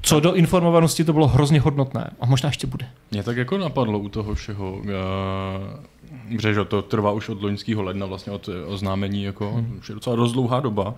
co 0.02 0.20
do 0.20 0.34
informovanosti 0.34 1.04
to 1.04 1.14
bylo 1.14 1.28
hrozně 1.28 1.60
hodnotné 1.60 2.10
a 2.22 2.26
možná 2.26 2.50
ještě 2.50 2.68
bude. 2.68 2.86
Mě 3.12 3.24
tak 3.24 3.38
jako 3.38 3.58
napadlo 3.58 4.00
u 4.00 4.10
toho 4.10 4.36
všeho, 4.36 4.74
uh, 4.74 4.86
že 6.40 6.66
to 6.66 6.82
trvá 6.82 7.12
už 7.12 7.30
od 7.30 7.44
loňského 7.44 7.82
ledna, 7.82 8.06
vlastně 8.06 8.32
od 8.32 8.50
eh, 8.50 8.66
oznámení, 8.66 9.24
jako, 9.24 9.52
hmm. 9.52 9.78
už 9.80 9.90
je 9.90 9.96
docela 9.96 10.16
dost 10.16 10.32
dlouhá 10.32 10.60
doba. 10.60 10.96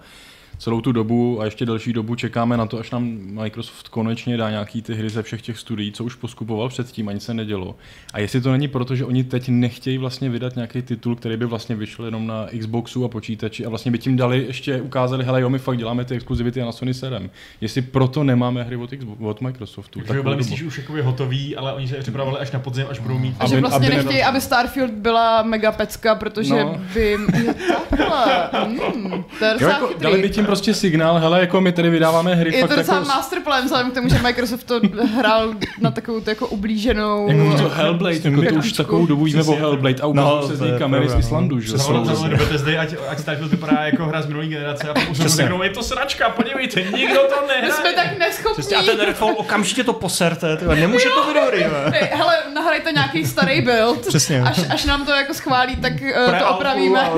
Celou 0.57 0.81
tu 0.81 0.91
dobu 0.91 1.41
a 1.41 1.45
ještě 1.45 1.65
delší 1.65 1.93
dobu 1.93 2.15
čekáme 2.15 2.57
na 2.57 2.65
to, 2.65 2.79
až 2.79 2.91
nám 2.91 3.03
Microsoft 3.21 3.87
konečně 3.87 4.37
dá 4.37 4.49
nějaký 4.49 4.81
ty 4.81 4.93
hry 4.95 5.09
ze 5.09 5.23
všech 5.23 5.41
těch 5.41 5.57
studií, 5.59 5.91
co 5.91 6.03
už 6.03 6.15
poskupoval 6.15 6.69
předtím, 6.69 7.07
ani 7.09 7.19
se 7.19 7.33
nedělo. 7.33 7.75
A 8.13 8.19
jestli 8.19 8.41
to 8.41 8.51
není 8.51 8.67
proto, 8.67 8.95
že 8.95 9.05
oni 9.05 9.23
teď 9.23 9.49
nechtějí 9.49 9.97
vlastně 9.97 10.29
vydat 10.29 10.55
nějaký 10.55 10.81
titul, 10.81 11.15
který 11.15 11.37
by 11.37 11.45
vlastně 11.45 11.75
vyšel 11.75 12.05
jenom 12.05 12.27
na 12.27 12.47
Xboxu 12.59 13.05
a 13.05 13.07
počítači 13.07 13.65
a 13.65 13.69
vlastně 13.69 13.91
by 13.91 13.97
tím 13.97 14.15
dali 14.17 14.43
ještě 14.47 14.81
ukázali, 14.81 15.23
hele 15.25 15.41
jo, 15.41 15.49
my 15.49 15.59
fakt 15.59 15.77
děláme 15.77 16.05
ty 16.05 16.15
exkluzivity 16.15 16.61
a 16.61 16.65
na 16.65 16.71
Sony 16.71 16.93
serem. 16.93 17.29
Jestli 17.61 17.81
proto 17.81 18.23
nemáme 18.23 18.63
hry 18.63 18.75
od, 18.75 18.89
Xbox, 18.91 19.21
od 19.21 19.41
Microsoftu. 19.41 19.99
Takže 19.99 20.07
takovou 20.07 20.23
byly 20.23 20.35
myslíš 20.35 20.63
už 20.63 20.77
jakoby 20.77 21.01
hotový, 21.01 21.55
ale 21.55 21.73
oni 21.73 21.87
se 21.87 21.95
připravovali 21.95 22.39
až 22.41 22.51
na 22.51 22.59
podzim, 22.59 22.85
až 22.89 22.99
budou 22.99 23.17
mít. 23.19 23.35
A 23.39 23.47
že 23.47 23.53
Aby- 23.55 23.61
vlastně 23.61 23.87
aby 23.87 23.95
nechtějí, 23.95 24.15
nedal- 24.17 24.29
aby 24.29 24.41
Starfield 24.41 24.91
byla 24.91 25.43
mega 25.43 25.71
pecka, 25.71 26.15
protože 26.15 26.49
No. 26.63 26.81
by... 26.93 27.11
Jo, 27.45 27.53
takhle. 27.89 28.49
Hmm, 28.53 29.23
to 29.39 29.45
je 29.45 29.55
Jo, 29.59 29.67
jako, 29.69 29.87
chytrý. 29.87 30.03
dali 30.03 30.21
by 30.21 30.29
tím 30.29 30.42
prostě 30.45 30.73
signál, 30.73 31.19
hele, 31.19 31.39
jako 31.39 31.61
my 31.61 31.71
tady 31.71 31.89
vydáváme 31.89 32.35
hry 32.35 32.55
Je 32.55 32.61
fakt 32.61 32.69
to 32.69 32.75
docela 32.75 32.97
jako... 32.97 33.07
masterplan, 33.07 33.63
vzhledem 33.63 33.91
k 33.91 33.93
tomu, 33.93 34.09
že 34.09 34.19
Microsoft 34.19 34.63
to 34.63 34.81
hrál 35.17 35.53
na 35.81 35.91
takovou 35.91 36.19
tu 36.21 36.29
jako 36.29 36.47
ublíženou... 36.47 37.27
Jako 37.31 37.57
to 37.63 37.69
Hellblade, 37.69 38.15
jako 38.23 38.41
to 38.41 38.55
už 38.55 38.71
takovou 38.71 39.05
dobu 39.05 39.23
víme 39.23 39.43
o. 39.43 39.55
Hellblade 39.55 40.01
a 40.01 40.05
No, 40.05 40.09
ukážou 40.11 40.41
se 40.41 40.57
to 40.57 40.65
z 40.65 40.71
ní 40.71 40.79
kamery 40.79 41.05
z 41.05 41.11
pravda, 41.11 41.27
Islandu, 41.27 41.55
no. 41.55 41.61
že? 41.61 41.77
Jsem 41.77 42.29
do 42.29 42.37
Bethesdy, 42.37 42.77
ať, 42.77 42.95
ať 43.09 43.19
Starfield 43.19 43.51
vypadá 43.51 43.81
jako 43.83 44.05
hra 44.05 44.21
z 44.21 44.25
minulé 44.27 44.45
generace 44.45 44.89
a 44.89 44.93
pak 44.93 45.11
už 45.11 45.17
řeknou, 45.17 45.63
je 45.63 45.69
to 45.69 45.83
sračka, 45.83 46.29
podívejte, 46.29 46.81
nikdo 46.81 47.19
to 47.19 47.35
My 47.41 47.47
nehraje. 47.47 47.73
jsme 47.73 47.93
tak 47.93 48.17
neschopní. 48.19 48.53
Přesně, 48.53 48.77
a 48.77 48.83
ten 48.83 48.99
Redfall 48.99 49.33
okamžitě 49.37 49.83
to 49.83 49.93
poserte, 49.93 50.57
tyhle, 50.57 50.75
nemůže 50.75 51.09
to 51.09 51.33
být 51.33 51.39
dobrý. 51.45 51.63
Hele, 52.11 52.35
nahrajte 52.53 52.91
nějaký 52.91 53.25
starý 53.25 53.61
build. 53.61 54.07
Přesně. 54.07 54.41
Až, 54.41 54.59
až 54.69 54.85
nám 54.85 55.05
to 55.05 55.11
jako 55.11 55.33
schválí, 55.33 55.75
tak 55.75 55.93
uh, 55.93 56.39
to 56.39 56.47
opravíme. 56.49 57.09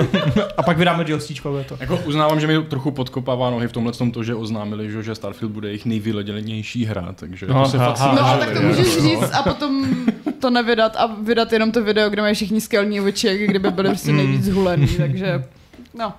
A, 0.58 0.64
pak 0.64 0.78
vydáme 0.78 1.04
DLCčko, 1.04 1.64
to. 1.64 1.78
Jako 1.80 2.00
uznávám, 2.06 2.40
že 2.40 2.48
mi 2.48 2.64
trochu 2.64 2.92
podkopává 3.16 3.50
nohy 3.50 3.68
v 3.68 3.72
tomhle 3.72 3.94
tom 3.94 4.12
to, 4.12 4.24
že 4.24 4.36
oznámili, 4.36 4.92
že, 4.92 5.04
že 5.04 5.16
Starfield 5.16 5.52
bude 5.52 5.68
jejich 5.68 5.86
nejvyleděnější 5.86 6.86
hra, 6.86 7.14
takže 7.16 7.48
No, 7.48 7.64
to 7.64 7.70
se 7.70 7.78
fakt 7.78 8.00
No, 8.00 8.38
tak 8.40 8.54
to 8.54 8.62
můžeš 8.62 8.98
říct 8.98 9.32
a 9.34 9.44
potom 9.44 9.86
to 10.40 10.50
nevydat 10.50 10.96
a 10.96 11.06
vydat 11.06 11.54
jenom 11.54 11.72
to 11.72 11.84
video, 11.84 12.10
kde 12.10 12.22
mají 12.22 12.36
všichni 12.36 12.62
skelní 12.62 13.02
oči, 13.02 13.48
kdyby 13.48 13.72
byli 13.72 13.90
prostě 13.90 14.12
nejvíc 14.12 14.44
zhulený, 14.44 14.88
takže 14.88 15.44
no. 15.94 16.14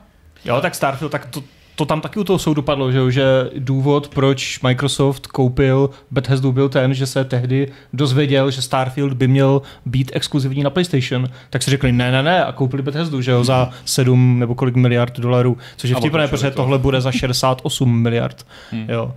Jo, 0.45 0.61
tak 0.61 0.75
Starfield, 0.75 1.13
tak 1.13 1.27
to, 1.27 1.43
to 1.77 1.85
tam 1.85 2.01
taky 2.01 2.21
u 2.21 2.25
toho 2.25 2.39
soudu 2.39 2.63
padlo, 2.63 2.93
že, 2.93 2.99
jo, 2.99 3.11
že 3.11 3.25
důvod, 3.59 4.09
proč 4.09 4.61
Microsoft 4.61 5.27
koupil 5.27 5.91
Bethesdu, 6.11 6.53
byl 6.53 6.69
ten, 6.69 6.95
že 6.95 7.07
se 7.07 7.25
tehdy 7.25 7.73
dozvěděl, 7.93 8.51
že 8.51 8.63
Starfield 8.63 9.13
by 9.13 9.29
měl 9.29 9.63
být 9.87 10.11
exkluzivní 10.15 10.63
na 10.63 10.71
PlayStation, 10.71 11.29
tak 11.51 11.63
si 11.63 11.71
řekli 11.71 11.93
ne, 11.93 12.13
ne, 12.13 12.23
ne 12.23 12.45
a 12.45 12.53
koupili 12.53 12.83
Bethesdu, 12.83 13.21
že 13.21 13.31
jo, 13.31 13.45
za 13.45 13.71
7 13.85 14.39
nebo 14.39 14.55
kolik 14.55 14.75
miliard 14.75 15.21
dolarů, 15.21 15.59
což 15.77 15.91
je 15.91 15.97
vtipné, 15.97 16.29
protože 16.29 16.51
to. 16.51 16.57
tohle 16.57 16.79
bude 16.79 17.01
za 17.01 17.13
68 17.13 18.03
miliard, 18.03 18.47
Hmm. 18.71 18.87
jo. 18.91 19.15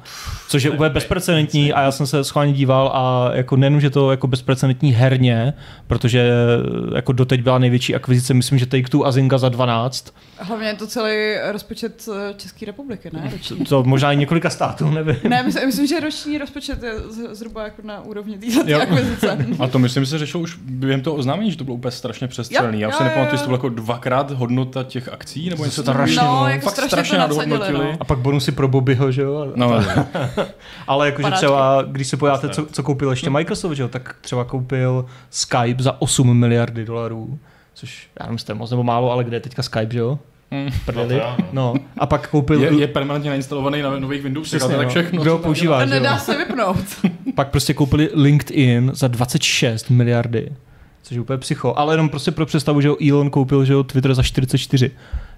Což 0.49 0.63
je 0.63 0.71
úplně 0.71 0.89
bezprecedentní 0.89 1.73
a 1.73 1.81
já 1.81 1.91
jsem 1.91 2.07
se 2.07 2.23
schválně 2.23 2.53
díval 2.53 2.91
a 2.93 3.31
jako 3.33 3.55
nejenom, 3.55 3.81
že 3.81 3.89
to 3.89 4.11
jako 4.11 4.27
bezprecedentní 4.27 4.91
herně, 4.91 5.53
protože 5.87 6.31
jako 6.95 7.11
doteď 7.11 7.41
byla 7.41 7.57
největší 7.59 7.95
akvizice, 7.95 8.33
myslím, 8.33 8.59
že 8.59 8.65
Take-Two 8.65 9.05
a 9.05 9.11
Zynga 9.11 9.37
za 9.37 9.49
12, 9.49 10.13
Hlavně 10.41 10.67
je 10.67 10.73
to 10.73 10.87
celý 10.87 11.35
rozpočet 11.51 12.09
eh, 12.13 12.33
České 12.49 12.65
republiky, 12.65 13.09
ne? 13.13 13.29
Roční. 13.31 13.65
to 13.65 13.83
možná 13.83 14.11
i 14.13 14.17
několika 14.17 14.49
států, 14.49 14.89
nevím. 14.91 15.15
Ne, 15.29 15.43
myslím, 15.43 15.65
myslím, 15.65 15.87
že 15.87 15.99
roční 15.99 16.37
rozpočet 16.37 16.83
je 16.83 16.93
zhruba 17.31 17.63
jako 17.63 17.81
na 17.83 18.01
úrovni 18.01 18.37
této 18.37 18.81
akvizice. 18.81 19.37
A 19.59 19.67
to 19.67 19.79
myslím 19.79 20.05
se 20.05 20.17
řešilo 20.17 20.43
už 20.43 20.55
během 20.61 21.01
toho 21.01 21.15
oznámení, 21.15 21.51
že 21.51 21.57
to 21.57 21.63
bylo 21.63 21.75
úplně 21.75 21.91
strašně 21.91 22.27
přestřelený. 22.27 22.81
Jo, 22.81 22.89
Já 22.89 22.97
si 22.97 23.03
jo, 23.03 23.09
nepamatuji, 23.09 23.29
jo. 23.29 23.33
jestli 23.33 23.43
to 23.43 23.47
bylo 23.47 23.57
jako 23.57 23.69
dvakrát 23.69 24.31
hodnota 24.31 24.83
těch 24.83 25.09
akcí, 25.09 25.49
nebo 25.49 25.65
něco 25.65 25.81
Strašně. 25.81 26.17
No, 26.21 26.47
jako 26.47 26.63
Fakt 26.65 26.73
strašně, 26.73 26.89
strašně 26.89 27.17
nadhodnotili. 27.17 27.85
no. 27.85 27.97
A 27.99 28.05
pak 28.05 28.19
bonusy 28.19 28.51
pro 28.51 28.67
Bobbyho, 28.67 29.11
že 29.11 29.21
jo? 29.21 29.51
No. 29.55 29.71
Ale 30.87 31.05
jakože 31.05 31.31
třeba, 31.31 31.81
když 31.81 32.07
se 32.07 32.17
podíváte, 32.17 32.49
co, 32.49 32.65
co 32.65 32.83
koupil 32.83 33.09
ještě 33.09 33.29
Microsoft, 33.29 33.73
že 33.73 33.81
jo, 33.83 33.87
tak 33.89 34.15
třeba 34.21 34.43
koupil 34.45 35.05
Skype 35.29 35.83
za 35.83 36.01
8 36.01 36.37
miliardy 36.37 36.85
dolarů. 36.85 37.39
Což 37.73 38.09
já 38.19 38.25
nevím, 38.25 38.35
jestli 38.35 38.45
to 38.45 38.51
je 38.51 38.55
moc 38.55 38.71
nebo 38.71 38.83
málo, 38.83 39.11
ale 39.11 39.23
kde 39.23 39.35
je 39.35 39.41
teďka 39.41 39.63
Skype, 39.63 39.93
že 39.93 39.99
jo? 39.99 40.19
Hmm. 40.51 40.69
Prdeli. 40.85 41.15
No 41.15 41.35
no. 41.37 41.37
No. 41.53 41.73
A 41.97 42.05
pak 42.05 42.29
koupil... 42.29 42.63
Je, 42.63 42.79
je 42.79 42.87
permanentně 42.87 43.29
nainstalovaný 43.29 43.81
na 43.81 43.99
nových 43.99 44.21
Windowsech, 44.23 44.59
Přesně, 44.59 44.75
tak 44.77 44.85
no. 44.85 44.89
všechno. 44.89 45.21
Kdo 45.21 45.37
používá, 45.37 45.77
A 45.77 45.85
že 45.85 45.91
nedá 45.91 46.17
se 46.17 46.37
vypnout. 46.37 46.77
Pak 47.35 47.49
prostě 47.49 47.73
koupili 47.73 48.09
LinkedIn 48.13 48.91
za 48.93 49.07
26 49.07 49.89
miliardy. 49.89 50.51
Což 51.03 51.15
je 51.15 51.21
úplně 51.21 51.37
psycho. 51.37 51.73
Ale 51.77 51.93
jenom 51.93 52.09
prostě 52.09 52.31
pro 52.31 52.45
představu, 52.45 52.81
že 52.81 52.87
jo, 52.87 52.97
Elon 53.09 53.29
koupil 53.29 53.65
že 53.65 53.73
jo, 53.73 53.83
Twitter 53.83 54.13
za 54.13 54.23
44. 54.23 54.91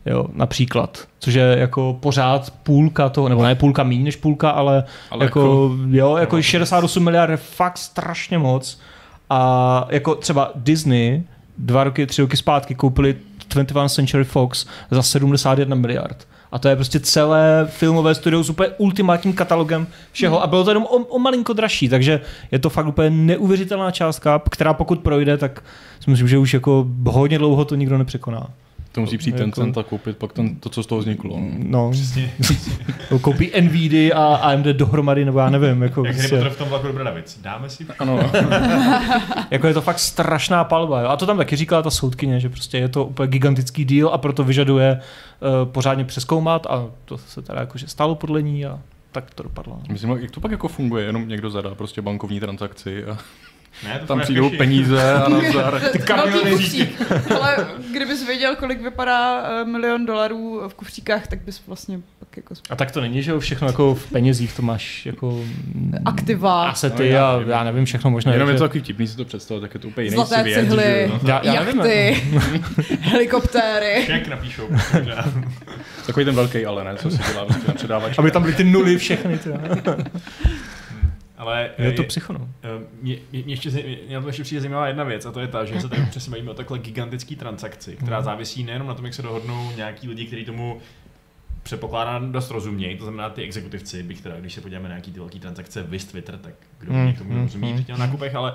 Jo, 0.05 0.25
například. 0.33 1.07
Což 1.19 1.33
je 1.33 1.55
jako 1.59 1.97
pořád 1.99 2.53
půlka 2.63 3.09
toho, 3.09 3.29
nebo 3.29 3.43
ne 3.43 3.55
půlka 3.55 3.83
méně 3.83 4.03
než 4.03 4.15
půlka, 4.15 4.49
ale, 4.49 4.73
ale 4.75 4.85
Ale 5.11 5.25
jako, 5.25 5.39
jako- 5.39 5.77
jo, 5.89 6.17
jako 6.17 6.41
68 6.41 7.03
miliard 7.03 7.31
je 7.31 7.37
fakt 7.37 7.77
strašně 7.77 8.37
moc. 8.37 8.79
A 9.29 9.85
jako 9.89 10.15
třeba 10.15 10.51
Disney 10.55 11.23
dva 11.57 11.83
roky, 11.83 12.05
tři 12.07 12.21
roky 12.21 12.37
zpátky 12.37 12.75
koupili 12.75 13.15
21 13.53 13.89
Century 13.89 14.23
Fox 14.23 14.65
za 14.91 15.03
71 15.03 15.75
miliard. 15.75 16.27
A 16.51 16.59
to 16.59 16.67
je 16.67 16.75
prostě 16.75 16.99
celé 16.99 17.67
filmové 17.69 18.15
studio 18.15 18.43
s 18.43 18.49
úplně 18.49 18.69
ultimátním 18.77 19.33
katalogem 19.33 19.87
všeho. 20.11 20.43
A 20.43 20.47
bylo 20.47 20.63
to 20.63 20.71
jenom 20.71 20.83
o, 20.83 20.97
o 20.97 21.19
malinko 21.19 21.53
dražší, 21.53 21.89
takže 21.89 22.21
je 22.51 22.59
to 22.59 22.69
fakt 22.69 22.87
úplně 22.87 23.09
neuvěřitelná 23.09 23.91
částka, 23.91 24.41
která 24.51 24.73
pokud 24.73 24.99
projde, 24.99 25.37
tak 25.37 25.63
si 25.99 26.09
myslím, 26.09 26.27
že 26.27 26.37
už 26.37 26.53
jako 26.53 26.87
hodně 27.07 27.37
dlouho 27.37 27.65
to 27.65 27.75
nikdo 27.75 27.97
nepřekoná. 27.97 28.47
To 28.91 29.01
musí 29.01 29.17
přijít 29.17 29.33
Jako- 29.33 29.43
ten 29.43 29.51
cent 29.51 29.77
a 29.77 29.83
koupit 29.83 30.17
pak 30.17 30.33
ten, 30.33 30.55
to, 30.55 30.69
co 30.69 30.83
z 30.83 30.87
toho 30.87 30.99
vzniklo. 31.01 31.39
No, 31.57 31.91
Přesně. 31.91 32.31
koupí 33.21 33.51
Nvidia 33.61 34.17
a 34.17 34.35
AMD 34.35 34.65
dohromady, 34.73 35.25
nebo 35.25 35.39
já 35.39 35.49
nevím. 35.49 35.81
Jako, 35.81 36.05
Jak 36.05 36.15
prostě- 36.15 36.49
v 36.49 36.57
tom 36.57 36.69
vlaku 36.69 36.87
do 36.87 36.93
Bradavic. 36.93 37.39
Dáme 37.41 37.69
si 37.69 37.85
Ano. 37.99 38.19
Jako 39.51 39.67
je 39.67 39.73
to 39.73 39.81
fakt 39.81 39.99
strašná 39.99 40.63
palba. 40.63 41.01
Jo? 41.01 41.07
A 41.07 41.17
to 41.17 41.25
tam 41.25 41.37
taky 41.37 41.55
říkala 41.55 41.81
ta 41.81 41.89
soudkyně, 41.89 42.39
že 42.39 42.49
prostě 42.49 42.77
je 42.77 42.89
to 42.89 43.05
úplně 43.05 43.27
gigantický 43.27 43.85
díl 43.85 44.09
a 44.09 44.17
proto 44.17 44.43
vyžaduje 44.43 44.99
uh, 45.63 45.71
pořádně 45.71 46.05
přeskoumat 46.05 46.65
a 46.69 46.85
to 47.05 47.17
se 47.17 47.41
teda 47.41 47.59
jakože 47.59 47.87
stalo 47.87 48.15
podle 48.15 48.41
ní 48.41 48.65
a 48.65 48.79
tak 49.11 49.33
to 49.33 49.43
dopadlo. 49.43 49.73
no. 49.75 49.93
Myslím, 49.93 50.09
jak 50.21 50.31
to 50.31 50.39
pak 50.39 50.51
jako 50.51 50.67
funguje, 50.67 51.05
jenom 51.05 51.27
někdo 51.27 51.49
zadá 51.49 51.75
prostě 51.75 52.01
bankovní 52.01 52.39
transakci 52.39 53.05
a 53.05 53.17
Ne, 53.83 53.99
to 53.99 54.05
tam 54.05 54.19
přijdou 54.19 54.47
v 54.47 54.49
keši. 54.49 54.57
peníze 54.57 55.13
a 55.13 55.29
nazdar. 55.29 55.79
Velký 55.79 55.99
kamiony. 55.99 56.57
Ale 57.39 57.67
kdybys 57.91 58.25
věděl, 58.27 58.55
kolik 58.55 58.81
vypadá 58.81 59.43
eh, 59.61 59.65
milion 59.65 60.05
dolarů 60.05 60.61
v 60.67 60.73
kufříkách, 60.73 61.27
tak 61.27 61.39
bys 61.41 61.61
vlastně 61.67 61.99
pak 62.19 62.37
jako 62.37 62.53
A 62.69 62.75
tak 62.75 62.91
to 62.91 63.01
není, 63.01 63.23
že 63.23 63.31
jo, 63.31 63.39
všechno 63.39 63.67
jako 63.67 63.95
v 63.95 64.11
penězích, 64.11 64.53
to 64.53 64.61
máš 64.61 65.05
jako 65.05 65.31
mm, 65.31 65.93
aktiva, 66.05 66.69
asety 66.69 67.03
No, 67.09 67.15
já 67.15 67.29
a 67.31 67.33
nevím. 67.37 67.49
já 67.51 67.63
nevím 67.63 67.85
všechno 67.85 68.11
možné. 68.11 68.33
Jenom 68.33 68.49
je 68.49 68.53
že- 68.55 68.57
to 68.59 68.63
takový 68.63 68.83
vtipný 68.83 69.07
si 69.07 69.17
to 69.17 69.25
představit, 69.25 69.61
tak 69.61 69.73
je 69.73 69.79
to 69.79 69.87
úplně 69.87 70.05
jiný 70.05 70.15
zlaté 70.15 70.41
svět. 70.41 70.53
cihly, 70.65 70.83
že 70.83 71.09
jo. 71.13 71.19
Já- 71.23 71.41
já 71.43 71.63
nevím, 71.63 71.79
jachty, 71.81 72.23
helikoptéry. 73.01 74.03
Šek 74.05 74.27
napíšou. 74.27 74.63
možná. 74.93 75.25
Takový 76.05 76.25
ten 76.25 76.35
velký 76.35 76.65
ale 76.65 76.83
ne, 76.83 76.95
co 76.95 77.11
si 77.11 77.17
dělá 77.17 77.45
prostě 77.45 77.67
na 77.67 77.73
předávač. 77.73 78.17
Aby 78.17 78.31
tam 78.31 78.41
byly 78.41 78.53
ty 78.55 78.63
nuly 78.63 78.97
všechny. 78.97 79.37
Ty. 79.37 79.49
Ale 81.41 81.69
Je 81.77 81.91
to 81.91 82.01
je- 82.01 82.07
psycho, 82.07 82.33
no. 82.33 82.47
Eh, 82.63 82.67
Mě, 83.01 83.15
mě, 83.31 83.43
mě 83.43 83.53
ještě, 83.53 83.69
mě 84.07 84.15
na 84.15 84.21
to 84.21 84.27
ještě 84.27 84.43
přijde 84.43 84.61
zajímavá 84.61 84.87
jedna 84.87 85.03
věc 85.03 85.25
a 85.25 85.31
to 85.31 85.39
je 85.39 85.47
ta, 85.47 85.65
že 85.65 85.81
se 85.81 85.89
tady 85.89 86.01
přesně 86.09 86.31
bavíme 86.31 86.51
o 86.51 86.53
takhle 86.53 86.79
gigantický 86.79 87.35
transakci, 87.35 87.95
která 87.95 88.17
Mhm. 88.17 88.25
závisí 88.25 88.63
nejenom 88.63 88.87
na 88.87 88.93
tom, 88.93 89.05
jak 89.05 89.13
se 89.13 89.21
dohodnou 89.21 89.71
nějaký 89.75 90.07
lidi, 90.09 90.25
kteří 90.25 90.45
tomu 90.45 90.81
předpokládám 91.63 92.31
dost 92.31 92.51
rozumějí, 92.51 92.97
to 92.97 93.03
znamená 93.03 93.29
ty 93.29 93.43
exekutivci, 93.43 94.03
bych 94.03 94.21
teda, 94.21 94.39
když 94.39 94.53
se 94.53 94.61
podíváme 94.61 94.89
na 94.89 94.95
nějaký 94.95 95.11
ty 95.11 95.19
velké 95.19 95.39
transakce, 95.39 95.83
vys 95.83 96.05
Twitter, 96.05 96.37
tak 96.37 96.53
kdo 96.79 96.93
mm, 96.93 97.13
tomu 97.13 97.41
rozumí 97.43 97.67
mhm. 97.67 97.75
při 97.77 97.83
těch 97.85 97.97
nákupech, 97.97 98.35
ale, 98.35 98.51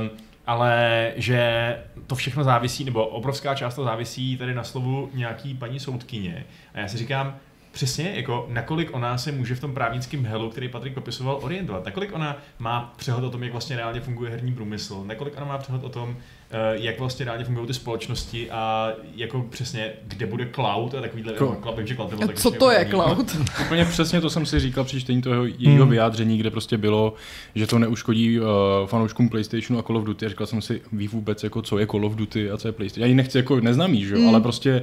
um, 0.00 0.10
ale 0.46 1.12
že 1.16 1.76
to 2.06 2.14
všechno 2.14 2.44
závisí, 2.44 2.84
nebo 2.84 3.06
obrovská 3.06 3.54
část 3.54 3.74
to 3.74 3.84
závisí 3.84 4.36
tady 4.36 4.54
na 4.54 4.64
slovu 4.64 5.10
nějaký 5.14 5.54
paní 5.54 5.80
soudkyně. 5.80 6.44
A 6.74 6.80
já 6.80 6.88
si 6.88 6.98
říkám, 6.98 7.36
Přesně, 7.72 8.12
jako 8.16 8.46
nakolik 8.50 8.88
ona 8.94 9.18
se 9.18 9.32
může 9.32 9.54
v 9.54 9.60
tom 9.60 9.74
právnickém 9.74 10.24
helu, 10.24 10.50
který 10.50 10.68
Patrik 10.68 10.94
popisoval, 10.94 11.38
orientovat. 11.42 11.84
Nakolik 11.84 12.14
ona 12.14 12.36
má 12.58 12.94
přehled 12.96 13.24
o 13.24 13.30
tom, 13.30 13.42
jak 13.42 13.52
vlastně 13.52 13.76
reálně 13.76 14.00
funguje 14.00 14.30
herní 14.30 14.52
průmysl. 14.54 15.02
Nakolik 15.06 15.36
ona 15.36 15.46
má 15.46 15.58
přehled 15.58 15.84
o 15.84 15.88
tom, 15.88 16.16
eh, 16.50 16.56
jak 16.72 16.98
vlastně 16.98 17.24
reálně 17.24 17.44
fungují 17.44 17.66
ty 17.66 17.74
společnosti 17.74 18.50
a 18.50 18.90
jako 19.16 19.42
přesně, 19.50 19.92
kde 20.08 20.26
bude 20.26 20.48
cloud 20.54 20.94
a 20.94 21.00
takovýhle. 21.00 21.32
Jako- 21.32 21.44
Jako, 21.66 21.72
vím, 21.76 21.86
že 21.86 21.94
cloud 21.94 22.10
nebyl 22.10 22.26
tak 22.26 22.36
Co 22.38 22.48
ještě 22.48 22.58
to 22.58 22.70
je 22.70 22.86
cloud? 22.90 23.36
Úplně 23.66 23.84
přesně 23.84 24.20
to 24.20 24.30
jsem 24.30 24.46
si 24.46 24.60
říkal 24.60 24.84
při 24.84 25.00
čtení 25.00 25.22
toho 25.22 25.44
jejího 25.44 25.82
Hmm. 25.84 25.90
vyjádření, 25.90 26.38
kde 26.38 26.50
prostě 26.50 26.78
bylo, 26.78 27.14
že 27.54 27.66
to 27.66 27.78
neuškodí 27.78 28.40
uh, 28.40 28.46
fanouškům 28.86 29.28
PlayStationu 29.28 29.78
a 29.80 29.82
Call 29.82 29.96
of 29.96 30.04
Duty. 30.04 30.26
A 30.26 30.28
říkal 30.28 30.46
jsem 30.46 30.62
si, 30.62 30.82
ví 30.92 31.08
vůbec, 31.08 31.44
jako, 31.44 31.62
co 31.62 31.78
je 31.78 31.86
Call 31.86 32.06
of 32.06 32.14
Duty 32.14 32.50
a 32.50 32.56
co 32.56 32.68
je 32.68 32.72
PlayStation. 32.72 33.02
Já 33.02 33.06
ji 33.08 33.14
nechci 33.14 33.38
jako 33.38 33.60
neznamý, 33.60 34.04
že 34.04 34.14
jo, 34.14 34.20
Hmm. 34.20 34.28
ale 34.28 34.40
prostě 34.40 34.82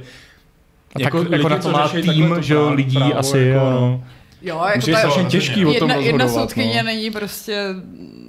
A 0.94 0.98
tak 0.98 1.02
jako, 1.02 1.18
lidi, 1.18 1.44
na 1.48 1.58
to 1.58 1.70
má 1.70 1.88
tým, 1.88 2.34
to 2.34 2.42
že 2.42 2.54
jo, 2.54 2.60
právo- 2.60 2.74
lidí 2.74 2.96
právo, 2.96 3.18
asi, 3.18 3.38
jako, 3.38 3.64
jo. 3.64 3.70
no. 3.70 4.04
Jo, 4.42 4.62
jako 4.66 4.84
to 4.84 4.90
je 4.90 4.96
strašně 4.96 5.24
těžký 5.24 5.66
o 5.66 5.74
tom 5.74 5.90
jedna, 5.90 5.94
jedna 6.04 6.28
soudkyně 6.28 6.76
no. 6.76 6.82
není 6.82 7.10
prostě... 7.10 7.74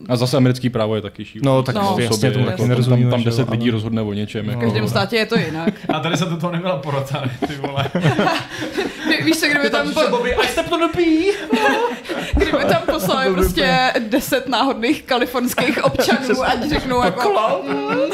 A 0.10 0.16
zase 0.16 0.38
americký 0.38 0.70
právo 0.70 0.96
je 0.96 1.02
taky 1.02 1.26
šílený. 1.26 1.46
No, 1.46 1.64
tak 1.64 1.76
No. 1.76 1.82
jasně, 2.00 2.08
Sobě, 2.08 2.32
tomu 2.32 2.40
jako, 2.46 2.52
taky 2.52 2.62
tam, 2.62 2.70
nerozumíme, 2.70 3.12
tam, 3.12 3.20
tam 3.20 3.24
10 3.24 3.50
lidí 3.50 3.70
rozhodne 3.72 4.02
o 4.02 4.14
něčem. 4.14 4.46
V 4.46 4.50
Jako, 4.50 4.62
každém 4.62 4.88
státě 4.88 5.16
je 5.16 5.26
to 5.26 5.40
jinak. 5.40 5.74
A 5.94 6.00
tady 6.00 6.18
se 6.18 6.26
do 6.26 6.38
toho 6.38 6.52
neměla 6.52 6.78
porota, 6.78 7.24
ty 7.48 7.56
vole. 7.56 7.86
Ví- 9.10 9.24
Víš 9.26 9.38
co, 9.40 9.46
kdyby 9.48 9.70
tam, 9.70 9.94
po, 9.94 10.26
I 10.26 10.48
stepped 10.48 10.72
on 10.74 10.84
a 10.84 10.88
pea. 10.88 11.34
kdyby 12.36 12.66
tam 12.70 12.82
poslali 12.86 13.34
prostě 13.34 13.78
deset 14.00 14.48
náhodných 14.48 15.04
kalifornských 15.04 15.84
občanů, 15.84 16.44
ať 16.44 16.70
řeknou 16.70 17.04
jako... 17.04 17.30
"Mm, 17.68 18.12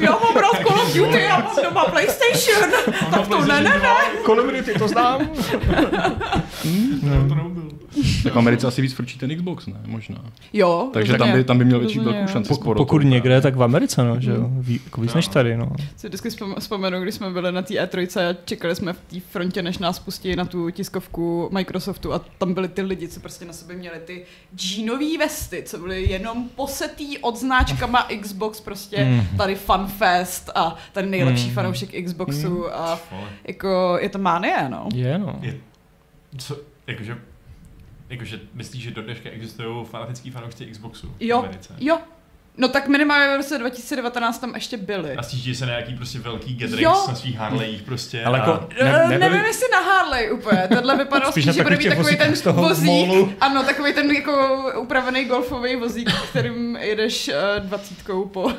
Já 0.00 0.10
mám 0.10 0.36
rád 0.36 0.66
Call 0.68 0.80
of 0.80 0.94
Duty, 0.94 1.20
já 1.22 1.38
mám 1.38 1.56
doma 1.64 1.84
PlayStation. 1.84 2.70
Tak 3.10 3.28
to 3.28 3.40
ne, 3.44 3.60
ne, 3.60 3.70
ne. 3.82 3.94
Call 4.26 4.40
of 4.40 4.46
Duty, 4.52 4.78
to 4.78 4.88
znám. 4.88 5.20
No, 7.02 7.28
to 7.28 7.34
neubil. 7.34 7.62
tak 8.22 8.34
v 8.34 8.38
Americe 8.38 8.66
asi 8.66 8.82
víc 8.82 8.92
frčí 8.92 9.18
ten 9.18 9.36
Xbox, 9.36 9.66
ne? 9.66 9.80
Možná. 9.86 10.16
Jo, 10.52 10.90
Takže 10.92 11.18
tam 11.18 11.32
by, 11.32 11.44
tam 11.44 11.58
by 11.58 11.64
měl 11.64 11.80
větší 11.80 11.98
velkou 11.98 12.26
šanci 12.26 12.48
Po, 12.48 12.54
s 12.54 12.58
porotou, 12.58 12.84
pokud 12.84 12.98
někde, 13.04 13.40
tak 13.40 13.56
v 13.56 13.62
Americe, 13.62 14.04
no, 14.04 14.20
že 14.20 14.30
jo. 14.30 14.48
Ví, 14.58 14.80
jako 14.84 15.00
víc 15.00 15.14
No. 15.14 15.18
než 15.18 15.28
tady, 15.28 15.56
no. 15.56 15.72
Si 15.96 16.06
vždycky 16.08 16.28
vzpom- 16.28 16.54
vzpomenu, 16.58 17.00
když 17.02 17.14
jsme 17.14 17.30
byli 17.30 17.52
na 17.52 17.62
té 17.62 17.74
E3 17.74 18.30
a 18.30 18.36
čekali 18.44 18.74
jsme 18.76 18.92
v 18.92 19.00
té 19.00 19.20
frontě, 19.20 19.62
než 19.62 19.78
nás 19.78 19.98
pustí 19.98 20.36
na 20.36 20.44
tu 20.44 20.70
tiskovku 20.70 21.48
Microsoftu 21.52 22.12
a 22.12 22.18
tam 22.38 22.54
byli 22.54 22.68
ty 22.68 22.82
lidi, 22.82 23.08
co 23.08 23.20
prostě 23.20 23.44
na 23.44 23.52
sobě 23.52 23.76
měli 23.76 23.98
ty 24.04 24.24
džínový 24.56 25.18
vesty, 25.18 25.62
co 25.66 25.78
byly 25.78 26.10
jenom 26.10 26.48
posetý 26.48 27.18
odznáčkama 27.18 28.06
Xbox, 28.20 28.60
prostě 28.60 29.04
Mhm. 29.04 29.36
tady 29.36 29.54
FanFest 29.54 30.50
a 30.54 30.76
tady 30.92 31.08
nejlepší 31.08 31.44
Mhm. 31.44 31.54
fanoušek 31.54 32.04
Xboxu 32.04 32.74
a 32.74 32.98
Vole. 33.10 33.28
jako 33.48 33.98
je 34.00 34.08
to 34.08 34.18
mánie, 34.18 34.68
no. 34.68 34.88
Je, 34.94 35.18
no. 35.18 35.38
Je, 35.42 35.54
co, 36.38 36.56
jakože, 36.86 37.16
jakože 38.10 38.40
myslíš, 38.54 38.82
že 38.82 38.90
do 38.90 39.02
dneška 39.02 39.30
existují 39.30 39.84
fanatický 39.86 40.30
fanoušci 40.30 40.66
Xboxu 40.66 41.06
v 41.08 41.22
Jo, 41.22 41.38
Americe? 41.38 41.74
jo. 41.78 41.98
No 42.56 42.68
tak 42.68 42.88
minimálně 42.88 43.34
v 43.34 43.36
roce 43.36 43.58
2019 43.58 44.38
tam 44.38 44.54
ještě 44.54 44.76
byli. 44.76 45.16
A 45.16 45.22
stíží 45.22 45.54
se 45.54 45.66
na 45.66 45.72
nějaký 45.72 45.94
prostě 45.94 46.18
velký 46.18 46.54
gatherings 46.54 46.82
Jo. 46.82 47.04
na 47.08 47.14
svých 47.14 47.36
Harleyích 47.36 47.82
prostě. 47.82 48.24
Ale 48.24 48.40
a... 48.40 48.46
jako- 48.50 48.68
Ne, 48.84 48.92
Ne- 48.92 48.98
nebyli- 49.08 49.18
nevím, 49.30 49.44
jestli 49.46 49.66
na 49.72 49.80
Harley 49.80 50.30
úplně. 50.32 50.68
Tohle 50.74 50.96
vypadalo 50.96 51.32
Spíš 51.32 51.44
že 51.44 51.62
bude 51.62 51.76
mít 51.76 51.88
takový 51.88 51.94
ten 51.94 52.02
vozíkách 52.02 52.36
z 52.36 52.40
toho 52.40 52.62
vozík. 52.62 52.84
molu. 52.86 53.32
Ano, 53.40 53.62
takový 53.62 53.92
ten 53.94 54.10
jako 54.10 54.62
upravený 54.80 55.24
golfový 55.24 55.76
vozík, 55.76 56.10
kterým 56.30 56.76
jedeš 56.76 57.28
uh, 57.28 57.34
dvacítkou 57.66 58.24
po, 58.24 58.52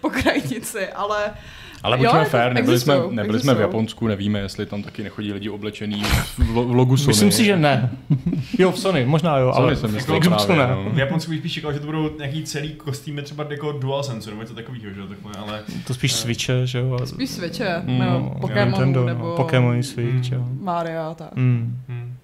po 0.00 0.10
krajnici, 0.10 0.88
ale 0.88 1.34
Ale 1.82 1.96
Jo, 1.96 2.02
buďme 2.04 2.18
jako 2.18 2.30
fair, 2.30 2.52
nebyli 2.52 2.80
jsme, 2.80 2.94
nebyli 3.10 3.40
jsme 3.40 3.54
v. 3.54 3.60
Japonsku, 3.60 4.06
nevíme, 4.08 4.38
jestli 4.38 4.66
tam 4.66 4.82
taky 4.82 5.02
nechodí 5.02 5.32
lidi 5.32 5.48
oblečený 5.50 6.02
v, 6.38 6.50
lo, 6.54 6.64
v 6.64 6.74
logu 6.74 6.96
Sony. 6.96 7.08
Myslím 7.08 7.32
si, 7.32 7.44
že 7.44 7.56
ne. 7.56 7.90
Jo, 8.58 8.72
v 8.72 8.78
Sony, 8.78 9.04
možná 9.06 9.38
jo, 9.38 9.52
Sony 9.52 9.64
ale 9.64 9.76
jsem 9.76 9.90
v 9.90 9.94
myslel 9.94 10.20
Xboxu 10.20 10.46
právě, 10.46 10.66
ne. 10.66 10.84
no. 10.84 10.90
V 10.90 10.98
Japonsku 10.98 11.30
bych 11.30 11.40
spíš 11.40 11.52
čekal, 11.52 11.72
že 11.72 11.80
to 11.80 11.86
budou 11.86 12.16
nějaký 12.18 12.42
celý 12.44 12.72
kostýmy 12.74 13.22
třeba 13.22 13.46
jako 13.50 13.72
DualSense 13.72 14.30
nebo 14.30 14.42
něco 14.42 14.54
takového, 14.54 14.94
že 14.94 15.00
jo, 15.00 15.06
takhle, 15.06 15.32
ale 15.38 15.62
To 15.86 15.94
spíš 15.94 16.12
Switche, 16.12 16.66
že 16.66 16.78
jo. 16.78 16.98
a- 17.02 17.06
spíš 17.06 17.30
Switche, 17.30 17.82
Mm, 17.86 17.98
nebo 17.98 18.36
Pokémonu, 18.40 18.70
Nintendo, 18.70 19.00
no, 19.00 19.06
nebo 19.06 19.36
Pokémon 19.36 19.82
Switch, 19.82 20.32
jo. 20.32 20.44
Mario 20.60 21.02
a 21.02 21.14
tak. 21.14 21.34
Mm. 21.36 21.78
hm. 21.88 22.14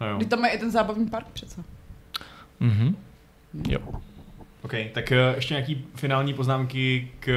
No 0.00 0.08
jo. 0.08 0.16
Když 0.16 0.28
tam 0.28 0.44
je 0.44 0.50
i 0.50 0.58
ten 0.58 0.70
zábavní 0.70 1.06
park 1.06 1.26
přece. 1.32 1.62
Mhm. 2.60 2.96
Jo. 3.68 3.78
OK, 4.62 4.72
tak 4.92 5.12
eh, 5.12 5.32
ještě 5.36 5.54
nějaký 5.54 5.84
finální 5.94 6.34
poznámky 6.34 7.08
k... 7.20 7.28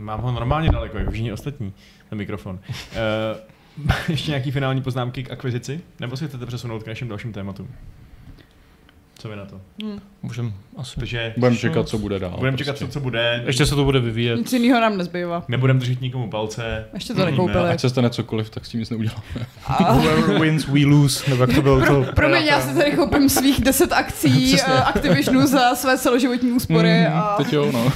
Mám 0.00 0.20
ho 0.20 0.32
normálně 0.32 0.70
daleko, 0.70 0.98
jako 0.98 1.10
všichni 1.10 1.32
ostatní, 1.32 1.72
ten 2.08 2.18
mikrofon. 2.18 2.58
Uh, 2.68 3.90
ještě 4.08 4.30
nějaký 4.30 4.50
finální 4.50 4.82
poznámky 4.82 5.22
k 5.24 5.30
akvizici? 5.30 5.80
Nebo 6.00 6.16
si 6.16 6.28
chcete 6.28 6.46
přesunout 6.46 6.82
k 6.82 6.86
našim 6.86 7.08
dalším 7.08 7.32
tématům? 7.32 7.68
Co 9.18 9.28
vy 9.28 9.36
na 9.36 9.44
to? 9.44 9.60
Hm. 9.84 10.00
Můžem 10.22 10.52
asi. 10.76 11.00
Takže 11.00 11.34
Budeme 11.36 11.56
čekat, 11.56 11.88
co 11.88 11.98
bude 11.98 12.18
dál. 12.18 12.34
budeme 12.38 12.56
čekat, 12.58 12.72
prostě. 12.72 12.86
co, 12.86 12.92
co 12.92 13.00
bude. 13.00 13.42
Ještě 13.46 13.66
se 13.66 13.74
to 13.74 13.84
bude 13.84 14.00
vyvíjet. 14.00 14.36
Nic 14.36 14.52
jiného 14.52 14.80
nám 14.80 14.96
nezbývá. 14.98 15.44
Nebudeme 15.48 15.80
držet 15.80 16.00
nikomu 16.00 16.30
palce. 16.30 16.84
Ještě 16.94 17.14
to 17.14 17.24
nekoupili. 17.24 17.68
Ať 17.68 17.80
se 17.80 17.90
stane 17.90 18.10
cokoliv, 18.10 18.50
tak 18.50 18.66
s 18.66 18.68
tím 18.68 18.80
nic 18.80 18.90
neuděláme. 18.90 19.22
A... 19.66 19.92
Whoever 19.92 20.40
wins, 20.40 20.66
we 20.66 20.86
lose, 20.86 21.30
nebo 21.30 21.42
jak 21.42 21.54
to 21.54 21.62
bylo 21.62 21.86
to. 21.86 22.06
Promiň, 22.14 22.44
já 22.44 22.60
si 22.60 22.74
tady 22.74 22.90
koupím 22.90 23.28
svých 23.28 23.60
10 23.60 23.92
akcí 23.92 24.60
Activisionu 24.84 25.46
za 25.46 25.74
své 25.74 25.98
celoživotní 25.98 26.52
úspory 26.52 26.90
Mm, 27.00 27.06
a 27.18 27.34
Teď 27.36 27.52
jo, 27.52 27.72
no. 27.72 27.92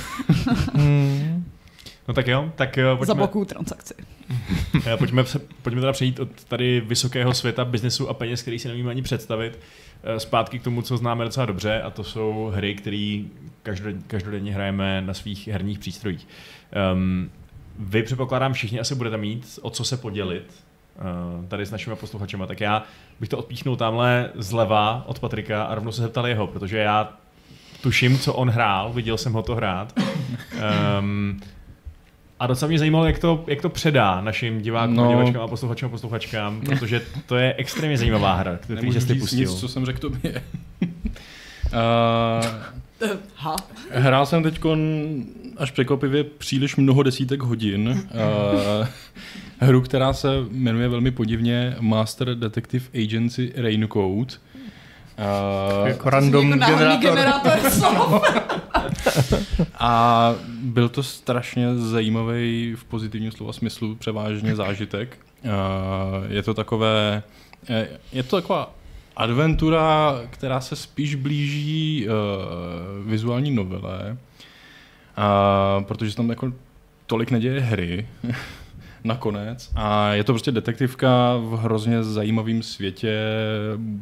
No 2.08 2.14
tak 2.14 2.28
jo, 2.28 2.52
tak 2.56 2.78
eh, 2.78 2.82
za 2.82 2.96
pojďme, 2.96 3.14
bokou 3.14 3.44
transakci. 3.44 3.94
eh, 4.86 4.96
pojďme, 4.96 5.26
se- 5.26 5.40
pojďme 5.62 5.80
teda 5.80 5.92
přejít 5.92 6.20
od 6.20 6.44
tady 6.44 6.80
vysokého 6.80 7.34
světa 7.34 7.64
biznesu 7.64 8.08
a 8.08 8.14
peněz, 8.14 8.42
který 8.42 8.58
si 8.58 8.68
nevíme 8.68 8.90
ani 8.90 9.02
představit, 9.02 9.58
eh, 10.02 10.20
zpátky 10.20 10.58
k 10.58 10.62
tomu, 10.62 10.82
co 10.82 10.96
známe 10.96 11.24
docela 11.24 11.46
dobře, 11.46 11.82
a 11.82 11.90
to 11.90 12.04
jsou 12.04 12.52
hry, 12.54 12.74
které 12.74 13.22
každodenně, 13.62 14.02
každodenně 14.06 14.52
hrajeme 14.52 15.00
na 15.00 15.14
svých 15.14 15.48
herních 15.48 15.78
přístrojích. 15.78 16.28
Um, 16.92 17.30
vy 17.78 18.02
předpokládám 18.02 18.52
všichni 18.52 18.80
asi 18.80 18.94
budete 18.94 19.16
mít 19.16 19.58
o 19.62 19.70
co 19.70 19.84
se 19.84 19.96
podělit 19.96 20.64
uh, 20.96 21.44
tady 21.48 21.66
s 21.66 21.70
našimi 21.70 21.96
posluchačemi, 21.96 22.44
tak 22.46 22.60
já 22.60 22.82
bych 23.20 23.28
to 23.28 23.38
odpíchnul 23.38 23.76
tamhle 23.76 24.30
zleva 24.34 25.04
od 25.06 25.18
Patrika 25.18 25.64
a 25.64 25.74
rovnou 25.74 25.92
se 25.92 26.02
zeptal 26.02 26.26
jeho, 26.26 26.46
protože 26.46 26.78
já 26.78 27.12
tuším, 27.82 28.18
co 28.18 28.34
on 28.34 28.50
hrál, 28.50 28.92
viděl 28.92 29.18
jsem 29.18 29.32
ho 29.32 29.42
to 29.42 29.54
hrát. 29.54 29.92
Um, 31.00 31.40
a 32.44 32.46
docela 32.46 32.68
mě 32.68 32.78
zajímalo, 32.78 33.06
jak 33.06 33.18
to, 33.18 33.44
jak 33.46 33.62
to 33.62 33.68
předá 33.68 34.20
našim 34.20 34.60
divákům, 34.60 34.96
no. 34.96 35.08
Divačkám 35.08 35.42
a 35.42 35.48
posluchačům 35.48 35.86
a 35.86 35.90
posluchačkám, 35.90 36.60
protože 36.60 37.02
to 37.26 37.36
je 37.36 37.54
extrémně 37.58 37.98
zajímavá 37.98 38.34
hra, 38.34 38.58
jsi 38.66 38.76
ty 39.06 39.14
říct 39.14 39.20
pustil. 39.20 39.38
nic, 39.40 39.54
co 39.60 39.68
jsem 39.68 39.86
řekl 39.86 39.98
tobě. 40.00 40.42
uh, 40.82 40.88
Ha. 43.36 43.56
Hrál 43.90 44.26
jsem 44.26 44.42
teď 44.42 44.60
až 45.56 45.70
překvapivě 45.70 46.24
příliš 46.24 46.76
mnoho 46.76 47.02
desítek 47.02 47.42
hodin. 47.42 47.88
Uh, 47.88 48.86
hru, 49.58 49.80
která 49.80 50.12
se 50.12 50.28
jmenuje 50.50 50.88
velmi 50.88 51.10
podivně 51.10 51.76
Master 51.80 52.34
Detective 52.34 52.84
Agency 53.04 53.52
Raincoat. 53.56 54.38
Uh, 55.82 55.88
Jako 55.88 56.10
random 56.10 56.50
Jako 56.50 56.72
generátor. 56.72 57.10
generátor 57.10 57.70
slov. 57.70 58.22
a 59.78 60.34
byl 60.48 60.88
to 60.88 61.02
strašně 61.02 61.76
zajímavý 61.76 62.74
v 62.76 62.84
pozitivním 62.84 63.32
slova 63.32 63.52
smyslu 63.52 63.94
převážně 63.94 64.56
zážitek. 64.56 65.18
Uh, 65.44 65.50
je 66.32 66.42
to 66.42 66.54
takové, 66.54 67.22
eh, 67.68 67.88
je 68.12 68.22
to 68.22 68.36
taková 68.36 68.74
adventura, 69.16 70.20
která 70.30 70.60
se 70.60 70.76
spíš 70.76 71.14
blíží 71.14 72.06
uh, 72.08 72.14
vizuální 73.10 73.50
novele, 73.50 74.16
protože 75.80 76.10
se 76.10 76.16
tam 76.16 76.30
jako 76.30 76.52
tolik 77.06 77.30
neděje 77.30 77.60
hry 77.60 78.06
nakonec. 79.04 79.70
A 79.74 80.12
je 80.12 80.24
to 80.24 80.32
prostě 80.32 80.52
detektivka 80.52 81.36
v 81.36 81.56
hrozně 81.56 82.02
zajímavém 82.02 82.62
světě, 82.62 83.18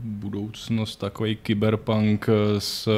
budoucnost, 0.04 0.96
takový 0.96 1.36
kyberpunk 1.36 2.26
s 2.58 2.88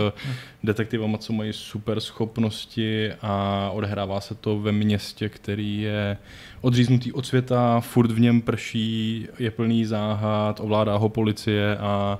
detektivama, 0.64 1.18
co 1.18 1.32
mají 1.32 1.52
super 1.52 2.00
schopnosti 2.00 3.12
a 3.22 3.70
odehrává 3.72 4.20
se 4.20 4.34
to 4.34 4.60
ve 4.60 4.72
městě, 4.72 5.28
který 5.28 5.80
je 5.80 6.16
odříznutý 6.60 7.12
od 7.12 7.26
světa, 7.26 7.80
furt 7.80 8.10
v 8.10 8.20
něm 8.20 8.40
prší, 8.40 9.28
je 9.38 9.50
plný 9.50 9.84
záhad, 9.84 10.60
ovládá 10.60 10.96
ho 10.96 11.08
policie 11.08 11.76
a 11.76 12.18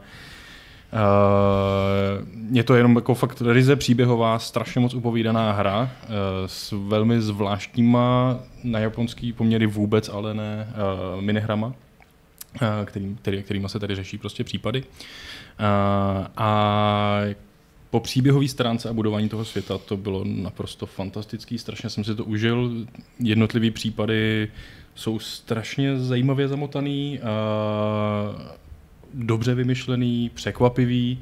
je 2.51 2.65
to 2.65 2.75
jenom 2.75 2.97
jako 2.97 3.15
fakt 3.15 3.41
ryze 3.41 3.77
příběhová, 3.77 4.39
strašně 4.39 4.81
moc 4.81 4.95
upovídaná 4.95 5.53
hra 5.53 5.83
uh, 5.83 6.09
s 6.47 6.75
velmi 6.89 7.21
zvláštníma 7.21 8.39
na 8.65 8.79
japonský 8.79 9.33
poměry 9.33 9.67
vůbec, 9.67 10.09
ale 10.09 10.35
ne 10.35 10.69
uh, 11.17 11.23
minihrama, 11.23 11.67
uh, 11.67 11.75
který, 12.85 13.17
který, 13.23 13.43
kterýma 13.43 13.69
se 13.69 13.79
tady 13.79 13.95
řeší 13.95 14.19
prostě 14.19 14.45
případy. 14.45 14.83
Uh, 14.83 16.27
a 16.37 17.21
po 17.91 18.01
příběhové 18.01 18.49
stránce 18.49 18.89
a 18.89 18.93
budování 18.93 19.29
toho 19.29 19.45
světa 19.45 19.79
to 19.79 19.97
bylo 19.97 20.25
naprosto 20.25 20.87
fantastický, 20.87 21.59
strašně 21.59 21.91
jsem 21.91 22.05
si 22.05 22.15
to 22.15 22.25
užil. 22.25 22.87
Jednotlivé 23.19 23.71
případy 23.71 24.49
jsou 24.95 25.19
strašně 25.19 25.99
zajímavě 25.99 26.49
zamotaný, 26.49 27.21
dobře 29.15 29.55
vymyšlený, 29.55 30.31
překvapivý. 30.35 31.19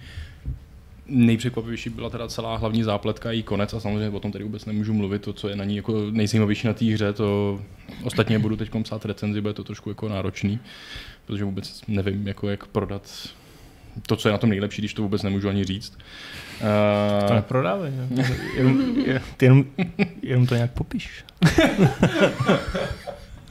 Nejpřekvapivější 1.07 1.91
byla 1.91 2.11
teda 2.11 2.29
celá 2.29 2.57
hlavní 2.57 2.83
zápletka 2.83 3.33
její 3.33 3.43
konec 3.43 3.75
a 3.75 3.81
samozřejmě 3.81 4.09
o 4.09 4.21
tom 4.21 4.33
tady 4.33 4.45
vůbec 4.45 4.67
nemůžu 4.67 4.95
mluvit, 4.95 5.23
to, 5.23 5.33
co 5.33 5.49
je 5.49 5.57
na 5.57 5.65
ní 5.65 5.77
jako 5.77 6.11
nejzajímavější 6.11 6.67
na 6.67 6.73
té 6.73 6.85
hře, 6.85 7.13
to 7.13 7.61
ostatně 8.03 8.39
budu 8.39 8.57
teď 8.57 8.71
psát 8.83 9.05
recenzi, 9.05 9.41
bude 9.41 9.55
to 9.55 9.65
trošku 9.65 9.89
jako 9.89 10.09
náročný, 10.09 10.59
protože 11.27 11.45
vůbec 11.45 11.83
nevím, 11.89 12.27
jako 12.29 12.49
jak 12.49 12.67
prodat 12.67 13.29
to, 14.07 14.17
co 14.17 14.29
je 14.29 14.33
na 14.33 14.39
tom 14.39 14.51
nejlepší, 14.51 14.83
když 14.83 14.95
to 14.95 15.03
vůbec 15.03 15.23
nemůžu 15.23 15.49
ani 15.49 15.65
říct. 15.65 15.99
Uh, 16.61 17.29
to 17.29 17.35
neprodávej. 17.35 17.93
Jenom, 18.57 19.05
jenom, 19.41 19.65
jenom 20.23 20.47
to 20.47 20.55
nějak 20.55 20.71
popíš. 20.71 21.25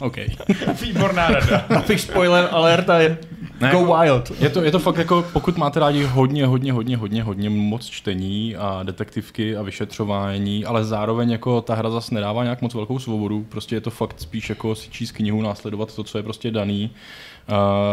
OK. 0.01 0.17
Výborná 0.81 1.27
rada. 1.27 1.65
Napiš 1.69 2.01
spoiler 2.01 2.47
alert 2.51 2.89
a 2.89 2.99
je, 2.99 3.17
ne, 3.61 3.71
go 3.71 3.95
wild. 3.95 4.31
Je 4.39 4.49
to, 4.49 4.63
je 4.63 4.71
to 4.71 4.79
fakt 4.79 4.97
jako, 4.97 5.25
pokud 5.33 5.57
máte 5.57 5.79
rádi 5.79 6.03
hodně, 6.03 6.45
hodně, 6.45 6.73
hodně, 6.73 6.97
hodně, 6.97 7.23
hodně 7.23 7.49
moc 7.49 7.85
čtení 7.85 8.55
a 8.55 8.83
detektivky 8.83 9.55
a 9.57 9.61
vyšetřování, 9.61 10.65
ale 10.65 10.85
zároveň 10.85 11.31
jako 11.31 11.61
ta 11.61 11.75
hra 11.75 11.89
zase 11.89 12.15
nedává 12.15 12.43
nějak 12.43 12.61
moc 12.61 12.73
velkou 12.73 12.99
svobodu, 12.99 13.45
prostě 13.49 13.75
je 13.75 13.81
to 13.81 13.89
fakt 13.89 14.19
spíš 14.19 14.49
jako 14.49 14.75
si 14.75 14.89
číst 14.89 15.11
knihu, 15.11 15.41
následovat 15.41 15.95
to, 15.95 16.03
co 16.03 16.17
je 16.17 16.23
prostě 16.23 16.51
daný 16.51 16.91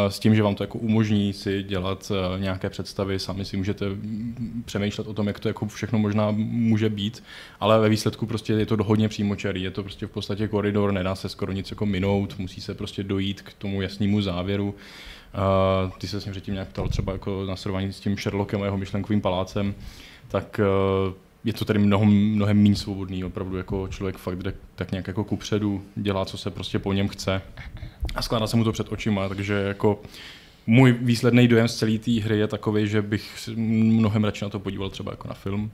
s 0.09 0.19
tím, 0.19 0.35
že 0.35 0.43
vám 0.43 0.55
to 0.55 0.63
jako 0.63 0.79
umožní 0.79 1.33
si 1.33 1.63
dělat 1.63 2.13
e, 2.15 2.41
nějaké 2.41 2.71
představy, 2.71 3.19
sami 3.19 3.45
si 3.45 3.57
můžete 3.57 3.87
přemýšlet 4.65 5.07
o 5.07 5.15
tom, 5.15 5.27
jak 5.27 5.41
to 5.41 5.49
jako 5.49 5.67
všechno 5.67 5.99
možná 5.99 6.31
může 6.37 6.89
být, 6.89 7.25
ale 7.61 7.81
ve 7.81 7.89
výsledku 7.89 8.27
prostě 8.27 8.53
je 8.53 8.67
to 8.67 8.77
hodně 8.85 9.09
přímočarý, 9.09 9.63
je 9.63 9.71
to 9.71 9.83
prostě 9.83 10.07
v 10.07 10.11
podstatě 10.11 10.49
koridor, 10.49 10.93
nedá 10.93 11.15
se 11.15 11.29
skoro 11.29 11.53
nic 11.53 11.71
jako 11.71 11.87
minout, 11.87 12.39
musí 12.39 12.61
se 12.61 12.75
prostě 12.75 13.03
dojít 13.03 13.43
k 13.43 13.53
tomu 13.53 13.83
jasnému 13.83 14.23
závěru. 14.23 14.75
Uh, 15.85 15.91
ty 15.99 16.09
se 16.09 16.21
s 16.21 16.25
ním 16.25 16.33
předtím 16.33 16.55
nějak 16.55 16.69
ptal 16.69 16.89
třeba 16.89 17.13
jako 17.13 17.45
na 17.45 17.57
srovnání 17.57 17.93
s 17.93 18.01
tím 18.01 18.17
Sherlockem 18.17 18.63
a 18.63 18.65
jeho 18.65 18.79
myšlenkovým 18.79 19.21
palácem, 19.21 19.75
tak 20.29 20.61
uh, 21.09 21.15
je 21.45 21.53
to 21.53 21.65
tady 21.65 21.79
mnohem, 21.79 22.09
mnohem 22.09 22.63
méně 22.63 22.77
svobodný, 22.77 23.25
opravdu 23.25 23.57
jako 23.57 23.89
člověk 23.89 24.17
fakt 24.17 24.39
jde 24.39 24.55
tak 24.75 24.91
nějak 24.93 25.07
jako 25.07 25.25
kupředu, 25.25 25.83
dělá, 25.97 26.25
co 26.25 26.39
se 26.39 26.51
prostě 26.51 26.79
po 26.79 26.93
něm 26.93 27.09
chce 27.09 27.43
a 28.15 28.23
skládá 28.23 28.47
se 28.47 28.57
mu 28.57 28.65
to 28.65 28.73
před 28.73 28.93
očima, 28.93 29.29
takže 29.29 29.55
jako 29.55 30.03
můj 30.67 30.93
výsledný 30.93 31.49
dojem 31.49 31.69
z 31.69 31.77
celé 31.77 31.99
té 31.99 32.21
hry 32.21 32.39
je 32.39 32.47
takový, 32.47 32.89
že 32.89 33.03
bych 33.03 33.49
mnohem 33.57 34.25
radši 34.25 34.45
na 34.45 34.49
to 34.49 34.59
podíval 34.59 34.91
třeba 34.91 35.13
jako 35.13 35.29
na 35.29 35.35
film. 35.35 35.71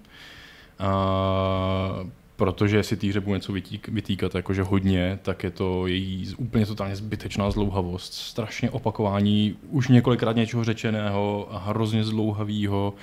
A, 0.78 2.04
protože 2.36 2.82
si 2.82 2.96
té 2.96 3.06
hře 3.06 3.20
budu 3.20 3.34
něco 3.34 3.52
vytík, 3.52 3.88
vytýkat 3.88 4.34
jakože 4.34 4.62
hodně, 4.62 5.18
tak 5.22 5.44
je 5.44 5.50
to 5.50 5.86
její 5.86 6.34
úplně 6.36 6.66
totálně 6.66 6.96
zbytečná 6.96 7.50
zlouhavost, 7.50 8.14
strašně 8.14 8.70
opakování 8.70 9.56
už 9.68 9.88
několikrát 9.88 10.36
něčeho 10.36 10.64
řečeného 10.64 11.48
a 11.50 11.58
hrozně 11.58 12.04
zlouhavýho 12.04 12.94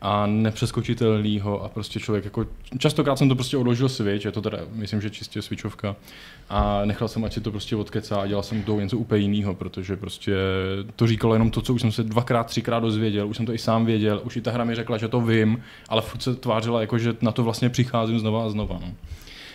a 0.00 0.26
nepřeskočitelného 0.26 1.62
a 1.64 1.68
prostě 1.68 2.00
člověk 2.00 2.24
jako, 2.24 2.46
častokrát 2.78 3.18
jsem 3.18 3.28
to 3.28 3.34
prostě 3.34 3.56
odložil 3.56 3.88
switch, 3.88 4.24
je 4.24 4.32
to 4.32 4.42
teda, 4.42 4.58
myslím, 4.72 5.00
že 5.00 5.10
čistě 5.10 5.42
switchovka 5.42 5.96
a 6.50 6.84
nechal 6.84 7.08
jsem, 7.08 7.24
ať 7.24 7.32
si 7.32 7.40
to 7.40 7.50
prostě 7.50 7.76
odkecá 7.76 8.16
a 8.16 8.26
dělal 8.26 8.42
jsem 8.42 8.62
to 8.62 8.80
něco 8.80 8.98
úplně 8.98 9.22
jiného, 9.22 9.54
protože 9.54 9.96
prostě 9.96 10.34
to 10.96 11.06
říkalo 11.06 11.34
jenom 11.34 11.50
to, 11.50 11.62
co 11.62 11.74
už 11.74 11.80
jsem 11.80 11.92
se 11.92 12.02
dvakrát, 12.02 12.46
třikrát 12.46 12.80
dozvěděl, 12.80 13.28
už 13.28 13.36
jsem 13.36 13.46
to 13.46 13.54
i 13.54 13.58
sám 13.58 13.86
věděl, 13.86 14.20
už 14.24 14.36
i 14.36 14.40
ta 14.40 14.50
hra 14.50 14.64
mi 14.64 14.74
řekla, 14.74 14.98
že 14.98 15.08
to 15.08 15.20
vím, 15.20 15.62
ale 15.88 16.02
furt 16.02 16.22
se 16.22 16.34
tvářila 16.34 16.80
jako, 16.80 16.98
že 16.98 17.14
na 17.20 17.32
to 17.32 17.44
vlastně 17.44 17.68
přicházím 17.68 18.18
znova 18.18 18.44
a 18.44 18.48
znova. 18.48 18.78
No. 18.82 18.92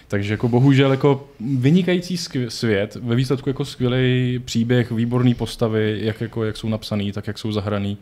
Takže 0.07 0.33
jako 0.33 0.47
bohužel 0.47 0.91
jako 0.91 1.27
vynikající 1.39 2.17
svět, 2.47 2.95
ve 2.95 3.15
výsledku 3.15 3.49
jako 3.49 3.65
skvělý 3.65 4.39
příběh, 4.45 4.91
výborný 4.91 5.33
postavy, 5.33 5.99
jak, 6.01 6.21
jako, 6.21 6.43
jak 6.43 6.57
jsou 6.57 6.69
napsaný, 6.69 7.11
tak 7.11 7.27
jak 7.27 7.37
jsou 7.37 7.51
zahraný, 7.51 7.97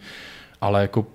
ale 0.61 0.81
jako 0.81 1.05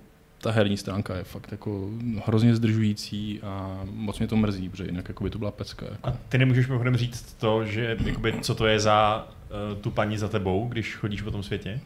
ta 0.41 0.51
herní 0.51 0.77
stránka 0.77 1.15
je 1.15 1.23
fakt 1.23 1.51
jako 1.51 1.89
hrozně 2.25 2.55
zdržující 2.55 3.41
a 3.41 3.81
moc 3.91 4.19
mě 4.19 4.27
to 4.27 4.35
mrzí, 4.35 4.69
protože 4.69 4.85
jinak 4.85 5.07
jako 5.09 5.23
by 5.23 5.29
to 5.29 5.39
byla 5.39 5.51
pecka. 5.51 5.85
Jako. 5.91 6.09
A 6.09 6.17
ty 6.29 6.37
nemůžeš 6.37 6.67
mimochodem 6.67 6.97
říct 6.97 7.33
to, 7.33 7.65
že 7.65 7.97
jakoby, 8.05 8.33
co 8.41 8.55
to 8.55 8.67
je 8.67 8.79
za 8.79 9.27
uh, 9.71 9.81
tu 9.81 9.91
paní 9.91 10.17
za 10.17 10.27
tebou, 10.27 10.67
když 10.67 10.95
chodíš 10.95 11.21
po 11.21 11.31
tom 11.31 11.43
světě? 11.43 11.79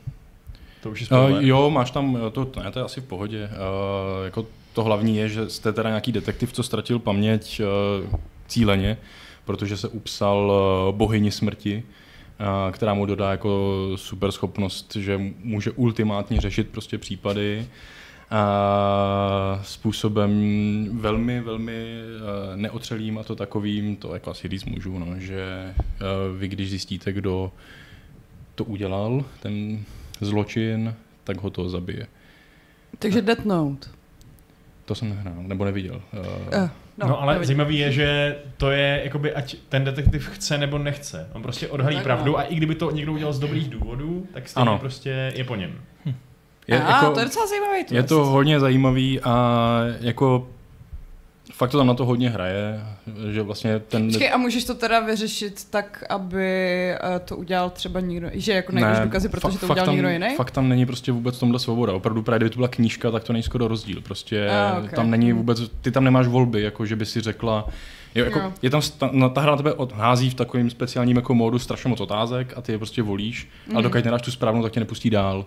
To 0.83 0.89
už 0.89 1.01
je 1.01 1.07
uh, 1.09 1.43
Jo, 1.43 1.69
máš 1.69 1.91
tam, 1.91 2.17
to, 2.31 2.51
ne, 2.63 2.71
to 2.71 2.79
je 2.79 2.85
asi 2.85 3.01
v 3.01 3.05
pohodě. 3.05 3.49
Uh, 3.51 4.25
jako 4.25 4.45
to 4.73 4.83
hlavní 4.83 5.17
je, 5.17 5.29
že 5.29 5.49
jste 5.49 5.73
teda 5.73 5.89
nějaký 5.89 6.11
detektiv, 6.11 6.53
co 6.53 6.63
ztratil 6.63 6.99
paměť 6.99 7.61
uh, 7.61 8.19
cíleně, 8.47 8.97
protože 9.45 9.77
se 9.77 9.87
upsal 9.87 10.51
uh, 10.89 10.95
bohyni 10.95 11.31
smrti, 11.31 11.83
uh, 12.39 12.71
která 12.71 12.93
mu 12.93 13.05
dodá 13.05 13.31
jako 13.31 13.71
super 13.95 14.31
schopnost, 14.31 14.95
že 14.95 15.19
může 15.43 15.71
ultimátně 15.71 16.41
řešit 16.41 16.67
prostě 16.67 16.97
případy 16.97 17.67
a 18.31 19.59
způsobem 19.63 20.31
velmi, 20.91 21.41
velmi 21.41 21.73
eh, 21.73 22.57
neotřelým 22.57 23.17
a 23.17 23.23
to 23.23 23.35
takovým, 23.35 23.95
to 23.95 24.13
jako 24.13 24.31
asi 24.31 24.47
říct 24.47 24.65
můžu, 24.65 24.99
no, 24.99 25.19
že 25.19 25.73
eh, 25.75 25.75
vy 26.37 26.47
když 26.47 26.69
zjistíte, 26.69 27.13
kdo 27.13 27.51
to 28.55 28.63
udělal, 28.63 29.25
ten 29.39 29.83
zločin, 30.21 30.95
tak 31.23 31.37
ho 31.37 31.49
to 31.49 31.69
zabije. 31.69 32.07
Takže 32.99 33.21
Death 33.21 33.45
Note. 33.45 33.87
To 34.85 34.95
jsem 34.95 35.09
nehrál, 35.09 35.43
nebo 35.43 35.65
neviděl. 35.65 36.01
Uh, 36.13 36.69
no, 36.97 37.07
no 37.07 37.21
ale 37.21 37.33
neviděl. 37.33 37.47
zajímavý 37.47 37.77
je, 37.77 37.91
že 37.91 38.37
to 38.57 38.71
je, 38.71 39.01
jakoby, 39.03 39.33
ať 39.33 39.55
ten 39.69 39.83
detektiv 39.83 40.29
chce 40.29 40.57
nebo 40.57 40.77
nechce. 40.77 41.29
On 41.33 41.41
prostě 41.41 41.67
odhalí 41.67 41.95
tak 41.95 42.03
pravdu 42.03 42.31
no. 42.31 42.37
a 42.37 42.43
i 42.43 42.55
kdyby 42.55 42.75
to 42.75 42.91
někdo 42.91 43.13
udělal 43.13 43.33
z 43.33 43.39
dobrých 43.39 43.69
důvodů, 43.69 44.27
tak 44.33 44.49
stejně 44.49 44.69
ano. 44.69 44.79
prostě 44.79 45.33
je 45.35 45.43
po 45.43 45.55
něm. 45.55 45.81
Hm. 46.05 46.13
Je, 46.71 46.83
a, 46.83 46.95
jako, 46.95 47.13
to 47.13 47.19
je 47.19 47.25
docela 47.25 47.47
zajímavý 47.47 47.83
twist. 47.83 47.91
Je 47.91 48.03
to 48.03 48.25
hodně 48.25 48.59
zajímavý 48.59 49.19
a 49.21 49.79
jako 49.99 50.47
fakt 51.53 51.71
to 51.71 51.77
tam 51.77 51.87
na 51.87 51.93
to 51.93 52.05
hodně 52.05 52.29
hraje, 52.29 52.81
že 53.31 53.41
vlastně 53.41 53.79
ten... 53.79 54.07
Počkej, 54.07 54.31
a 54.33 54.37
můžeš 54.37 54.63
to 54.63 54.75
teda 54.75 54.99
vyřešit 54.99 55.67
tak, 55.69 56.03
aby 56.09 56.45
eh, 56.91 56.99
to 57.25 57.37
udělal 57.37 57.69
třeba 57.69 57.99
někdo, 57.99 58.29
že 58.33 58.53
jako 58.53 58.71
najdeš 58.71 58.99
ne, 58.99 59.05
důkazy, 59.05 59.29
protože 59.29 59.57
to 59.57 59.65
udělal 59.65 59.85
tam, 59.85 59.95
někdo 59.95 60.09
jiný? 60.09 60.35
Fakt 60.35 60.51
tam 60.51 60.69
není 60.69 60.85
prostě 60.85 61.11
vůbec 61.11 61.39
tomhle 61.39 61.59
svoboda. 61.59 61.93
Opravdu 61.93 62.21
právě 62.21 62.39
kdyby 62.39 62.49
to 62.49 62.57
byla 62.57 62.67
knížka, 62.67 63.11
tak 63.11 63.23
to 63.23 63.33
není 63.33 63.43
skoro 63.43 63.67
rozdíl. 63.67 64.01
Prostě 64.01 64.49
a, 64.49 64.77
okay. 64.77 64.89
tam 64.95 65.09
není 65.09 65.33
vůbec, 65.33 65.61
ty 65.81 65.91
tam 65.91 66.03
nemáš 66.03 66.27
volby, 66.27 66.61
jako 66.61 66.85
že 66.85 66.95
by 66.95 67.05
si 67.05 67.21
řekla, 67.21 67.67
Jo, 68.15 68.25
jako, 68.25 68.39
jo. 68.39 68.53
je 68.61 68.69
tam, 68.69 68.81
no, 69.11 69.29
ta 69.29 69.41
hra 69.41 69.51
na 69.51 69.57
tebe 69.57 69.73
odhází 69.73 70.29
v 70.29 70.33
takovým 70.33 70.69
speciálním 70.69 71.15
jako 71.15 71.35
módu 71.35 71.59
strašně 71.59 71.89
moc 71.89 71.99
otázek 71.99 72.53
a 72.57 72.61
ty 72.61 72.71
je 72.71 72.77
prostě 72.77 73.01
volíš, 73.01 73.49
mm. 73.67 73.75
ale 73.75 73.83
dokud 73.83 74.05
nedáš 74.05 74.21
tu 74.21 74.31
správnou, 74.31 74.63
tak 74.63 74.71
tě 74.71 74.79
nepustí 74.79 75.09
dál. 75.09 75.45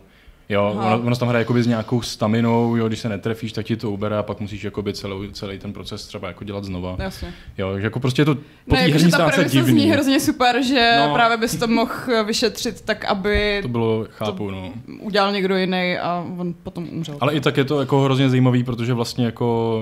Jo, 0.49 0.75
ono, 0.77 1.01
ono 1.01 1.17
tam 1.17 1.29
hraje 1.29 1.41
jakoby 1.41 1.63
s 1.63 1.67
nějakou 1.67 2.03
staminou, 2.03 2.77
jo, 2.77 2.89
když 2.89 2.99
se 2.99 3.09
netrefíš, 3.09 3.53
tak 3.53 3.67
ti 3.67 3.77
to 3.77 3.91
ubere 3.91 4.19
a 4.19 4.23
pak 4.23 4.41
musíš 4.41 4.65
jakoby 4.65 4.93
celý, 4.93 5.33
celý 5.33 5.59
ten 5.59 5.73
proces 5.73 6.07
třeba 6.07 6.29
jako 6.29 6.45
dělat 6.45 6.65
znova. 6.65 6.97
Jasně. 6.99 7.35
Jo, 7.59 7.79
že 7.79 7.85
jako 7.85 8.01
prostě 8.01 8.23
je 8.23 8.27
to 8.27 8.35
po 8.35 8.75
té 8.75 8.77
herní 8.77 9.11
stránce 9.11 9.45
divný. 9.45 9.81
zní 9.81 9.91
hrozně 9.91 10.21
super, 10.21 10.63
že 10.63 10.97
no, 11.07 11.15
právě 11.15 11.37
bys 11.37 11.57
to 11.57 11.67
mohl 11.67 12.25
vyšetřit 12.25 12.81
tak, 12.81 13.05
aby 13.05 13.59
to 13.63 13.69
bylo, 13.69 14.07
chápu, 14.11 14.47
to 14.47 14.51
no. 14.51 14.73
udělal 15.01 15.33
někdo 15.33 15.57
jiný 15.57 15.99
a 15.99 16.27
on 16.39 16.55
potom 16.63 16.89
umřel. 16.93 17.17
Ale 17.21 17.35
i 17.35 17.41
tak 17.41 17.57
je 17.57 17.65
to 17.65 17.81
jako 17.81 18.01
hrozně 18.01 18.29
zajímavý, 18.29 18.65
protože 18.65 18.95
vlastně 18.95 19.25
jako 19.25 19.81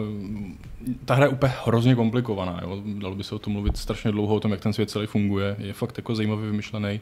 ta 1.04 1.14
hra 1.14 1.24
je 1.24 1.30
úplně 1.30 1.52
hrozně 1.64 1.94
komplikovaná, 1.94 2.60
jo. 2.62 2.82
Dalo 2.84 3.14
by 3.14 3.24
se 3.24 3.34
o 3.34 3.38
tom 3.38 3.52
mluvit 3.52 3.76
strašně 3.76 4.10
dlouho, 4.10 4.34
o 4.34 4.40
tom, 4.40 4.50
jak 4.50 4.60
ten 4.60 4.72
svět 4.72 4.90
celý 4.90 5.06
funguje. 5.06 5.56
Je 5.58 5.72
fakt 5.72 5.96
jako 5.96 6.14
zajímavě 6.14 6.46
vymyšlený. 6.50 7.00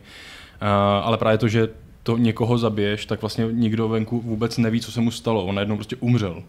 Uh, 0.63 0.69
ale 1.07 1.19
právě 1.19 1.39
to, 1.39 1.49
že 1.49 1.69
to 2.03 2.17
někoho 2.17 2.59
zabiješ, 2.59 3.07
tak 3.07 3.21
vlastně 3.21 3.47
nikdo 3.53 3.89
venku 3.89 4.21
vůbec 4.21 4.59
neví, 4.59 4.81
co 4.81 4.93
se 4.93 5.01
mu 5.01 5.11
stalo. 5.11 5.45
On 5.45 5.55
najednou 5.55 5.77
prostě 5.77 5.97
umřel. 5.97 6.43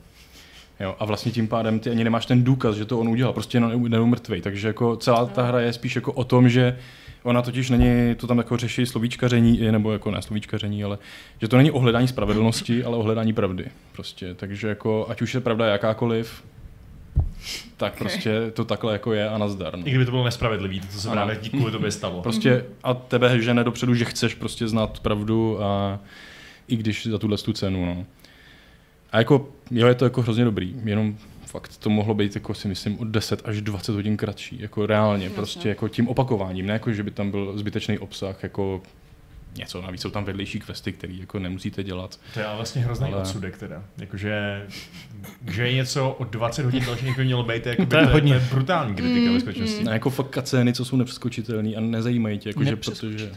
Jo, 0.80 0.96
a 1.00 1.06
vlastně 1.06 1.32
tím 1.32 1.48
pádem 1.48 1.80
ty 1.80 1.90
ani 1.90 2.04
nemáš 2.04 2.26
ten 2.26 2.44
důkaz, 2.44 2.76
že 2.76 2.86
to 2.86 3.00
on 3.00 3.08
udělal, 3.08 3.34
prostě 3.34 3.58
jenom 3.58 4.10
mrtvý. 4.10 4.42
Takže 4.42 4.68
jako 4.68 4.96
celá 4.96 5.26
ta 5.26 5.44
hra 5.44 5.60
je 5.60 5.74
spíš 5.74 5.96
jako 5.96 6.14
o 6.14 6.24
tom, 6.24 6.50
že 6.50 6.78
ona 7.24 7.42
totiž 7.42 7.70
není, 7.70 8.16
to 8.16 8.28
tam 8.28 8.38
jako 8.38 8.58
řeší 8.58 8.86
slovíčkaření, 8.86 9.72
nebo 9.72 9.92
jako 9.92 10.12
ne 10.12 10.22
slovíčkaření, 10.22 10.84
ale 10.84 10.98
že 11.42 11.48
to 11.48 11.58
není 11.58 11.72
ohledání 11.72 12.08
spravedlnosti, 12.08 12.84
ale 12.84 12.98
ohledání 12.98 13.34
pravdy. 13.34 13.66
Prostě, 13.92 14.34
takže 14.34 14.68
jako, 14.68 15.06
ať 15.10 15.22
už 15.22 15.34
je 15.34 15.40
pravda 15.40 15.66
jakákoliv, 15.66 16.44
tak 17.78 17.94
okay. 17.94 18.00
prostě 18.00 18.52
to 18.54 18.66
takhle 18.66 18.94
jako 18.94 19.14
je 19.14 19.30
a 19.30 19.38
nazdar. 19.38 19.78
No. 19.78 19.88
I 19.88 19.90
kdyby 19.90 20.06
to 20.06 20.12
bylo 20.12 20.26
nespravedlivý, 20.26 20.80
to 20.80 21.00
se 21.00 21.10
právě 21.10 21.36
kvůli 21.36 21.72
tobě 21.72 21.92
stalo. 21.92 22.22
Prostě 22.22 22.66
a 22.84 22.94
tebe 22.94 23.42
žene 23.42 23.64
dopředu, 23.64 23.96
že 23.96 24.06
chceš 24.06 24.34
prostě 24.34 24.68
znát 24.68 25.00
pravdu 25.00 25.64
a 25.64 26.00
i 26.68 26.76
když 26.76 27.08
za 27.08 27.18
tuhle 27.18 27.38
tu 27.38 27.54
cenu. 27.54 27.86
No. 27.86 28.06
A 29.12 29.18
jako, 29.18 29.50
jo, 29.72 29.88
je 29.88 29.96
to 29.96 30.06
jako 30.06 30.22
hrozně 30.22 30.46
dobrý, 30.46 30.76
jenom 30.84 31.18
fakt 31.46 31.78
to 31.78 31.90
mohlo 31.90 32.14
být 32.14 32.36
jako 32.36 32.54
si 32.54 32.68
myslím 32.68 33.00
od 33.00 33.08
10 33.08 33.42
až 33.46 33.62
20 33.62 33.96
hodin 33.96 34.18
kratší, 34.18 34.58
jako 34.62 34.86
reálně, 34.86 35.24
Jasně. 35.24 35.36
prostě 35.36 35.70
jako 35.70 35.88
tím 35.88 36.08
opakováním, 36.08 36.66
ne 36.66 36.74
jako, 36.74 36.94
že 36.94 37.04
by 37.04 37.12
tam 37.12 37.32
byl 37.32 37.58
zbytečný 37.58 38.00
obsah, 38.00 38.44
jako 38.44 38.82
něco, 39.58 39.82
navíc 39.82 40.02
jsou 40.02 40.10
tam 40.10 40.24
vedlejší 40.26 40.60
questy, 40.60 40.92
které 40.92 41.14
jako 41.14 41.40
nemusíte 41.40 41.84
dělat. 41.84 42.20
To 42.34 42.40
je 42.40 42.46
ale 42.46 42.56
vlastně 42.56 42.82
hrozný 42.82 43.08
Ale- 43.14 43.22
odsudek 43.22 43.58
teda. 43.58 43.84
Jakože, 43.98 44.66
že 45.52 45.68
je 45.68 45.74
něco 45.74 46.10
o 46.10 46.24
20 46.24 46.66
hodin 46.66 46.86
další, 46.86 47.06
by 47.18 47.26
mělo 47.26 47.44
být, 47.44 47.66
jako 47.66 47.86
To 47.86 47.98
je 47.98 48.06
hodně. 48.06 48.34
To 48.34 48.40
je 48.40 48.48
brutální 48.52 48.96
kritika 48.96 49.20
Mm, 49.28 49.34
ve 49.34 49.40
skutečnosti. 49.40 49.84
Ne, 49.84 49.92
jako 49.92 50.10
fakt 50.10 50.30
kacény, 50.30 50.74
co 50.74 50.86
jsou 50.86 50.96
nepřeskočitelné 50.96 51.70
a 51.76 51.80
nezajímají 51.80 52.38
tě, 52.38 52.50
jakože 52.50 52.76
protože... 52.76 53.32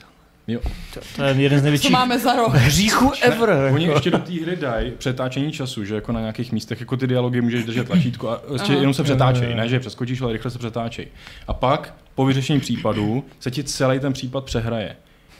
Jo. 0.46 0.60
To, 0.94 1.00
to 1.16 1.22
je 1.24 1.34
jeden 1.34 1.58
z 1.58 1.62
Co 1.62 1.64
největších 1.64 1.90
máme 1.90 2.18
za 2.18 2.36
rok? 2.36 2.54
hříchů 2.54 3.12
ever. 3.22 3.50
Oni 3.74 3.84
jako. 3.84 3.96
ještě 3.96 4.10
do 4.10 4.18
té 4.18 4.32
hry 4.32 4.56
dají 4.56 4.90
přetáčení 4.90 5.52
času, 5.52 5.84
že 5.84 5.94
jako 5.94 6.12
na 6.12 6.20
nějakých 6.20 6.52
místech, 6.52 6.80
jako 6.80 6.96
ty 6.96 7.06
dialogy 7.06 7.40
můžeš 7.40 7.64
držet 7.64 7.86
tlačítko 7.86 8.28
a 8.30 8.36
prostě 8.36 8.72
Aha. 8.72 8.80
jenom 8.80 8.94
se 8.94 9.02
přetáčej, 9.02 9.50
jo, 9.50 9.56
ne, 9.56 9.68
že 9.68 9.76
je 9.76 9.80
přeskočíš, 9.80 10.20
ale 10.20 10.32
rychle 10.32 10.50
se 10.50 10.58
přetáčej. 10.58 11.06
A 11.48 11.52
pak 11.52 11.94
po 12.14 12.26
vyřešení 12.26 12.60
případu 12.60 13.24
se 13.40 13.50
ti 13.50 13.64
celý 13.64 14.00
ten 14.00 14.12
případ 14.12 14.44
přehraje. 14.44 14.96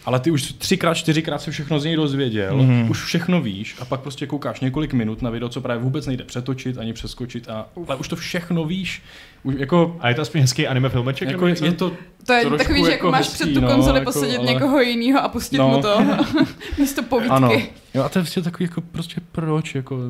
Ale 0.07 0.20
ty 0.20 0.30
už 0.30 0.42
třikrát, 0.52 0.94
čtyřikrát 0.94 1.38
se 1.42 1.50
všechno 1.50 1.80
z 1.80 1.84
něj 1.84 1.96
dozvěděl, 1.96 2.57
Mhm. 2.57 2.70
mm-hmm. 2.70 2.90
už 2.90 3.02
všechno 3.05 3.40
víš 3.40 3.76
a 3.80 3.84
pak 3.84 4.00
prostě 4.00 4.26
koukáš 4.26 4.61
několik 4.61 4.92
minut 4.92 5.22
na 5.22 5.30
video, 5.30 5.48
co 5.48 5.61
právě 5.61 5.82
vůbec 5.84 6.07
nejde 6.07 6.24
přetočit 6.24 6.78
ani 6.78 6.92
přeskočit, 6.92 7.48
a, 7.48 7.66
ale 7.86 7.96
už 7.96 8.09
to 8.09 8.16
všechno 8.16 8.64
víš. 8.64 9.02
Už 9.42 9.55
jako, 9.59 9.96
A 10.00 10.09
je 10.09 10.14
to 10.14 10.22
aspoň 10.22 10.40
hezký 10.40 10.66
anime 10.66 10.88
filmeček? 10.88 11.28
jako 11.30 11.46
je, 11.46 11.55
to 11.72 11.92
To 12.26 12.32
je 12.32 12.44
takový, 12.50 12.78
že 12.84 12.90
jako 12.90 12.90
jako 12.90 13.11
máš 13.11 13.20
hezký, 13.28 13.34
před 13.34 13.55
tu 13.55 13.61
no, 13.61 13.68
konzoli 13.68 13.98
jako, 13.98 14.12
posadit 14.12 14.36
ale- 14.38 14.52
někoho 14.52 14.80
jiného 14.80 15.20
a 15.24 15.28
pustit 15.28 15.59
No. 15.59 15.68
mu 15.68 15.82
to 15.82 16.00
místo 16.78 17.02
povídky. 17.02 17.30
Ano. 17.30 17.52
Jo, 17.94 18.02
a 18.02 18.09
to 18.09 18.18
je 18.18 18.22
prostě 18.22 18.42
takový 18.42 18.64
jako 18.64 18.80
prostě 18.80 19.20
proč, 19.32 19.74
jako... 19.74 19.98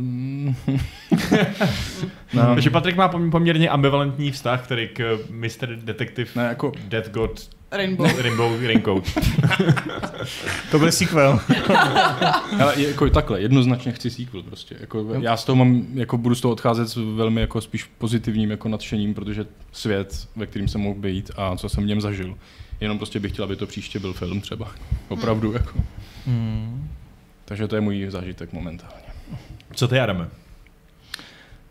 no. 2.34 2.54
Takže 2.54 2.70
Patrik 2.70 2.96
má 2.96 3.08
pom- 3.08 3.30
poměrně 3.30 3.68
ambivalentní 3.68 4.30
vztah, 4.30 4.64
který 4.64 4.88
k 4.88 5.18
Mr. 5.30 5.66
Detective 5.76 6.30
Ne, 6.36 6.42
jako, 6.44 6.72
Death 6.88 7.10
God 7.10 7.40
Rainbow. 7.76 8.06
Rainbow 8.18 8.62
Raincoat. 8.62 9.04
To 10.70 10.78
byl 10.78 10.92
sequel. 10.92 11.40
ale 12.62 12.82
jako 12.82 13.10
takhle, 13.10 13.40
jednoznačně 13.40 13.92
chci 13.92 14.10
sequel 14.10 14.42
prostě. 14.42 14.76
Jako, 14.80 15.06
já 15.20 15.36
z 15.36 15.44
toho 15.44 15.56
mám, 15.56 15.86
jako 15.94 16.18
budu 16.18 16.34
z 16.34 16.40
toho 16.40 16.52
odcházet 16.52 16.88
s 16.88 16.96
velmi 16.96 17.40
jako 17.40 17.60
spíš 17.60 17.84
pozitivním 17.98 18.50
jako 18.50 18.68
nadšením, 18.68 19.14
protože 19.14 19.46
svět, 19.72 20.28
ve 20.36 20.46
kterým 20.46 20.68
jsem 20.68 20.80
mohl 20.80 21.00
být 21.00 21.30
a 21.36 21.56
co 21.56 21.68
jsem 21.68 21.84
v 21.84 21.86
něm 21.86 22.00
zažil. 22.00 22.34
Jenom 22.80 22.98
prostě 22.98 23.20
bych 23.20 23.32
chtěl, 23.32 23.44
aby 23.44 23.56
to 23.56 23.66
příště 23.66 23.98
byl 23.98 24.12
film 24.12 24.40
třeba. 24.40 24.70
Opravdu 25.08 25.52
jako. 25.52 25.78
Hmm. 26.26 26.88
Takže 27.44 27.68
to 27.68 27.74
je 27.74 27.80
můj 27.80 28.06
zážitek 28.08 28.52
momentálně. 28.52 29.04
Co 29.74 29.88
ty, 29.88 30.00
Adame? 30.00 30.28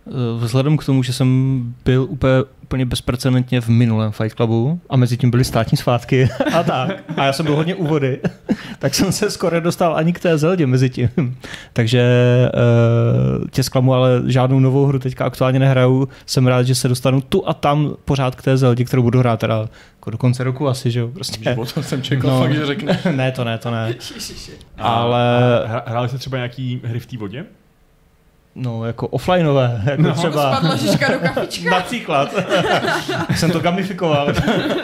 Eh, 0.08 0.12
Vzhledem 0.39 0.78
k 0.78 0.86
tomu, 0.86 1.04
že 1.04 1.14
jsem 1.14 1.76
byl 1.86 2.04
úplně, 2.10 2.34
úplně 2.74 2.86
bezprecedentně 2.86 3.61
v 3.61 3.69
minulém 3.69 4.11
Fight 4.11 4.36
Clubu 4.36 4.82
a 4.89 4.97
mezi 4.97 5.17
tím 5.17 5.32
byly 5.32 5.43
státní 5.43 5.78
svátky 5.78 6.30
a 6.53 6.63
tak, 6.63 7.03
a 7.17 7.26
já 7.26 7.34
jsem 7.34 7.45
byl 7.45 7.55
hodně 7.55 7.76
u 7.76 7.88
vody, 7.88 8.19
tak 8.80 8.93
jsem 8.93 9.11
se 9.11 9.32
skoro 9.32 9.61
dostal 9.61 9.95
ani 9.95 10.13
k 10.13 10.19
té 10.19 10.38
Zeldě 10.38 10.67
mezi 10.67 10.89
tím. 10.89 11.38
Takže 11.74 12.03
uh, 13.41 13.47
tě 13.51 13.63
zklamu, 13.63 13.93
ale 13.93 14.21
žádnou 14.26 14.59
novou 14.59 14.86
hru 14.86 14.99
teďka 14.99 15.26
aktuálně 15.26 15.59
nehraju. 15.59 16.07
Jsem 16.26 16.47
rád, 16.47 16.63
že 16.63 16.76
se 16.76 16.88
dostanu 16.88 17.21
tu 17.21 17.47
a 17.49 17.53
tam 17.53 17.95
pořád 18.05 18.36
k 18.36 18.41
té 18.41 18.57
Zeldě, 18.57 18.84
kterou 18.86 19.03
budu 19.03 19.19
hrát 19.19 19.39
teda 19.39 19.59
jako 19.95 20.09
do 20.11 20.17
konce 20.17 20.43
roku 20.43 20.67
asi, 20.67 20.91
že 20.91 20.99
jo, 20.99 21.07
prostě. 21.07 21.55
O 21.55 21.65
tom 21.65 21.84
jsem 21.84 22.01
čekal 22.01 22.32
No. 22.32 22.39
fakt, 22.41 22.53
že 22.55 22.65
řekne. 22.65 22.99
ne, 23.15 23.32
to 23.32 23.43
ne, 23.43 23.57
to 23.57 23.71
ne. 23.71 23.95
Ale- 24.78 25.63
Hráli 25.86 26.09
jste 26.09 26.17
třeba 26.17 26.38
nějaký 26.38 26.82
hry 26.84 26.99
v 26.99 27.05
té 27.05 27.17
vodě? 27.17 27.45
No, 28.56 28.86
jako 28.86 29.08
offlineové, 29.08 29.82
jako 29.86 30.01
No. 30.01 30.14
třeba. 30.14 30.56
Spadla 30.56 30.78
šiška 30.78 31.12
do 31.12 31.20
kafička. 31.20 31.70
Například. 31.70 32.34
jsem 33.36 33.51
to 33.51 33.60
gamifikoval. 33.60 34.28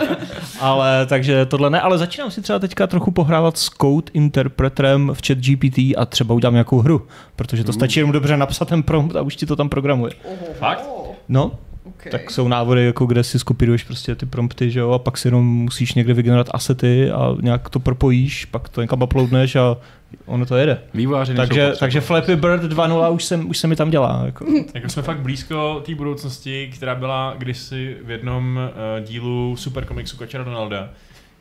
ale 0.60 1.06
takže 1.06 1.46
tohle 1.46 1.70
ne, 1.70 1.82
ale 1.82 1.98
začínám 1.98 2.32
si 2.32 2.42
třeba 2.42 2.60
teďka 2.60 2.88
trochu 2.88 3.12
pohrávat 3.12 3.58
s 3.58 3.70
code 3.82 4.12
interpreterem 4.14 5.12
v 5.14 5.28
chat 5.28 5.38
GPT 5.38 5.78
a 5.98 6.06
třeba 6.10 6.36
udělám 6.36 6.54
nějakou 6.54 6.80
hru, 6.80 7.08
protože 7.36 7.64
to 7.64 7.74
stačí 7.74 8.00
jenom 8.00 8.12
dobře 8.12 8.38
napsat 8.38 8.68
ten 8.68 8.84
prompt 8.84 9.16
a 9.16 9.22
už 9.22 9.36
ti 9.36 9.46
to 9.46 9.56
tam 9.56 9.70
programuje. 9.70 10.14
Fakt? 10.60 10.86
No, 11.30 11.52
Okay. 12.00 12.12
tak 12.12 12.32
jsou 12.32 12.48
návody, 12.48 12.86
jako 12.86 13.06
kde 13.06 13.24
si 13.24 13.40
skopíruješ 13.40 13.84
prostě 13.84 14.16
ty 14.16 14.26
prompty, 14.26 14.72
že 14.72 14.80
jo, 14.80 14.92
a 14.92 15.00
pak 15.00 15.18
si 15.18 15.28
jenom 15.28 15.46
musíš 15.48 15.94
někde 15.94 16.14
vygenerovat 16.14 16.50
asety 16.54 17.12
a 17.12 17.36
nějak 17.42 17.70
to 17.70 17.80
propojíš, 17.80 18.46
pak 18.46 18.70
to 18.70 18.82
někam 18.82 19.02
uploadneš 19.02 19.56
a 19.56 19.78
ono 20.26 20.46
to 20.46 20.58
jede. 20.58 20.82
Výváři 20.94 21.34
nejsou 21.34 21.48
Takže, 21.48 21.74
takže 21.80 22.02
Flappy 22.02 22.36
Bird 22.36 22.64
2.0 22.64 23.14
už, 23.14 23.24
jsem, 23.24 23.50
už 23.50 23.58
se 23.58 23.68
mi 23.68 23.76
tam 23.76 23.90
dělá. 23.90 24.22
Jako. 24.26 24.46
Jako 24.74 24.90
jsme 24.90 25.02
fakt 25.02 25.20
blízko 25.20 25.82
té 25.86 25.96
budoucnosti, 25.96 26.72
která 26.76 26.96
byla 26.96 27.36
kdysi 27.38 27.98
v 28.04 28.10
jednom 28.12 28.60
uh, 28.60 29.06
dílu 29.06 29.56
Super 29.58 29.86
komiksu 29.86 30.18
Kačera 30.18 30.44
Donalda, 30.44 30.90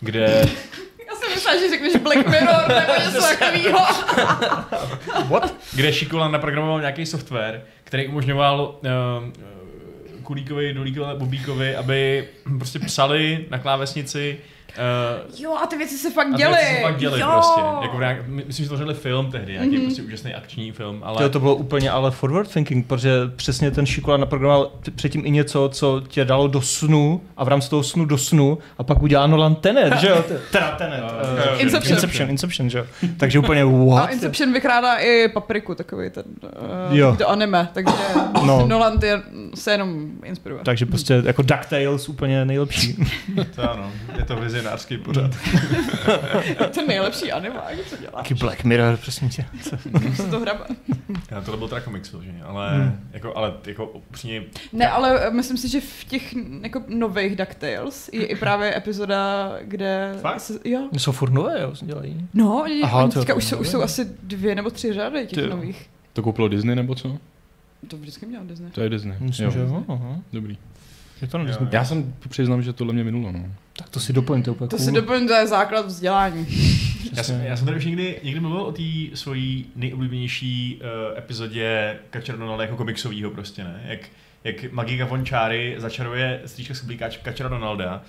kde 0.00 0.44
Já 1.08 1.14
jsem 1.14 1.30
myslela, 1.34 1.60
že 1.60 1.70
řekneš 1.70 1.96
Black 1.96 2.26
Mirror 2.26 2.68
nebo 2.68 2.92
něco 3.04 3.20
takového. 3.38 3.78
kde 5.74 5.92
Šikola 5.92 6.28
naprogramoval 6.28 6.80
nějaký 6.80 7.06
software, 7.06 7.62
který 7.84 8.08
umožňoval 8.08 8.78
uh, 8.82 10.22
Kulíkovi, 10.22 10.74
Dolíkovi, 10.74 11.14
Bobíkovi, 11.14 11.76
aby 11.76 12.28
prostě 12.58 12.78
psali 12.78 13.46
na 13.50 13.58
klávesnici 13.58 14.38
uh, 14.76 15.40
Jo, 15.40 15.54
a 15.62 15.66
ty 15.66 15.76
věci 15.76 15.98
se 15.98 16.10
fakt 16.10 16.26
a 16.28 16.30
ty 16.30 16.36
děly. 16.36 16.54
věci 16.54 16.74
se 16.76 16.80
fakt 16.82 16.96
děli 16.96 17.20
jo. 17.20 17.28
prostě. 17.32 17.60
Jako 17.82 17.96
v 17.96 18.00
nějak, 18.00 18.26
my- 18.26 18.44
myslím, 18.46 18.64
že 18.64 18.68
to 18.70 18.76
řadili 18.76 18.94
film 18.94 19.30
tehdy, 19.30 19.52
nějaký 19.52 19.70
mm-hmm. 19.70 19.82
prostě 19.84 20.02
úžasný 20.02 20.34
akční 20.34 20.72
film, 20.72 21.00
ale... 21.04 21.18
Ale... 21.18 21.28
To 21.28 21.40
bylo 21.40 21.54
úplně 21.54 21.90
ale 21.90 22.10
forward 22.10 22.52
thinking, 22.52 22.86
protože 22.86 23.10
přesně 23.36 23.70
ten 23.70 23.86
Šikola 23.86 24.16
naprogramoval 24.16 24.70
předtím 24.94 25.26
i 25.26 25.30
něco, 25.30 25.70
co 25.72 26.02
tě 26.08 26.24
dalo 26.24 26.48
do 26.48 26.62
snu 26.62 27.20
a 27.36 27.44
v 27.44 27.48
rámci 27.48 27.70
toho 27.70 27.82
snu 27.82 28.04
do 28.04 28.18
snu 28.18 28.58
a 28.78 28.82
pak 28.82 29.02
udělá 29.02 29.26
Nolan 29.26 29.54
Tenet, 29.54 29.96
že 29.98 30.08
jo? 30.08 30.24
Teda 30.52 30.70
Tenet. 30.70 31.00
Uh, 31.02 31.08
Uh, 31.54 31.60
Inception. 31.62 31.94
Inception, 31.94 32.30
Inception, 32.30 32.70
že 32.70 32.78
jo? 32.78 32.84
Takže 33.16 33.38
úplně 33.38 33.62
A 33.62 33.66
what? 33.94 34.12
Inception 34.12 34.52
vykrádá 34.52 34.94
i 34.96 35.28
papriku, 35.28 35.74
takový 35.74 36.10
ten 36.10 36.24
uh, 36.90 36.96
Jo. 36.96 37.16
do 37.18 37.28
anime, 37.28 37.68
takže 37.72 37.92
No. 38.34 38.46
no. 38.46 38.66
Nolan 38.66 38.98
ty 38.98 39.06
se 39.54 39.70
jenom 39.72 40.10
inspiruje. 40.24 40.60
Takže 40.64 40.86
prostě 40.86 41.22
jako 41.24 41.42
DuckTales 41.42 42.08
úplně 42.08 42.44
nejlepší. 42.44 42.96
To 43.54 43.70
ano, 43.70 43.92
je 44.18 44.24
to 44.24 44.36
vizionářský 44.58 44.98
pořad. 44.98 45.30
to 46.74 46.86
nejlepší 46.86 47.32
anime, 47.32 47.60
co 47.90 47.96
dělá. 47.96 48.12
Taky 48.12 48.34
Black 48.34 48.64
Mirror, 48.64 48.96
prosím 48.96 49.28
tě. 49.28 49.44
Se 50.14 50.22
to 50.30 50.40
hrabe. 50.40 50.64
Já 51.30 51.40
tohle 51.40 51.58
byl 51.58 51.68
teda 51.68 51.80
komiks, 51.80 52.14
že? 52.22 52.30
ale, 52.44 52.74
Hmm. 52.74 53.00
jako, 53.12 53.36
ale 53.36 53.52
jako 53.66 53.86
upřímně, 53.86 54.42
Ne, 54.72 54.88
ale 54.88 55.30
myslím 55.30 55.56
si, 55.56 55.68
že 55.68 55.80
v 55.80 56.04
těch 56.04 56.34
jako 56.62 56.82
nových 56.88 57.36
DuckTales 57.36 58.10
je 58.12 58.26
i 58.26 58.36
právě 58.36 58.76
epizoda, 58.76 59.52
kde... 59.62 60.14
Fakt? 60.20 60.40
Se, 60.40 60.52
jo. 60.64 60.88
Jsou 60.92 61.12
furt 61.12 61.30
nové, 61.32 61.60
jo, 61.62 61.72
dělají. 61.82 62.28
No, 62.34 62.64
Aha, 62.82 63.02
oni 63.04 63.12
to- 63.12 63.18
teďka 63.20 63.32
to 63.32 63.36
už 63.38 63.44
jsou, 63.44 63.56
už 63.58 63.68
jsou 63.68 63.82
asi 63.82 64.04
dvě 64.22 64.54
nebo 64.54 64.70
tři 64.70 64.92
řady 64.92 65.20
těch 65.26 65.38
Ty 65.38 65.40
jo. 65.40 65.50
nových. 65.50 65.90
To 66.12 66.22
koupilo 66.22 66.48
Disney 66.48 66.76
nebo 66.76 66.94
co? 66.94 67.18
To 67.88 67.96
vždycky 67.96 68.26
měl 68.26 68.40
Disney. 68.44 68.70
To 68.70 68.80
je 68.80 68.88
Disney. 68.88 69.14
Myslím, 69.20 69.44
jo. 69.46 69.50
že 69.52 69.58
jo. 69.60 69.84
Aha. 69.88 70.16
Dobrý. 70.32 70.58
Je 71.22 71.28
to 71.28 71.38
Jo. 71.38 71.68
Já 71.72 71.84
jsem 71.84 72.14
přiznám, 72.28 72.62
že 72.62 72.72
tohle 72.72 72.92
mě 72.92 73.04
minulo, 73.04 73.32
no. 73.32 73.44
Tak 73.76 73.88
to 73.88 74.00
si 74.00 74.12
doplňte 74.12 74.50
úplně 74.50 74.68
To 74.68 74.76
cool. 74.76 74.86
si 74.86 74.92
doplň, 74.92 75.26
to 75.28 75.34
je 75.34 75.46
základ 75.46 75.86
vzdělání. 75.86 76.46
já 77.12 77.22
jsem, 77.22 77.40
já 77.40 77.56
jsem 77.56 77.66
tady 77.66 77.76
už 77.78 77.84
někdy, 77.84 78.20
někdy 78.22 78.40
mluvil 78.40 78.60
o 78.60 78.72
té 78.72 78.82
svojí 79.14 79.66
nejoblíbenější 79.76 80.80
uh, 80.80 81.18
epizodě 81.18 81.96
Kačera 82.10 82.38
Donalda 82.38 82.64
jako 82.64 82.76
komiksovýho 82.76 83.30
prostě, 83.30 83.64
ne? 83.64 83.80
Jak, 83.84 84.00
jak 84.44 84.72
Magika 84.72 85.04
von 85.04 85.24
Čáry 85.24 85.74
začaruje 85.78 86.40
stříčka 86.46 86.74
z 86.74 86.82
Kačera 87.22 87.48
Donalda 87.48 88.02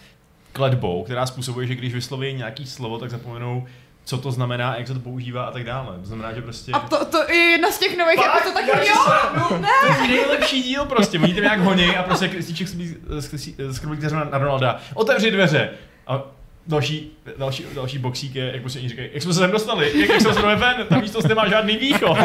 kletbou, 0.54 1.04
která 1.04 1.26
způsobuje, 1.26 1.68
že 1.68 1.76
když 1.76 1.94
vysloví 1.94 2.34
nějaký 2.34 2.66
slovo, 2.66 2.98
tak 2.98 3.12
zapomenou, 3.12 3.66
co 4.10 4.18
to 4.18 4.32
znamená, 4.32 4.76
jak 4.78 4.88
se 4.88 4.94
to 4.94 5.00
používá 5.00 5.44
a 5.44 5.52
tak 5.52 5.64
dále. 5.64 5.98
To 6.00 6.06
znamená, 6.06 6.34
že 6.34 6.42
prostě... 6.42 6.72
A 6.72 6.80
to, 6.80 7.06
to 7.06 7.32
je 7.32 7.36
jedna 7.36 7.72
z 7.72 7.80
těch 7.80 7.98
nových 7.98 8.16
Fakt? 8.16 8.36
epizod, 8.36 8.54
tak 8.54 8.68
Já 8.68 8.80
jo! 8.80 8.86
si 8.86 9.00
srandu. 9.04 9.66
To 9.88 10.04
je 10.04 10.08
nejlepší 10.08 10.64
díl 10.64 10.86
prostě. 10.86 11.20
Oni 11.20 11.34
tam 11.34 11.44
nějak 11.44 11.60
honí 11.60 11.98
a 11.98 12.04
prostě 12.04 12.28
Kristýček 12.28 12.68
skrblík 13.72 14.02
na, 14.12 14.24
na 14.24 14.38
Donalda. 14.38 14.80
Otevři 14.94 15.32
dveře. 15.32 15.70
A 16.08 16.22
další, 16.68 17.12
další, 17.38 17.66
další 17.74 17.98
boxík 17.98 18.36
je, 18.36 18.52
jak 18.54 18.62
prostě 18.62 18.80
oni 18.80 18.90
říkají, 18.90 19.10
jak 19.14 19.24
jsme 19.24 19.34
se 19.34 19.40
sem 19.40 19.52
dostali, 19.52 19.86
jak, 19.86 20.10
jak 20.10 20.10
jsme 20.10 20.20
se 20.20 20.28
dostali 20.28 20.56
ven, 20.56 20.86
ta 20.90 21.00
místnost 21.00 21.28
nemá 21.28 21.48
žádný 21.48 21.78
východ. 21.78 22.18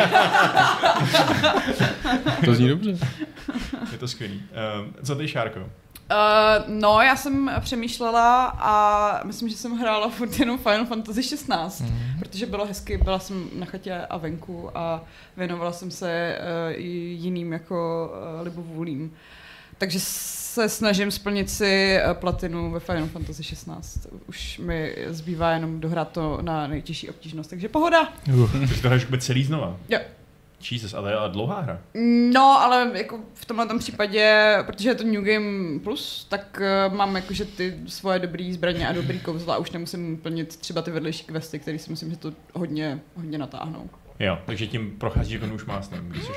To 2.45 2.55
zní 2.55 2.69
dobře. 2.69 2.99
Je 3.93 3.99
to 3.99 4.09
skvělý. 4.09 4.43
Um, 4.81 4.95
co 5.03 5.17
ty, 5.17 5.29
Šárko? 5.29 5.61
Uh, 6.11 6.75
no, 6.81 7.01
já 7.01 7.17
jsem 7.17 7.51
přemýšlela 7.61 8.47
a 8.47 9.21
myslím, 9.25 9.49
že 9.49 9.57
jsem 9.57 9.73
hrála 9.79 10.09
furt 10.09 10.39
jenom 10.39 10.59
Final 10.59 10.85
Fantasy 10.87 11.23
16, 11.23 11.81
Mhm. 11.81 11.91
mm. 11.93 12.19
protože 12.19 12.47
bylo 12.47 12.67
hezky, 12.67 12.97
byla 12.99 13.19
jsem 13.19 13.49
na 13.59 13.67
chatě 13.67 13.95
a 14.11 14.17
venku 14.17 14.79
a 14.79 15.05
věnovala 15.37 15.73
jsem 15.73 15.91
se 15.91 16.39
uh, 16.39 16.81
i 16.81 16.89
jiným 17.21 17.53
jako 17.53 18.11
uh, 18.39 18.45
libovůlím. 18.45 19.13
Takže 19.79 19.99
se 20.01 20.69
snažím 20.69 21.11
splnit 21.11 21.51
si 21.51 21.99
platinu 22.13 22.71
ve 22.71 22.81
Final 22.81 23.07
Fantasy 23.07 23.43
16. 23.43 24.07
Už 24.27 24.59
mi 24.59 24.97
zbývá 25.09 25.51
jenom 25.51 25.81
dohrát 25.81 26.09
to 26.13 26.39
na 26.43 26.67
nejtěžší 26.67 27.11
obtížnost, 27.11 27.51
takže 27.51 27.69
pohoda. 27.69 28.09
Uh. 28.35 28.53
Ty 28.69 28.81
to 28.81 28.89
hraješ 28.89 29.05
vůbec 29.05 29.27
celý 29.27 29.45
znova. 29.45 29.77
Jo. 29.89 29.99
Jesus, 30.73 30.95
ale 30.95 31.13
je 31.13 31.17
dlouhá 31.29 31.61
hra. 31.61 31.81
No, 32.33 32.61
ale 32.61 32.91
jako 32.95 33.21
v 33.35 33.45
tomhle 33.45 33.67
tom 33.67 33.79
případě, 33.79 34.57
protože 34.67 34.89
je 34.89 34.95
to 34.95 35.05
New 35.05 35.25
Game 35.25 35.81
Plus, 35.81 36.27
tak 36.29 36.61
uh, 36.89 36.97
mám 36.97 37.17
jakože 37.17 37.45
ty 37.45 37.79
svoje 37.87 38.19
dobrý 38.19 38.53
zbraně 38.53 38.89
a 38.89 38.93
dobrý 38.93 39.21
kouzla 39.21 39.55
a 39.55 39.59
už 39.59 39.71
nemusím 39.71 40.17
plnit 40.17 40.57
třeba 40.57 40.83
ty 40.83 40.91
vedlejší 40.91 41.25
questy, 41.25 41.59
které 41.59 41.79
si 41.79 41.91
myslím, 41.91 42.11
že 42.11 42.17
to 42.17 42.33
hodně, 42.55 43.01
hodně 43.17 43.39
natáhnou. 43.39 43.91
Jo, 44.19 44.39
takže 44.47 44.67
tím 44.67 44.91
procházíš 44.99 45.41
jako 45.41 45.55
už 45.55 45.65
másnem, 45.65 46.09
když 46.09 46.23
jsi... 46.23 46.33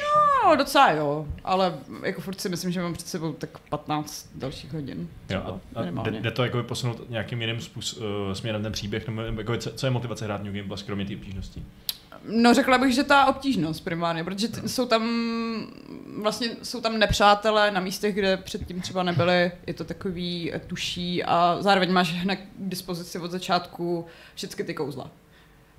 No, 0.45 0.55
docela 0.55 0.91
jo, 0.91 1.27
ale 1.43 1.73
jako 2.03 2.21
furt 2.21 2.41
si 2.41 2.49
myslím, 2.49 2.71
že 2.71 2.81
mám 2.81 2.93
před 2.93 3.07
sebou 3.07 3.33
tak 3.33 3.59
15 3.59 4.29
dalších 4.35 4.73
hodin. 4.73 5.07
Jo, 5.29 5.59
a, 5.75 5.79
a 5.79 6.09
jde, 6.09 6.11
jde, 6.11 6.31
to 6.31 6.43
jako 6.43 6.63
posunout 6.63 7.09
nějakým 7.09 7.41
jiným 7.41 7.61
způsob, 7.61 7.99
uh, 7.99 8.33
směrem 8.33 8.63
ten 8.63 8.71
příběh, 8.71 9.07
nebo 9.07 9.21
jako 9.41 9.57
co, 9.57 9.71
co 9.71 9.87
je 9.87 9.91
motivace 9.91 10.25
hrát 10.25 10.43
New 10.43 10.53
Game 10.53 10.67
Plus, 10.67 10.83
kromě 10.83 11.05
té 11.05 11.15
obtížnosti? 11.15 11.63
No 12.29 12.53
řekla 12.53 12.77
bych, 12.77 12.95
že 12.95 13.03
ta 13.03 13.25
obtížnost 13.25 13.83
primárně, 13.83 14.23
protože 14.23 14.47
t- 14.47 14.69
jsou 14.69 14.85
tam 14.85 15.03
vlastně 16.21 16.47
jsou 16.63 16.81
tam 16.81 16.99
nepřátelé 16.99 17.71
na 17.71 17.79
místech, 17.79 18.15
kde 18.15 18.37
předtím 18.37 18.81
třeba 18.81 19.03
nebyly, 19.03 19.51
je 19.67 19.73
to 19.73 19.83
takový 19.83 20.53
eh, 20.53 20.59
tuší 20.59 21.23
a 21.23 21.57
zároveň 21.59 21.91
máš 21.91 22.13
hned 22.13 22.35
k 22.35 22.41
dispozici 22.59 23.19
od 23.19 23.31
začátku 23.31 24.05
všechny 24.35 24.63
ty 24.65 24.73
kouzla. 24.73 25.11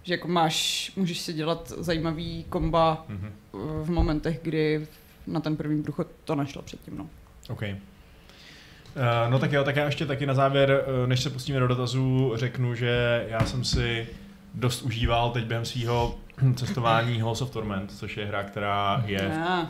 Že 0.03 0.15
jako 0.15 0.29
máš, 0.29 0.93
můžeš 0.97 1.19
si 1.19 1.33
dělat 1.33 1.73
zajímavý 1.77 2.45
komba 2.49 3.05
Mhm. 3.09 3.27
eh, 3.55 3.59
v 3.85 3.91
momentech, 3.91 4.41
kdy 4.43 4.87
na 5.27 5.41
ten 5.41 5.57
první 5.57 5.83
průchod 5.83 6.07
to 6.25 6.35
nešlo 6.35 6.63
předtím. 6.63 6.97
No. 6.99 7.09
OK. 7.49 7.63
Uh, 7.63 9.31
no 9.31 9.39
tak 9.39 9.53
jo, 9.53 9.65
tak 9.65 9.77
já 9.77 9.85
ještě 9.85 10.07
taky 10.07 10.27
na 10.27 10.35
závěr, 10.35 10.85
uh, 11.03 11.07
než 11.09 11.23
se 11.23 11.31
pustíme 11.31 11.61
do 11.61 11.69
dotazů, 11.69 12.33
řeknu, 12.35 12.75
že 12.75 13.25
já 13.29 13.41
jsem 13.47 13.65
si 13.65 14.07
dost 14.55 14.83
užíval 14.83 15.31
teď 15.31 15.45
během 15.45 15.65
svého 15.65 16.15
cestování 16.55 17.21
Halls 17.21 17.43
of 17.43 17.51
Torment, 17.51 17.93
což 17.99 18.17
je 18.17 18.27
hra, 18.27 18.43
která 18.43 19.03
je, 19.07 19.33
Ah, 19.49 19.67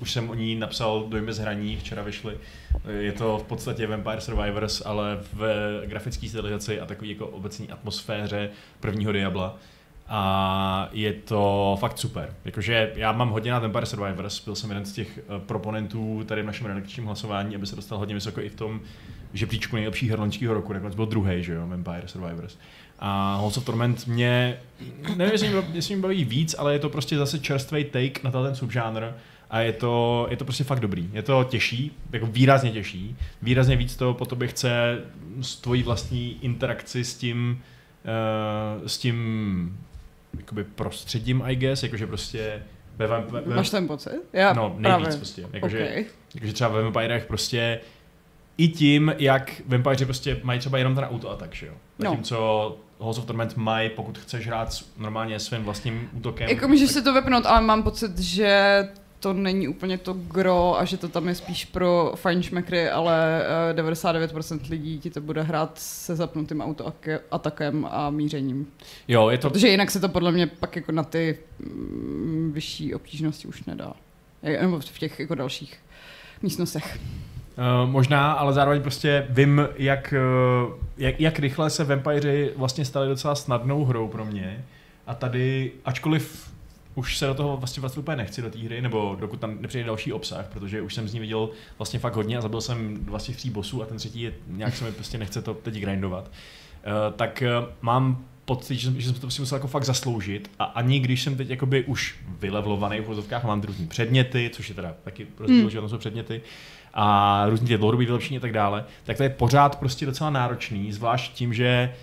už 0.00 0.12
jsem 0.12 0.30
o 0.30 0.34
ní 0.34 0.54
napsal 0.54 1.04
dojmy 1.08 1.32
z 1.32 1.38
hraní, 1.38 1.76
včera 1.76 2.02
vyšly. 2.02 2.36
Je 2.98 3.12
to 3.12 3.38
v 3.38 3.42
podstatě 3.42 3.86
Vampire 3.86 4.20
Survivors, 4.20 4.82
ale 4.86 5.18
v 5.32 5.82
grafické 5.86 6.28
stylizaci 6.28 6.80
a 6.80 6.86
takový 6.86 7.10
jako 7.10 7.26
obecní 7.26 7.70
atmosféře 7.70 8.50
prvního 8.80 9.12
Diabla. 9.12 9.56
A 10.10 10.88
je 10.92 11.12
to 11.12 11.76
fakt 11.80 11.98
super. 11.98 12.34
Jakože 12.44 12.92
já 12.94 13.12
mám 13.12 13.30
hodně 13.30 13.50
na 13.50 13.58
Vampire 13.58 13.86
Survivors, 13.86 14.44
byl 14.44 14.54
jsem 14.54 14.70
jeden 14.70 14.84
z 14.84 14.92
těch 14.92 15.18
eh, 15.18 15.22
proponentů 15.46 16.24
tady 16.26 16.42
v 16.42 16.46
našem 16.46 16.66
redakčním 16.66 17.06
hlasování, 17.06 17.54
aby 17.56 17.66
se 17.66 17.76
dostal 17.76 17.98
hodně 17.98 18.14
vysoko 18.14 18.40
i 18.40 18.48
v 18.48 18.54
tom 18.54 18.80
žebříčku 19.32 19.76
nejlepších 19.76 20.10
her 20.10 20.20
loňského 20.20 20.54
roku, 20.54 20.72
nakonec 20.72 20.94
byl 20.94 21.06
druhý, 21.06 21.42
že 21.42 21.52
jo, 21.52 21.66
Vampire 21.66 22.08
Survivors. 22.08 22.58
A 22.98 23.36
Halls 23.36 23.56
of 23.56 23.64
Torment 23.64 24.06
mě, 24.06 24.58
nevím, 25.16 25.32
jestli 25.32 25.48
mě, 25.48 25.62
jestli 25.72 25.94
mě 25.94 26.02
baví 26.02 26.24
víc, 26.24 26.54
ale 26.58 26.72
je 26.72 26.78
to 26.78 26.88
prostě 26.88 27.16
zase 27.16 27.38
čerstvý 27.38 27.84
take 27.84 28.20
na 28.22 28.30
ten 28.30 28.54
subžánr 28.54 29.02
a 29.50 29.60
je 29.60 29.72
to, 29.72 30.26
je 30.30 30.36
to 30.36 30.44
prostě 30.44 30.64
fakt 30.64 30.80
dobrý. 30.80 31.10
Je 31.12 31.22
to 31.22 31.44
těžší, 31.44 31.96
jako 32.12 32.26
výrazně 32.26 32.70
těžší. 32.70 33.16
Výrazně 33.42 33.76
víc 33.76 33.96
to 33.96 34.14
po 34.14 34.24
tobě 34.26 34.48
chce 34.48 34.98
s 35.40 35.56
tvojí 35.56 35.82
vlastní 35.82 36.38
interakci 36.44 37.04
s 37.04 37.14
tím, 37.16 37.62
uh, 38.80 38.86
s 38.86 38.98
tím 38.98 39.78
jakoby 40.38 40.64
prostředím, 40.64 41.42
I 41.44 41.56
guess, 41.56 41.82
jakože 41.82 42.06
prostě 42.06 42.62
ve, 42.96 43.06
ve, 43.06 43.40
ve, 43.40 43.54
máš 43.56 43.70
ten 43.70 43.86
pocit? 43.86 44.20
Já 44.32 44.52
no, 44.52 44.68
nejvíc 44.68 44.82
právě. 44.82 45.16
prostě. 45.16 45.46
Jakože, 45.52 45.78
Okay. 45.78 46.04
jakože 46.34 46.52
třeba 46.52 46.70
ve 46.70 46.82
Vampirech 46.82 47.26
prostě 47.26 47.80
i 48.58 48.68
tím, 48.68 49.14
jak 49.18 49.62
Vampire 49.66 50.04
prostě 50.04 50.40
mají 50.42 50.60
třeba 50.60 50.78
jenom 50.78 50.94
ten 50.94 51.04
autoatak, 51.04 51.54
že 51.54 51.66
jo? 51.66 51.72
No. 51.98 52.10
Zatímco 52.10 52.78
Halls 53.00 53.18
of 53.18 53.24
Torment 53.24 53.56
mají, 53.56 53.90
pokud 53.90 54.18
chceš 54.18 54.46
hrát 54.46 54.68
normálně 54.98 55.40
svým 55.40 55.62
vlastním 55.64 56.08
útokem. 56.12 56.48
Jako 56.48 56.68
můžeš 56.68 56.88
tak- 56.88 56.94
si 56.94 57.02
to 57.02 57.14
vypnout, 57.14 57.46
ale 57.46 57.60
mám 57.60 57.82
pocit, 57.82 58.18
že 58.18 58.82
to 59.20 59.32
není 59.32 59.68
úplně 59.68 59.98
to 59.98 60.12
gro 60.12 60.78
a 60.78 60.84
že 60.84 60.96
to 60.96 61.08
tam 61.08 61.28
je 61.28 61.34
spíš 61.34 61.64
pro 61.64 62.12
fajnšmekry, 62.16 62.90
ale 62.90 63.42
eh, 63.70 63.82
99% 63.82 64.60
lidí 64.70 64.98
ti 64.98 65.10
to 65.10 65.20
bude 65.20 65.42
hrát 65.42 65.78
se 65.78 66.16
zapnutým 66.16 66.60
autoatakem 66.60 67.88
a 67.90 68.10
mířením. 68.10 68.66
Jo, 69.08 69.28
je 69.28 69.38
to, 69.38 69.50
Protože 69.50 69.68
jinak 69.68 69.90
se 69.90 70.00
to 70.00 70.08
podle 70.08 70.32
mě 70.32 70.46
pak 70.46 70.76
jako 70.76 70.92
na 70.92 71.02
ty 71.02 71.38
mm, 71.58 72.50
vyšší 72.54 72.94
obtížnosti 72.94 73.48
už 73.48 73.64
nedá. 73.64 73.92
Nebo 74.60 74.80
v 74.80 74.98
těch 74.98 75.20
jako 75.20 75.34
dalších 75.34 75.76
místnostech. 76.42 76.98
Uh, 77.84 77.90
možná, 77.90 78.32
ale 78.32 78.52
zároveň 78.52 78.82
prostě 78.82 79.26
vím, 79.30 79.68
jak, 79.76 80.14
uh, 80.66 80.74
jak, 80.96 81.20
jak 81.20 81.38
rychle 81.38 81.70
se 81.70 81.84
Vampiři 81.84 82.50
vlastně 82.56 82.84
stali 82.84 83.08
docela 83.08 83.34
snadnou 83.34 83.84
hrou 83.84 84.08
pro 84.08 84.24
mě. 84.24 84.64
A 85.06 85.14
tady, 85.14 85.72
ačkoliv 85.84 86.50
už 86.94 87.18
se 87.18 87.26
do 87.26 87.34
toho 87.34 87.56
vlastně 87.56 87.80
vlastně 87.80 88.00
úplně 88.00 88.16
nechci 88.16 88.42
do 88.42 88.50
té 88.50 88.58
hry, 88.58 88.80
nebo 88.82 89.16
dokud 89.20 89.40
tam 89.40 89.56
nepřijde 89.60 89.86
další 89.86 90.12
obsah, 90.12 90.46
protože 90.52 90.82
už 90.82 90.94
jsem 90.94 91.08
z 91.08 91.14
ní 91.14 91.20
viděl 91.20 91.50
vlastně 91.78 91.98
fakt 91.98 92.14
hodně 92.16 92.38
a 92.38 92.40
zabil 92.40 92.60
jsem 92.60 93.04
dva 93.04 93.18
z 93.18 93.24
těch 93.24 93.36
tří 93.36 93.50
bossů 93.50 93.82
a 93.82 93.86
ten 93.86 93.96
třetí 93.96 94.20
je, 94.20 94.32
nějak 94.46 94.76
se 94.76 94.84
mi 94.84 94.92
prostě 94.92 95.18
nechce 95.18 95.42
to 95.42 95.54
teď 95.54 95.74
grindovat. 95.74 96.24
Uh, 96.28 97.14
tak 97.16 97.42
uh, 97.62 97.68
mám 97.80 98.24
pocit, 98.44 98.76
že, 98.76 98.86
jsem- 98.86 99.00
že 99.00 99.06
jsem 99.06 99.14
to 99.14 99.20
prostě 99.20 99.42
musel 99.42 99.56
jako 99.56 99.68
fakt 99.68 99.84
zasloužit 99.84 100.50
a 100.58 100.64
ani 100.64 101.00
když 101.00 101.22
jsem 101.22 101.36
teď 101.36 101.50
jakoby 101.50 101.84
už 101.84 102.16
vylevlovaný 102.40 103.00
v 103.00 103.04
vozovkách, 103.06 103.44
mám 103.44 103.60
různý 103.62 103.86
předměty, 103.86 104.50
což 104.52 104.68
je 104.68 104.74
teda 104.74 104.94
taky 105.04 105.26
rozdíl, 105.38 105.60
Hmm. 105.60 105.70
že 105.70 105.80
tam 105.80 105.88
jsou 105.88 105.98
předměty, 105.98 106.40
a 106.94 107.46
různý 107.48 107.66
ty 107.66 107.76
dlouhodobý 107.76 108.06
vylepšení 108.06 108.36
a 108.36 108.40
tak 108.40 108.52
dále, 108.52 108.84
tak 109.04 109.16
to 109.16 109.22
je 109.22 109.28
pořád 109.28 109.78
prostě 109.78 110.06
docela 110.06 110.30
náročný, 110.30 110.92
zvlášť 110.92 111.32
tím, 111.32 111.54
že 111.54 111.94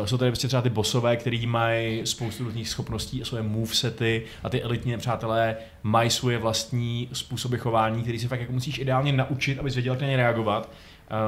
Uh, 0.00 0.06
jsou 0.06 0.18
tady 0.18 0.30
prostě 0.30 0.48
třeba 0.48 0.62
ty 0.62 0.70
bosové, 0.70 1.16
který 1.16 1.46
mají 1.46 2.06
spoustu 2.06 2.44
různých 2.44 2.68
schopností 2.68 3.22
a 3.22 3.24
svoje 3.24 3.42
movesety 3.42 4.22
a 4.42 4.48
ty 4.48 4.62
elitní 4.62 4.92
nepřátelé 4.92 5.56
mají 5.82 6.10
svoje 6.10 6.38
vlastní 6.38 7.08
způsoby 7.12 7.56
chování, 7.56 8.02
který 8.02 8.18
si 8.18 8.28
fakt 8.28 8.40
jako 8.40 8.52
musíš 8.52 8.78
ideálně 8.78 9.12
naučit, 9.12 9.58
abys 9.58 9.74
věděl, 9.74 9.94
jak 9.94 10.00
na 10.00 10.08
ně 10.08 10.16
reagovat. 10.16 10.70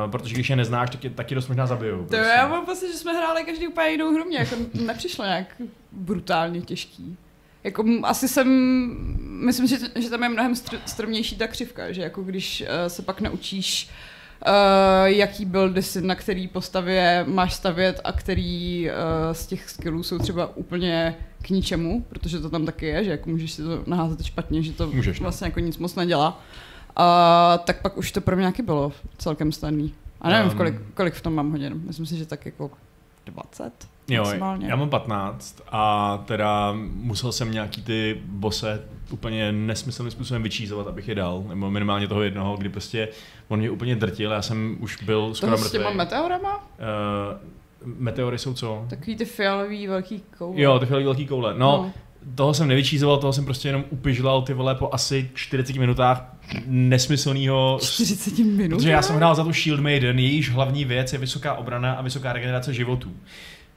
Uh, 0.04 0.10
protože 0.10 0.34
když 0.34 0.50
je 0.50 0.56
neznáš, 0.56 0.90
tak 0.90 1.04
je 1.04 1.10
taky 1.10 1.34
dost 1.34 1.48
možná 1.48 1.66
zabijou. 1.66 1.98
To 1.98 2.04
prostě. 2.04 2.26
já 2.36 2.48
mám 2.48 2.66
pocit, 2.66 2.92
že 2.92 2.98
jsme 2.98 3.12
hráli 3.12 3.44
každý 3.44 3.68
úplně 3.68 3.88
jinou 3.88 4.14
hru, 4.14 4.24
mě 4.24 4.38
jako 4.38 4.56
nepřišlo 4.74 5.24
nějak 5.24 5.62
brutálně 5.92 6.60
těžký. 6.60 7.16
Jako 7.64 7.84
asi 8.02 8.28
jsem, 8.28 8.48
myslím, 9.20 9.66
že, 9.66 9.76
že 9.94 10.10
tam 10.10 10.22
je 10.22 10.28
mnohem 10.28 10.52
str- 10.52 10.80
strmější 10.86 11.36
ta 11.36 11.46
křivka, 11.46 11.92
že 11.92 12.02
jako 12.02 12.22
když 12.22 12.60
uh, 12.62 12.88
se 12.88 13.02
pak 13.02 13.20
naučíš, 13.20 13.90
uh, 14.46 15.04
jaký 15.04 15.44
buildy 15.44 15.82
si 15.82 16.02
na 16.02 16.14
který 16.14 16.48
postavě 16.48 17.24
máš 17.28 17.54
stavět 17.54 18.00
a 18.04 18.12
který 18.12 18.88
uh, 18.90 18.94
z 19.32 19.46
těch 19.46 19.70
skillů 19.70 20.02
jsou 20.02 20.18
třeba 20.18 20.56
úplně 20.56 21.16
k 21.42 21.50
ničemu, 21.50 22.02
protože 22.08 22.38
to 22.38 22.50
tam 22.50 22.66
taky 22.66 22.86
je, 22.86 23.04
že 23.04 23.10
jako 23.10 23.30
můžeš 23.30 23.52
si 23.52 23.62
to 23.62 23.82
naházet 23.86 24.24
špatně, 24.24 24.62
že 24.62 24.72
to 24.72 24.86
Můžeš, 24.86 25.20
no. 25.20 25.22
vlastně 25.22 25.46
jako 25.46 25.60
nic 25.60 25.78
moc 25.78 25.94
nedělá. 25.94 26.42
A 26.96 27.58
tak 27.64 27.82
pak 27.82 27.96
už 27.96 28.12
to 28.12 28.20
pro 28.20 28.36
mě 28.36 28.42
nějaký 28.42 28.62
bylo 28.62 28.92
celkem 29.18 29.52
snadný. 29.52 29.94
A 30.20 30.30
nevím, 30.30 30.50
Um, 30.50 30.56
kolik, 30.56 30.74
kolik 30.94 31.14
v 31.14 31.20
tom 31.20 31.34
mám 31.34 31.50
hodin. 31.50 31.82
Myslím 31.86 32.06
si, 32.06 32.16
že 32.16 32.26
tak 32.26 32.46
jako 32.46 32.70
20 33.26 33.93
Jo, 34.08 34.22
maximálně. 34.22 34.66
já 34.66 34.76
mám 34.76 34.90
15 34.90 35.60
a 35.72 36.16
teda 36.26 36.72
musel 36.94 37.32
jsem 37.32 37.50
nějaký 37.52 37.82
ty 37.82 38.20
bose 38.26 38.82
úplně 39.10 39.52
nesmyslným 39.52 40.10
způsobem 40.10 40.42
vyčízovat, 40.42 40.86
abych 40.86 41.08
je 41.08 41.14
dal, 41.14 41.44
nebo 41.48 41.70
minimálně 41.70 42.08
toho 42.08 42.22
jednoho, 42.22 42.56
kdy 42.56 42.68
prostě 42.68 43.08
on 43.48 43.58
mě 43.58 43.70
úplně 43.70 43.96
drtil, 43.96 44.30
já 44.30 44.42
jsem 44.42 44.76
už 44.80 45.02
byl 45.02 45.34
skoro 45.34 45.52
Toho 45.56 45.68
s 45.68 45.72
těma 45.72 45.84
mrtvý. 45.84 45.96
meteorama? 45.98 46.56
Uh, 46.58 46.64
meteory 47.98 48.38
jsou 48.38 48.54
co? 48.54 48.86
Takový 48.90 49.16
ty 49.16 49.24
fialový 49.24 49.86
velký 49.86 50.22
koule. 50.38 50.60
Jo, 50.62 50.78
ty 50.78 50.86
chvíli 50.86 51.04
velký 51.04 51.26
koule. 51.26 51.54
No, 51.54 51.58
No. 51.58 51.92
toho 52.34 52.54
jsem 52.54 52.68
nevyčízoval, 52.68 53.16
toho 53.18 53.32
jsem 53.32 53.44
prostě 53.44 53.68
jenom 53.68 53.84
upižlal 53.90 54.42
ty 54.42 54.54
vole 54.54 54.74
po 54.74 54.88
asi 54.92 55.30
40 55.34 55.76
minutách 55.76 56.34
nesmyslného 56.66 57.78
40 57.82 58.38
minut. 58.38 58.76
Protože 58.76 58.90
já 58.90 59.02
jsem 59.02 59.16
hrál 59.16 59.34
za 59.34 59.44
tu 59.44 59.52
Shield 59.52 59.80
Maiden, 59.80 60.18
jejíž 60.18 60.50
hlavní 60.50 60.84
věc 60.84 61.12
je 61.12 61.18
vysoká 61.18 61.54
obrana 61.54 61.92
a 61.94 62.02
vysoká 62.02 62.32
regenerace 62.32 62.74
životů. 62.74 63.12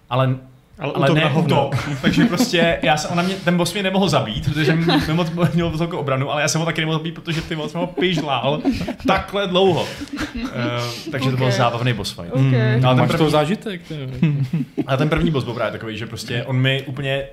Ale, 0.10 0.36
Ale, 0.80 0.93
ale 0.93 1.05
útok 1.05 1.16
ne 1.18 1.22
na 1.24 1.30
hovno. 1.30 1.68
útok. 1.68 1.89
Takže 2.01 2.26
prostě 2.26 2.80
já 2.82 2.97
jsem, 2.97 3.12
ona 3.12 3.24
mě, 3.24 3.36
ten 3.36 3.58
boss 3.58 3.74
mě 3.74 3.84
nemohl 3.84 4.10
zabít, 4.10 4.45
protože 4.45 4.76
mě 4.76 4.97
moc 5.14 5.32
měl 5.53 5.70
vysokou 5.70 5.97
obranu, 5.97 6.32
ale 6.32 6.41
já 6.41 6.47
jsem 6.47 6.60
ho 6.62 6.66
taky 6.66 6.82
nemohl 6.82 6.97
zabít, 6.97 7.16
protože 7.16 7.41
ty 7.41 7.55
moc 7.55 7.72
jsem 7.72 7.80
ho 7.82 7.88
pižlal 7.88 8.62
takhle 9.08 9.47
dlouho. 9.47 9.82
Uh, 10.36 10.49
takže 11.12 11.32
to 11.32 11.38
byl 11.38 11.51
zábavný 11.51 11.93
boss 11.93 12.12
fight. 12.12 12.34
Ok. 12.34 12.41
Ale 12.43 12.95
ten, 12.95 12.97
Máš 12.97 13.08
první, 13.08 13.26
to 13.26 13.30
zážitek? 13.30 13.82
ale 14.88 14.97
ten 14.97 15.10
první 15.10 15.32
boss 15.32 15.43
byl 15.45 15.53
právě 15.53 15.72
takový, 15.72 15.97
že 15.97 16.05
prostě 16.08 16.43
on 16.43 16.55
mi 16.58 16.82
úplně, 16.88 17.24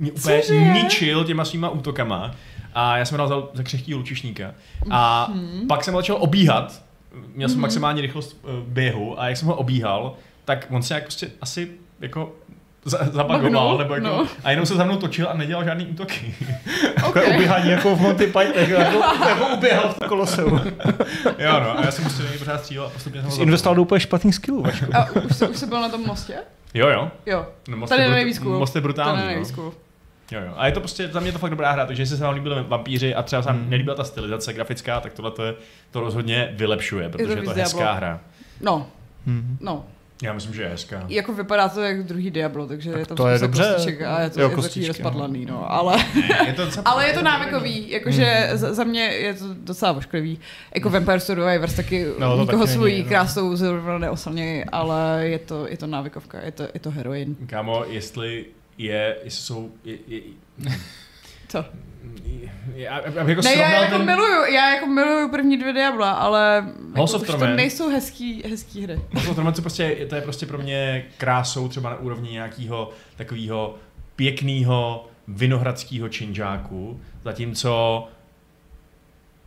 mě 0.00 0.12
úplně 0.12 0.40
Cože? 0.42 0.56
ničil 0.60 1.24
těma 1.24 1.44
svýma 1.44 1.68
útokama 1.68 2.30
a 2.74 2.96
já 2.98 3.04
jsem 3.04 3.14
hrál 3.14 3.28
za, 3.28 3.36
za 3.54 3.62
křehkýho 3.62 3.98
lučišníka. 3.98 4.54
A 4.90 5.28
Mhm. 5.34 5.66
pak 5.68 5.84
jsem 5.84 5.94
ho 5.94 6.00
začal 6.00 6.16
obíhat, 6.20 6.82
měl 7.34 7.48
jsem 7.48 7.60
maximální 7.60 8.00
rychlost 8.00 8.36
uh, 8.44 8.50
běhu 8.68 9.20
a 9.20 9.28
jak 9.28 9.36
jsem 9.36 9.48
ho 9.48 9.54
obíhal, 9.54 10.14
tak 10.44 10.66
on 10.70 10.82
se 10.82 10.94
jak 10.94 11.02
prostě 11.02 11.28
asi 11.40 11.68
jako 12.00 12.32
za- 12.84 13.04
zabagoval, 13.12 13.78
nebo 13.78 13.94
jako, 13.94 14.06
no. 14.06 14.26
a 14.44 14.50
jenom 14.50 14.66
se 14.66 14.74
za 14.74 14.84
mnou 14.84 14.96
točil 14.96 15.28
a 15.30 15.34
nedělal 15.34 15.64
žádný 15.64 15.86
útoky. 15.86 16.34
Okay. 16.96 17.22
Takové 17.22 17.36
uběhání 17.36 17.70
jako 17.70 17.96
v 17.96 18.00
Monty 18.00 18.26
Python, 18.26 18.52
jako, 18.68 19.00
jako 19.28 19.46
uběhal 19.54 19.88
v 19.88 19.98
koloseu. 20.08 20.50
jo 21.38 21.60
no, 21.60 21.78
a 21.78 21.84
já 21.84 21.90
jsem 21.90 22.04
prostě 22.04 22.22
do 22.22 22.28
něj 22.28 22.38
pořád 22.38 22.60
střílel 22.60 22.86
a 22.86 22.90
postupně 22.90 23.20
jsem 23.22 23.30
ho 23.30 23.42
investoval 23.42 23.76
do 23.76 23.82
úplně 23.82 24.00
špatných 24.00 24.34
skillů, 24.34 24.62
Vašku. 24.62 24.86
A 24.96 25.08
už, 25.24 25.36
jsi, 25.36 25.48
už 25.48 25.56
jsi 25.56 25.66
byl 25.66 25.80
na 25.80 25.88
tom 25.88 26.06
mostě? 26.06 26.34
Jo, 26.74 26.88
jo. 26.88 27.10
Jo. 27.26 27.46
No, 27.68 27.76
most 27.76 27.88
Tady 27.90 28.02
je 28.02 28.08
je 28.08 28.14
nejvíc 28.14 28.38
cool. 28.38 28.58
Most 28.58 28.74
je 28.74 28.80
brutální. 28.80 29.18
Je 29.18 29.24
no. 29.24 29.30
nejvíc 29.30 29.50
cool. 29.50 29.72
Jo, 30.30 30.40
jo. 30.40 30.52
A 30.56 30.66
je 30.66 30.72
to 30.72 30.80
prostě, 30.80 31.08
za 31.08 31.20
mě 31.20 31.28
je 31.28 31.32
to 31.32 31.38
fakt 31.38 31.50
dobrá 31.50 31.70
hra, 31.72 31.86
takže 31.86 32.02
jestli 32.02 32.16
se 32.16 32.24
vám 32.24 32.34
líbily 32.34 32.64
vampíři 32.68 33.14
a 33.14 33.22
třeba 33.22 33.42
se 33.42 33.48
vám 33.48 33.56
Hmm. 33.56 33.70
nelíbila 33.70 33.96
ta 33.96 34.04
stylizace 34.04 34.52
grafická, 34.52 35.00
tak 35.00 35.12
tohle 35.12 35.30
to, 35.30 35.44
je, 35.44 35.54
to 35.90 36.00
rozhodně 36.00 36.48
vylepšuje, 36.52 37.08
protože 37.08 37.24
je 37.32 37.36
to, 37.36 37.40
víc 37.42 37.50
hezká 37.52 37.78
Diablo. 37.78 37.96
hra. 37.96 38.20
No, 38.60 38.86
Hmm. 39.26 39.56
no. 39.60 39.84
Já 40.22 40.32
myslím, 40.32 40.54
že 40.54 40.62
je 40.62 40.68
hezká. 40.68 41.04
Jako 41.08 41.32
vypadá 41.32 41.68
to 41.68 41.82
jak 41.82 42.02
druhý 42.02 42.30
Diablo, 42.30 42.66
takže 42.66 42.90
Tak 42.90 43.00
je 43.00 43.06
tam 43.06 43.16
to 43.16 43.28
je 43.28 43.38
dobře. 43.38 43.62
kostiček 43.74 44.02
a 44.02 44.20
je 44.20 44.30
to, 44.30 44.40
Jo, 44.40 44.46
je 44.46 44.50
to 44.50 44.56
kostičky, 44.62 44.88
rozpadlaný, 44.88 45.46
no. 45.46 45.72
Ale, 45.72 45.96
Ne, 46.14 46.44
je 46.46 46.52
to 46.52 46.62
ale 46.84 47.06
je 47.08 47.12
to 47.12 47.22
návykový, 47.22 47.90
jakože 47.90 48.24
Hmm. 48.24 48.58
za, 48.58 48.74
za, 48.74 48.84
mě 48.84 49.00
je 49.02 49.34
to 49.34 49.44
docela 49.54 49.92
ošklivý. 49.92 50.38
Jako 50.74 50.90
Vampire 50.90 51.20
Survivors 51.20 51.74
taky 51.74 52.06
No, 52.18 52.36
to 52.36 52.40
nikoho 52.42 52.62
taky 52.64 52.72
svojí 52.72 52.92
není, 52.94 53.02
no. 53.04 53.08
krásou 53.08 53.56
zrovna 53.56 53.98
neoslnějí, 53.98 54.64
ale 54.64 55.20
je 55.28 55.38
to, 55.38 55.66
je 55.68 55.76
to 55.76 55.86
návykovka, 55.86 56.40
je 56.44 56.52
to, 56.52 56.62
je 56.74 56.80
to 56.80 56.90
heroin. 56.90 57.36
Kámo, 57.46 57.84
jestli 57.88 58.44
je, 58.78 59.16
jestli 59.24 59.42
jsou, 59.42 59.70
je, 59.84 59.96
je, 60.08 60.20
Co? 61.48 61.64
já, 62.74 63.00
já, 63.08 63.28
jako 63.28 63.42
Ne, 63.42 63.54
já 63.54 63.56
srovnal 63.56 63.82
jako 63.82 63.96
ten- 63.96 64.06
miluju, 64.06 64.44
já 64.54 64.74
jako 64.74 64.86
miluju 64.86 65.30
první 65.30 65.56
dvě 65.56 65.72
Diabla, 65.72 66.12
ale 66.12 66.62
House 66.96 67.16
jako 67.16 67.22
of 67.32 67.34
už 67.34 67.40
to 67.40 67.46
nejsou 67.56 67.88
hezký, 67.90 68.42
hezký 68.50 68.82
hry. 68.82 69.00
House 69.14 69.28
of 69.30 69.36
Torment, 69.36 69.60
prostě, 69.60 69.96
to 70.08 70.14
je 70.14 70.20
prostě 70.22 70.46
pro 70.46 70.58
mě 70.58 71.04
krásou 71.18 71.68
třeba 71.68 71.90
na 71.90 71.96
úrovni 71.96 72.30
nějakého 72.30 72.90
takového 73.16 73.74
pěkného 74.16 75.06
vinohradského 75.28 76.08
činžáku, 76.08 77.00
zatímco 77.24 78.08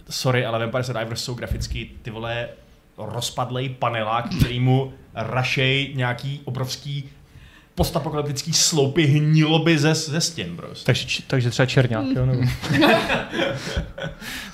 sorry, 0.09 0.45
ale 0.45 0.59
Vampire 0.59 0.83
Survivors 0.83 1.23
jsou 1.23 1.33
graficky 1.33 1.89
ty 2.01 2.11
vole 2.11 2.49
rozpadlej 2.97 3.69
panelák, 3.69 4.25
který 4.39 4.59
mu 4.59 4.93
rašej 5.13 5.91
nějaký 5.95 6.41
obrovský 6.45 7.09
postapokalyptický 7.79 8.53
sloupy 8.53 9.05
hniloby 9.05 9.77
ze, 9.79 9.95
ze 9.95 10.21
stěn, 10.21 10.55
prostě. 10.55 10.85
Takže, 10.85 11.05
či- 11.05 11.23
takže 11.27 11.49
třeba 11.49 11.65
Černák, 11.65 12.05
jo? 12.15 12.25
Nebo... 12.25 12.41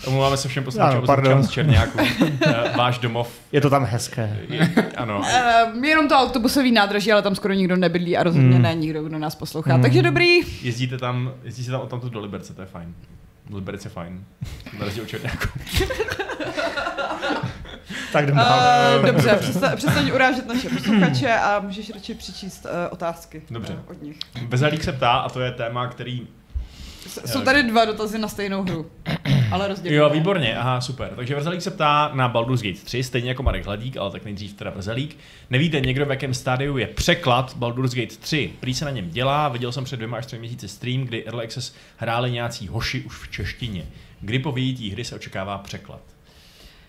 Omlouváme 0.08 0.38
se 0.38 0.48
všem 0.48 0.64
posluchačům 0.64 1.06
pardon. 1.06 1.44
z 1.44 1.50
Černáku. 1.50 2.00
Eh, 2.46 2.72
Váš 2.78 3.00
domov, 3.00 3.28
Je 3.52 3.62
to 3.62 3.70
tam 3.70 3.86
hezké. 3.86 4.38
je, 4.50 4.74
ano. 4.98 5.22
Uh, 5.76 5.86
jenom 5.86 6.08
to 6.08 6.16
autobusový 6.16 6.72
nádraží, 6.72 7.12
ale 7.12 7.22
tam 7.22 7.36
skoro 7.36 7.54
nikdo 7.54 7.76
nebydlí 7.76 8.18
a 8.18 8.24
rozhodně 8.24 8.54
Hmm. 8.54 8.62
ne 8.62 8.76
nikdo, 8.76 9.04
kdo 9.04 9.18
nás 9.20 9.36
poslouchá. 9.36 9.74
Hmm. 9.74 9.82
Takže 9.82 10.02
dobrý. 10.02 10.40
Jezdíte 10.62 10.98
tam, 10.98 11.32
jezdíte 11.44 11.72
tam 11.72 11.82
odtamtud 11.82 12.14
do 12.14 12.20
Liberce, 12.20 12.54
to 12.54 12.62
je 12.62 12.68
fajn. 12.68 12.94
Liberce 13.54 13.88
je 13.88 13.92
fajn. 13.92 14.24
Na 14.80 14.86
rozdíl 14.86 15.04
od 15.04 15.10
Černáku. 15.10 15.46
Tak 18.14 18.24
jdem 18.24 18.36
dál. 18.38 19.00
Uh, 19.00 19.06
dobře, 19.06 19.38
přesta- 19.42 19.76
přestaň 19.76 20.12
urážet 20.12 20.48
naše 20.48 20.70
posluchače 20.70 21.34
a 21.34 21.60
můžeš 21.60 21.90
radši 21.94 22.14
přečíst 22.16 22.66
uh, 22.66 22.72
otázky 22.90 23.42
Dobře. 23.50 23.74
uh, 23.74 23.80
od 23.92 24.02
nich. 24.02 24.18
Bezalík 24.48 24.84
se 24.84 24.92
ptá, 24.92 25.12
a 25.12 25.30
to 25.30 25.42
je 25.42 25.52
téma, 25.52 25.88
který... 25.88 26.28
S- 27.08 27.32
Jsou 27.32 27.42
tady 27.42 27.64
dva 27.64 27.86
dotazy 27.86 28.18
na 28.18 28.28
stejnou 28.28 28.64
hru, 28.64 28.92
ale 29.52 29.68
rozdělené. 29.68 29.98
Jo, 29.98 30.10
výborně, 30.10 30.58
aha, 30.58 30.82
super. 30.82 31.10
Takže 31.16 31.36
Vrzelík 31.36 31.62
se 31.62 31.72
ptá 31.72 32.12
na 32.14 32.28
Baldur's 32.28 32.62
Gate 32.62 32.80
3, 32.84 33.04
stejně 33.04 33.30
jako 33.30 33.44
Marek 33.44 33.66
Hladík, 33.66 33.98
ale 33.98 34.12
tak 34.12 34.26
nejdřív 34.26 34.54
teda 34.54 34.72
Vrzelík. 34.72 35.18
Nevíte 35.50 35.80
někdo, 35.80 36.06
v 36.06 36.10
jakém 36.10 36.34
stádiu 36.34 36.78
je 36.78 36.88
překlad 36.88 37.54
Baldur's 37.58 37.94
Gate 37.94 38.16
3? 38.20 38.54
Prý 38.60 38.74
se 38.74 38.86
na 38.86 38.92
něm 38.92 39.10
dělá, 39.10 39.50
viděl 39.50 39.72
jsem 39.72 39.84
před 39.84 39.96
dvěma 39.96 40.18
až 40.18 40.26
třemi 40.26 40.40
měsíci 40.40 40.68
stream, 40.68 41.02
kdy 41.04 41.26
Early 41.26 41.46
Access 41.46 41.74
hráli 41.98 42.32
nějací 42.32 42.68
hoši 42.68 43.02
už 43.02 43.16
v 43.18 43.32
češtině. 43.32 43.86
Kdy 44.22 44.40
po 44.40 44.52
vyjítí 44.52 44.92
hry 44.92 45.06
se 45.06 45.16
očekává 45.16 45.58
překlad? 45.58 46.02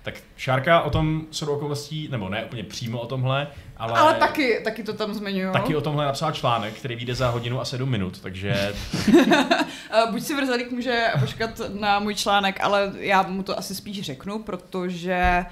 Tak 0.06 0.14
Šárka 0.36 0.80
o 0.80 0.90
tom 0.90 1.22
shodou 1.32 1.52
okolností, 1.52 2.08
nebo 2.10 2.28
ne 2.28 2.44
úplně 2.44 2.62
přímo 2.64 3.00
o 3.00 3.06
tomhle, 3.06 3.48
ale, 3.76 3.92
Ale 3.98 4.14
taky, 4.14 4.60
taky 4.64 4.82
to 4.82 4.92
tam 4.92 5.14
zmiňuju. 5.14 5.52
taky 5.52 5.76
o 5.76 5.80
tomhle 5.80 6.04
napsala 6.06 6.32
článek, 6.32 6.74
který 6.74 6.96
vyjde 6.96 7.14
za 7.14 7.28
hodinu 7.30 7.60
a 7.60 7.64
sedm 7.64 7.88
minut, 7.90 8.20
takže 8.20 8.74
Uh, 9.08 10.10
buď 10.10 10.22
si 10.22 10.34
Vrzalík 10.34 10.70
může 10.70 11.04
počkat 11.20 11.50
na 11.80 11.98
můj 11.98 12.14
článek, 12.14 12.58
ale 12.62 12.92
já 12.98 13.22
mu 13.22 13.42
to 13.42 13.58
asi 13.58 13.74
spíš 13.74 14.00
řeknu, 14.02 14.38
protože 14.38 15.44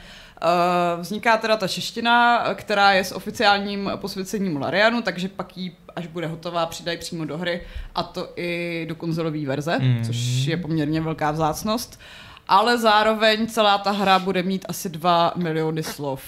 uh, 0.43 1.01
vzniká 1.03 1.37
teda 1.37 1.57
ta 1.57 1.69
čeština, 1.69 2.45
která 2.55 2.93
je 2.93 3.05
s 3.05 3.13
oficiálním 3.13 3.91
posvěcením 3.97 4.57
Larianu, 4.57 5.03
takže 5.03 5.29
pak 5.29 5.57
ji, 5.57 5.77
až 5.97 6.07
bude 6.07 6.27
hotová, 6.27 6.67
přidají 6.67 6.99
přímo 6.99 7.25
do 7.25 7.39
hry 7.39 7.61
a 7.95 8.03
to 8.03 8.29
i 8.37 8.87
do 8.89 8.95
konzolové 8.95 9.47
verze, 9.47 9.79
Mm. 9.79 10.05
což 10.05 10.17
je 10.47 10.57
poměrně 10.57 11.01
velká 11.01 11.31
vzácnost. 11.31 12.01
Ale 12.49 12.79
zároveň 12.79 13.47
celá 13.47 13.79
ta 13.79 13.91
hra 13.91 14.19
bude 14.19 14.43
mít 14.43 14.65
asi 14.69 14.89
2 14.89 15.33
miliony 15.37 15.83
slov, 15.83 16.23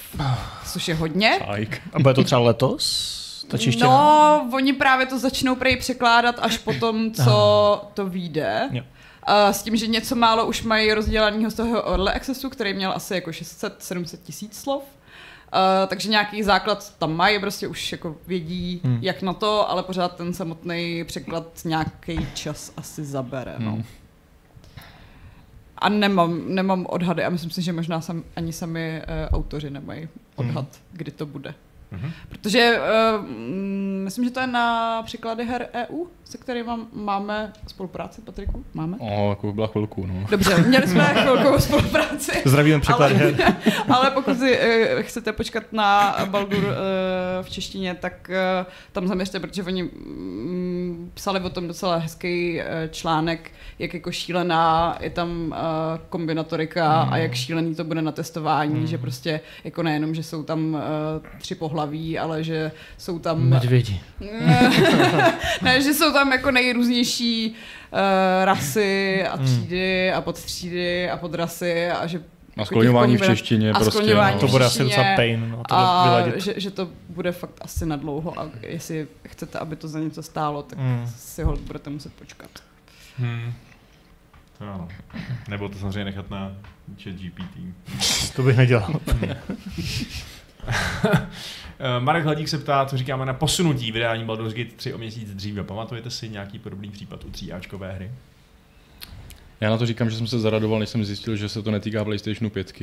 což 0.72 0.88
je 0.88 0.94
hodně. 0.94 1.30
Ajk. 1.48 1.82
A 1.92 1.98
bude 1.98 2.14
to 2.14 2.24
třeba 2.24 2.40
letos? 2.40 3.16
Ta 3.48 3.58
čeština? 3.58 3.88
No, 3.88 4.50
oni 4.54 4.72
právě 4.72 5.06
to 5.06 5.18
začnou 5.18 5.56
prej 5.56 5.76
překládat 5.76 6.36
až 6.42 6.58
po 6.58 6.74
tom, 6.74 7.12
co 7.12 7.82
to 7.94 8.06
vyjde. 8.06 8.68
Jo. 8.72 8.82
Uh, 9.28 9.34
s 9.52 9.62
tím, 9.62 9.76
že 9.76 9.86
něco 9.86 10.14
málo 10.16 10.46
už 10.46 10.62
mají 10.62 10.92
rozdělaného 10.92 11.50
z 11.50 11.54
toho 11.54 11.88
Early 11.88 12.12
Accessu, 12.12 12.50
který 12.50 12.74
měl 12.74 12.92
asi 12.92 13.14
jako 13.14 13.30
600-700 13.30 14.18
tisíc 14.22 14.60
slov. 14.60 14.82
Uh, 14.82 15.86
takže 15.86 16.08
nějaký 16.08 16.42
základ 16.42 16.92
tam 16.98 17.16
mají, 17.16 17.38
prostě 17.38 17.68
už 17.68 17.92
jako 17.92 18.16
vědí, 18.26 18.80
Hmm. 18.84 18.94
hmm. 18.94 19.04
jak 19.04 19.22
na 19.22 19.32
to, 19.32 19.70
ale 19.70 19.82
pořád 19.82 20.16
ten 20.16 20.34
samotný 20.34 21.04
překlad 21.04 21.46
nějaký 21.64 22.26
čas 22.34 22.72
asi 22.76 23.04
zabere. 23.04 23.54
No. 23.58 23.70
Hmm. 23.70 23.84
A 25.78 25.88
nemám, 25.88 26.54
nemám 26.54 26.86
odhady 26.88 27.24
a 27.24 27.30
myslím 27.30 27.50
si, 27.50 27.62
že 27.62 27.72
možná 27.72 28.00
sam, 28.00 28.24
ani 28.36 28.52
sami 28.52 29.02
uh, 29.02 29.38
autoři 29.38 29.70
nemají 29.70 30.08
odhad, 30.36 30.66
kdy 30.92 31.10
to 31.10 31.26
bude. 31.26 31.54
Mhm. 31.90 32.10
Protože 32.28 32.78
uh, 33.18 33.24
mm, 33.26 34.00
myslím, 34.04 34.24
že 34.24 34.30
to 34.30 34.40
je 34.40 34.46
na 34.46 35.02
příklady 35.02 35.44
her 35.44 35.68
EU, 35.74 36.04
se 36.24 36.38
kterými 36.38 36.70
máme 36.92 37.52
spolupráci, 37.66 38.20
Patriku? 38.20 38.64
Máme? 38.74 38.96
O, 39.00 39.30
jako 39.30 39.46
by 39.46 39.52
byla 39.52 39.66
chvilku, 39.66 40.06
no. 40.06 40.26
Dobře, 40.30 40.58
měli 40.62 40.86
jsme 40.88 41.04
chvilkovou 41.22 41.58
spolupráci. 41.58 42.32
Zdravíme 42.44 42.80
překlad 42.80 43.06
Ale- 43.10 43.14
her. 43.14 43.56
Ale 43.94 44.10
pokud 44.10 44.38
si 44.38 44.58
uh, 44.58 45.00
chcete 45.02 45.32
počkat 45.32 45.62
na 45.72 46.16
Baldur 46.30 46.58
uh, 46.64 46.70
v 47.42 47.50
češtině, 47.50 47.94
tak 47.94 48.30
uh, 48.62 48.72
tam 48.92 49.06
zaměřte, 49.08 49.40
protože 49.40 49.62
oni 49.62 49.82
mm, 49.82 51.10
psali 51.14 51.40
o 51.40 51.50
tom 51.50 51.68
docela 51.68 51.96
hezký 51.96 52.60
uh, 52.60 52.64
článek, 52.90 53.50
jak 53.78 53.94
jako 53.94 54.12
šílená 54.12 54.96
je 55.00 55.10
tam 55.10 55.28
uh, 55.48 55.54
kombinatorika 56.08 56.86
Hmm. 57.02 57.12
a 57.12 57.16
jak 57.16 57.34
šílený 57.34 57.74
to 57.74 57.84
bude 57.84 58.02
na 58.02 58.12
testování, 58.12 58.74
Hmm. 58.74 58.86
že 58.86 58.98
prostě 58.98 59.40
jako 59.64 59.82
nejenom, 59.82 60.14
že 60.14 60.22
jsou 60.22 60.42
tam 60.42 60.74
uh, 60.74 60.80
tři 61.38 61.54
pohlaví, 61.76 62.18
ale 62.18 62.44
že 62.44 62.72
jsou 62.98 63.18
tam 63.18 63.40
Medvědi. 63.42 64.00
ne, 65.62 65.82
že 65.82 65.94
jsou 65.94 66.12
tam 66.12 66.32
jako 66.32 66.50
nejrůznější 66.50 67.48
uh, 67.92 67.98
rasy 68.44 69.24
a 69.24 69.36
Hmm. 69.36 69.46
třídy 69.46 70.12
a 70.12 70.20
podtřídy 70.20 71.10
a 71.10 71.16
podrasy 71.16 71.88
a 71.90 72.06
že 72.06 72.18
A 72.18 72.22
jako 72.56 72.66
skloňování 72.66 73.16
v 73.16 73.20
češtině 73.22 73.70
a 73.70 73.78
prostě. 73.78 74.14
no. 74.14 74.38
To 74.40 74.48
bude 74.48 74.64
asi 74.64 74.82
docela 74.82 75.04
pain, 75.16 75.50
no, 75.50 75.62
to 75.68 75.74
a 75.74 76.22
že, 76.36 76.54
že 76.56 76.70
to 76.70 76.88
bude 77.08 77.32
fakt 77.32 77.52
asi 77.60 77.86
na 77.86 77.96
dlouho 77.96 78.40
a 78.40 78.48
jestli 78.62 79.06
chcete, 79.28 79.58
aby 79.58 79.76
to 79.76 79.88
za 79.88 79.98
něco 80.00 80.22
stálo, 80.22 80.62
tak 80.62 80.78
Mm. 80.78 81.06
si 81.16 81.42
ho 81.42 81.56
budete 81.56 81.90
muset 81.90 82.12
počkat. 82.12 82.50
Hmm. 83.18 83.52
To 84.58 84.64
ano. 84.64 84.88
Nebo 85.48 85.68
to 85.68 85.78
samozřejmě 85.78 86.04
nechat 86.04 86.30
na 86.30 86.52
chat 87.02 87.12
GPT. 87.14 87.74
To 88.36 88.42
bych 88.42 88.56
nedělal. 88.56 88.90
Marek 91.98 92.24
Hladík 92.24 92.48
se 92.48 92.58
ptá, 92.58 92.86
co 92.86 92.96
říkáme 92.96 93.26
na 93.26 93.34
posunutí 93.34 93.92
vydání 93.92 94.24
Baldur's 94.24 94.54
Gate 94.54 94.76
3 94.76 94.94
o 94.94 94.98
měsíc 94.98 95.34
dříve. 95.34 95.64
Pamatujete 95.64 96.10
si 96.10 96.28
nějaký 96.28 96.58
podobný 96.58 96.90
případ 96.90 97.24
u 97.24 97.28
3Ačkové 97.28 97.94
hry? 97.94 98.10
Já 99.60 99.70
na 99.70 99.78
to 99.78 99.86
říkám, 99.86 100.10
že 100.10 100.16
jsem 100.16 100.26
se 100.26 100.38
zaradoval, 100.38 100.78
než 100.78 100.88
jsem 100.88 101.04
zjistil, 101.04 101.36
že 101.36 101.48
se 101.48 101.62
to 101.62 101.70
netýká 101.70 102.04
PlayStationu 102.04 102.50
5. 102.50 102.72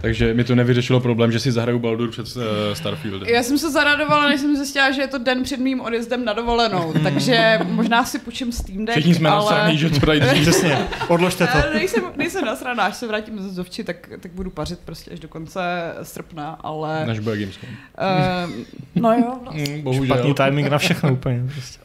Takže 0.00 0.34
mi 0.34 0.44
to 0.44 0.54
nevyřešilo 0.54 1.00
problém, 1.00 1.32
že 1.32 1.40
si 1.40 1.52
zahraju 1.52 1.78
Baldur 1.78 2.10
před 2.10 2.36
uh, 2.36 2.42
Starfieldem. 2.72 3.28
Já 3.28 3.42
jsem 3.42 3.58
se 3.58 3.70
zaradovala, 3.70 4.28
než 4.28 4.40
jsem 4.40 4.56
zjistila, 4.56 4.90
že 4.90 5.00
je 5.00 5.08
to 5.08 5.18
den 5.18 5.42
před 5.42 5.60
mým 5.60 5.80
odjezdem 5.80 6.24
na 6.24 6.32
dovolenou, 6.32 6.92
takže 7.02 7.58
možná 7.62 8.04
si 8.04 8.18
půjčím 8.18 8.52
Steam 8.52 8.84
Deck, 8.84 8.98
Všichni 8.98 9.14
jsme 9.14 9.28
ale... 9.28 9.40
nasraný, 9.40 9.78
že 9.78 9.90
to 9.90 10.06
dají 10.06 10.20
dřív. 10.20 10.42
Přesně, 10.48 10.78
odložte 11.08 11.46
to. 11.46 11.58
Eh, 11.58 11.74
nejsem, 11.74 12.04
nejsem 12.16 12.44
nasraná, 12.44 12.84
až 12.84 12.96
se 12.96 13.06
vrátím 13.06 13.42
ze 13.42 13.48
Zovči, 13.48 13.84
tak, 13.84 14.08
tak 14.20 14.32
budu 14.32 14.50
pařit 14.50 14.78
prostě 14.84 15.10
až 15.10 15.20
do 15.20 15.28
konce 15.28 15.60
srpna, 16.02 16.58
ale... 16.60 17.06
Než 17.06 17.18
bude 17.18 17.36
Gamescom. 17.36 17.68
Uh, 17.68 18.64
no 18.94 19.12
jo, 19.12 19.38
vlastně. 19.42 19.78
Bohužel. 19.82 20.16
Špatný 20.16 20.34
timing 20.34 20.68
na 20.68 20.78
všechno 20.78 21.12
úplně. 21.12 21.42
Prostě. 21.52 21.78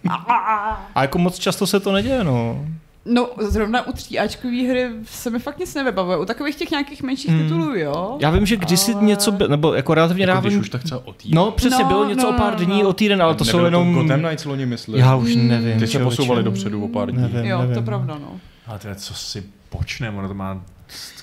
A 0.96 1.02
jako 1.02 1.18
moc 1.18 1.40
často 1.40 1.68
se 1.68 1.80
to 1.80 1.92
neděje, 1.92 2.24
no. 2.24 2.66
No, 3.06 3.30
zrovna 3.40 3.88
u 3.88 3.92
tříáčkový 3.92 4.68
hry 4.68 4.88
se 5.06 5.30
mi 5.30 5.40
fakt 5.40 5.60
nic 5.60 5.74
nevybavuje. 5.76 6.18
U 6.18 6.26
takových 6.26 6.56
těch 6.56 6.72
nějakých 6.72 7.04
menších 7.04 7.32
Hmm. 7.32 7.44
titulů, 7.44 7.76
jo. 7.76 8.18
Já 8.22 8.30
vím, 8.30 8.46
že 8.46 8.58
kdysi 8.58 8.94
Ale- 8.94 9.04
něco, 9.06 9.32
by, 9.32 9.48
nebo 9.48 9.74
jako 9.74 9.94
relativně 9.94 10.26
Jako 10.26 10.42
když 10.42 10.54
dávno... 10.54 10.62
už 10.62 10.70
tak 10.70 10.84
třeba 10.84 11.02
o 11.06 11.14
týden. 11.14 11.36
No, 11.36 11.52
přesně, 11.52 11.84
No, 11.84 11.90
bylo 11.90 12.06
něco 12.06 12.22
no, 12.22 12.30
o 12.30 12.34
pár 12.42 12.60
no, 12.60 12.66
dní, 12.66 12.84
no. 12.84 12.90
o 12.90 12.94
týden, 12.94 13.22
ale 13.22 13.36
to 13.36 13.46
jsou 13.46 13.58
Nebylo 13.58 13.68
jenom... 13.68 13.96
To 13.96 14.02
Gotham 14.02 14.20
Knights 14.20 14.46
loni 14.46 14.66
mysleli. 14.66 15.00
Já 15.00 15.16
už 15.16 15.36
nevím. 15.36 15.80
Ty 15.80 15.88
se 15.88 16.00
posouvali 16.00 16.44
dopředu 16.44 16.84
o 16.84 16.88
pár 16.88 17.12
dní. 17.12 17.22
Nevím, 17.22 17.46
Jo, 17.52 17.60
nevím. 17.60 17.76
to 17.76 17.82
pravda, 17.82 18.18
no. 18.22 18.40
Ale 18.68 18.80
to 18.80 18.88
je 18.88 18.96
co 18.96 19.14
si 19.14 19.44
počne, 19.70 20.10
ono 20.10 20.28
to 20.28 20.34
má 20.34 20.62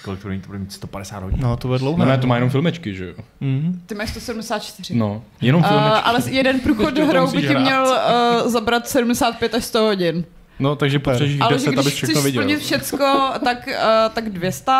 kolik 0.04 0.20
to 0.20 0.28
bude 0.28 0.34
mít, 0.34 0.40
to 0.42 0.46
bude 0.46 0.58
mít 0.58 0.72
150 0.72 1.22
hodin. 1.22 1.38
No, 1.42 1.56
to 1.56 1.68
bude 1.68 1.78
dlouho. 1.78 1.98
No 1.98 2.04
ne, 2.04 2.18
to 2.18 2.26
má 2.26 2.34
jenom 2.34 2.50
filmečky, 2.50 2.94
že 2.94 3.06
jo? 3.06 3.14
Mm. 3.40 3.82
Ty 3.86 3.94
máš 3.94 4.10
174. 4.10 4.94
No, 4.94 5.22
jenom 5.40 5.62
Uh, 5.62 5.68
filmečky. 5.68 6.00
ale 6.04 6.18
jeden 6.26 6.60
průchod 6.60 6.94
to 6.94 7.06
hrou 7.06 7.30
by 7.30 7.42
ti 7.42 7.54
měl 7.54 7.82
uh, 8.44 8.50
zabrat 8.50 8.88
75 8.88 9.54
až 9.54 9.64
100 9.64 9.78
hodin. 9.80 10.24
No, 10.60 10.76
takže 10.76 10.98
potřebuješ 10.98 11.40
Ale 11.40 11.52
10, 11.54 11.64
že 11.64 11.68
abys 11.76 11.84
když 11.86 11.94
všechno 11.94 12.22
viděl. 12.22 12.42
splnit 12.42 12.60
všecko, 12.60 13.30
tak, 13.44 13.58
uh, 13.68 13.74
tak 14.14 14.28
200, 14.30 14.72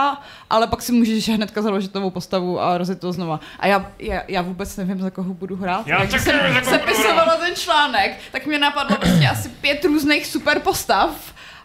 ale 0.50 0.66
pak 0.66 0.82
si 0.82 0.92
můžeš 0.92 1.28
hnedka 1.28 1.62
založit 1.62 1.94
novou 1.94 2.10
postavu 2.10 2.60
a 2.60 2.78
rozjet 2.78 3.00
to 3.00 3.12
znova. 3.12 3.40
A 3.60 3.66
já, 3.66 3.86
já, 3.98 4.22
já 4.28 4.42
vůbec 4.42 4.76
nevím, 4.76 5.00
za 5.00 5.10
koho 5.10 5.34
budu 5.34 5.56
hrát. 5.56 5.86
Já 5.86 5.98
taky 5.98 6.18
jsem 6.18 6.36
nevím, 6.36 6.54
za 6.54 6.60
koho 6.60 6.78
budu 6.78 6.86
sepisovala 6.94 7.36
ten 7.36 7.54
článek, 7.54 8.16
tak 8.32 8.46
mě 8.46 8.58
napadlo 8.58 8.96
vlastně 9.02 9.30
asi 9.30 9.48
pět 9.48 9.84
různých 9.84 10.26
super 10.26 10.58
postav. 10.60 11.10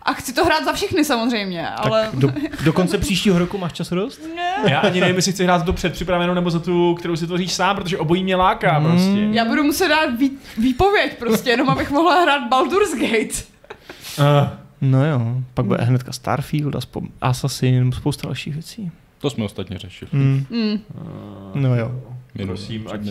A 0.07 0.13
chci 0.13 0.33
to 0.33 0.45
hrát 0.45 0.65
za 0.65 0.73
všechny 0.73 1.05
samozřejmě, 1.05 1.67
ale... 1.69 2.01
Tak 2.11 2.15
do, 2.19 2.29
do 2.63 2.73
konce 2.73 2.97
příštího 2.97 3.39
roku 3.39 3.57
máš 3.57 3.73
čas 3.73 3.89
dost? 3.89 4.21
Ne. 4.35 4.55
Já 4.71 4.79
ani 4.79 4.99
nevím, 5.01 5.15
jestli 5.15 5.31
chci 5.31 5.43
hrát 5.43 5.59
za 5.59 5.65
tu 5.65 5.73
předpřipravenou 5.73 6.33
nebo 6.33 6.49
za 6.49 6.59
tu, 6.59 6.95
kterou 6.99 7.15
si 7.15 7.27
tvoříš 7.27 7.53
sám, 7.53 7.75
protože 7.75 7.97
obojí 7.97 8.23
mě 8.23 8.35
láká 8.35 8.79
Mm. 8.79 8.85
prostě. 8.85 9.27
Já 9.31 9.45
budu 9.45 9.63
muset 9.63 9.87
dát 9.87 10.05
vý, 10.19 10.31
výpověď 10.57 11.17
prostě, 11.19 11.49
jenom 11.49 11.69
abych 11.69 11.91
mohla 11.91 12.21
hrát 12.21 12.47
Baldur's 12.49 12.93
Gate. 12.95 13.54
Uh, 14.19 14.65
No 14.81 15.05
jo, 15.05 15.43
pak 15.53 15.65
bude 15.65 15.83
hnedka 15.83 16.11
Starfield, 16.11 16.75
aspoň 16.75 17.07
Assassin, 17.21 17.91
spousta 17.91 18.27
dalších 18.27 18.53
věcí. 18.53 18.91
To 19.17 19.29
jsme 19.29 19.45
ostatně 19.45 19.77
řešili. 19.77 20.11
Mm. 20.13 20.45
Mm. 20.49 20.81
No 21.55 21.75
jo. 21.75 22.01
Prosím, 22.45 22.87
ať, 22.87 23.01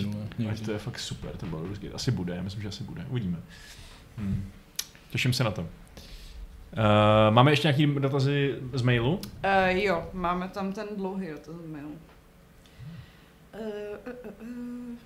ať 0.50 0.60
to 0.60 0.72
je 0.72 0.78
fakt 0.78 0.98
super, 0.98 1.36
to 1.36 1.46
Baldur's 1.46 1.78
Gate. 1.78 1.94
Asi 1.94 2.10
bude, 2.10 2.36
já 2.36 2.42
myslím, 2.42 2.62
že 2.62 2.68
asi 2.68 2.84
bude. 2.84 3.06
Uvidíme. 3.08 3.38
Hmm. 4.18 4.44
Těším 5.10 5.32
se 5.32 5.44
na 5.44 5.50
to. 5.50 5.60
Uh, 5.62 5.68
máme 7.30 7.52
ještě 7.52 7.68
nějaký 7.68 7.86
dotazy 7.86 8.58
z 8.72 8.82
mailu? 8.82 9.14
Uh, 9.14 9.20
jo, 9.68 10.08
máme 10.12 10.48
tam 10.48 10.72
ten 10.72 10.86
dlouhý 10.96 11.28
dotaz 11.28 11.54
mail. 11.66 11.86
Uh, 11.86 11.90
uh, 14.06 14.12
uh, 14.42 14.48
uh. 14.48 14.96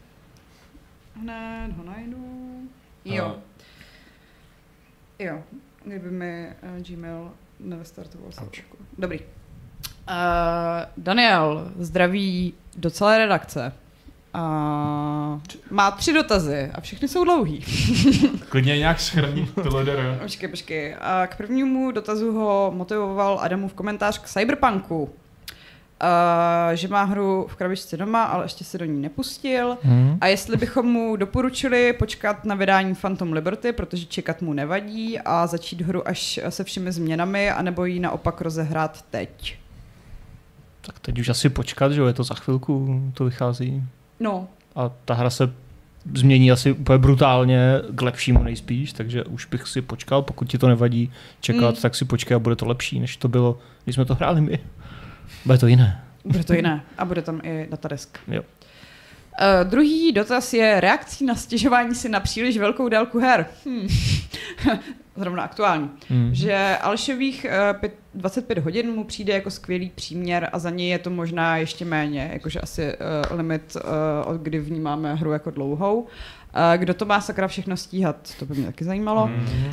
Hned 1.23 1.73
ho 1.77 1.85
najdu. 1.85 2.63
Jo. 3.05 3.25
Aha. 3.25 3.37
Jo, 5.19 5.43
kdyby 5.89 6.11
mi 6.11 6.47
uh, 6.63 6.83
Gmail 6.83 7.31
nevystartoval 7.61 8.33
se 8.33 8.41
Auč. 8.41 8.63
Dobrý. 8.99 9.21
Uh, 9.21 9.25
Daniel, 10.97 11.73
zdraví 11.79 12.55
do 12.77 12.91
celé 12.91 13.19
redakce. 13.19 13.73
Uh, 14.35 15.41
má 15.71 15.91
tři 15.91 16.13
dotazy 16.13 16.71
a 16.75 16.81
všechny 16.81 17.09
jsou 17.09 17.25
dlouhý. 17.25 17.65
Klidně 18.49 18.79
nějak 18.79 19.01
schrní 19.01 19.47
tohle 19.63 19.85
der. 19.85 20.19
Počkej, 20.23 20.49
počkej. 20.49 20.97
A 21.01 21.27
k 21.27 21.37
prvnímu 21.37 21.91
dotazu 21.91 22.33
ho 22.33 22.73
motivoval 22.75 23.39
Adamův 23.43 23.75
komentář 23.75 24.19
k 24.19 24.29
Cyberpunku. 24.29 25.11
Uh, 26.03 26.75
že 26.75 26.89
má 26.89 27.05
hru 27.05 27.47
v 27.51 27.57
krabičce 27.57 27.97
doma, 27.97 28.25
ale 28.25 28.45
ještě 28.45 28.65
se 28.65 28.79
do 28.79 28.85
ní 28.85 29.03
nepustil. 29.03 29.77
Mm. 29.85 30.19
A 30.21 30.27
jestli 30.27 30.57
bychom 30.57 30.87
mu 30.87 31.17
doporučili 31.17 31.93
počkat 31.93 32.45
na 32.45 32.55
vydání 32.55 32.95
Phantom 32.95 33.33
Liberty, 33.33 33.73
protože 33.73 34.07
čekat 34.07 34.43
mu 34.43 34.53
nevadí 34.53 35.19
a 35.21 35.47
začít 35.47 35.81
hru 35.81 36.09
až 36.09 36.41
se 36.49 36.65
všemi 36.65 36.93
změnami, 36.93 37.51
anebo 37.51 37.85
ji 37.85 38.01
naopak 38.01 38.41
rozehrát 38.41 39.03
teď. 39.11 39.59
Tak 40.81 40.99
teď 40.99 41.19
už 41.19 41.29
asi 41.29 41.49
počkat, 41.49 41.93
že 41.93 42.01
jo, 42.01 42.07
je 42.07 42.13
to 42.13 42.25
za 42.25 42.35
chvilku, 42.35 43.03
to 43.15 43.25
vychází. 43.25 43.83
No, 44.21 44.49
A 44.75 44.91
ta 45.05 45.15
hra 45.15 45.31
se 45.31 45.53
změní 46.15 46.53
asi 46.53 46.73
úplně 46.73 46.99
brutálně 46.99 47.61
k 47.95 48.03
lepšímu 48.03 48.43
nejspíš, 48.43 48.93
takže 48.93 49.25
už 49.25 49.45
bych 49.47 49.67
si 49.69 49.83
počkal, 49.83 50.23
pokud 50.23 50.49
ti 50.49 50.59
to 50.59 50.69
nevadí 50.69 51.13
čekat, 51.41 51.75
Mm. 51.75 51.83
tak 51.83 51.95
si 51.95 52.05
počkej 52.05 52.35
a 52.35 52.39
bude 52.39 52.57
to 52.57 52.67
lepší, 52.67 53.01
než 53.01 53.17
to 53.17 53.29
bylo, 53.29 53.59
když 53.85 53.95
jsme 53.95 54.05
to 54.05 54.15
hráli 54.15 54.41
my. 54.41 54.59
Bude 55.45 55.59
to 55.59 55.67
jiné. 55.67 56.05
bude 56.25 56.45
to 56.45 56.55
jiné. 56.55 56.83
A 56.99 57.05
bude 57.05 57.23
tam 57.23 57.41
i 57.43 57.67
datadisk. 57.71 58.19
Jo. 58.29 58.43
Uh, 58.43 59.71
druhý 59.71 60.13
dotaz 60.13 60.55
je 60.55 60.81
reakcí 60.81 61.25
na 61.25 61.35
stěžování 61.35 61.95
si 61.95 62.09
na 62.09 62.21
příliš 62.21 62.59
velkou 62.59 62.89
délku 62.89 63.19
her. 63.19 63.47
Hmm. 63.65 63.89
Zrovna 65.17 65.43
aktuální. 65.43 65.91
Mm. 66.11 66.35
Že 66.35 66.77
Alšových 66.81 67.47
uh, 67.49 67.81
pět, 67.81 67.95
25 68.15 68.59
hodin 68.59 68.91
mu 68.91 69.05
přijde 69.05 69.33
jako 69.33 69.51
skvělý 69.51 69.93
příměr 69.95 70.49
a 70.53 70.59
za 70.59 70.71
něj 70.71 70.89
je 70.89 70.99
to 70.99 71.11
možná 71.11 71.57
ještě 71.57 71.85
méně, 71.85 72.31
jakože 72.33 72.61
asi 72.61 72.83
uh, 72.83 73.37
limit, 73.37 73.77
uh, 73.77 74.31
od 74.33 74.37
kdy 74.41 74.59
vnímáme 74.59 75.15
hru 75.15 75.33
jako 75.33 75.51
dlouhou. 75.51 76.07
Uh, 76.55 76.81
kdo 76.81 76.95
to 76.95 77.05
má 77.05 77.21
sakra 77.21 77.49
všechno 77.49 77.77
stíhat, 77.77 78.17
to 78.39 78.47
by 78.47 78.55
mě 78.55 78.67
taky 78.67 78.85
zajímalo. 78.85 79.27
Hmm. 79.27 79.67
Uh, 79.67 79.73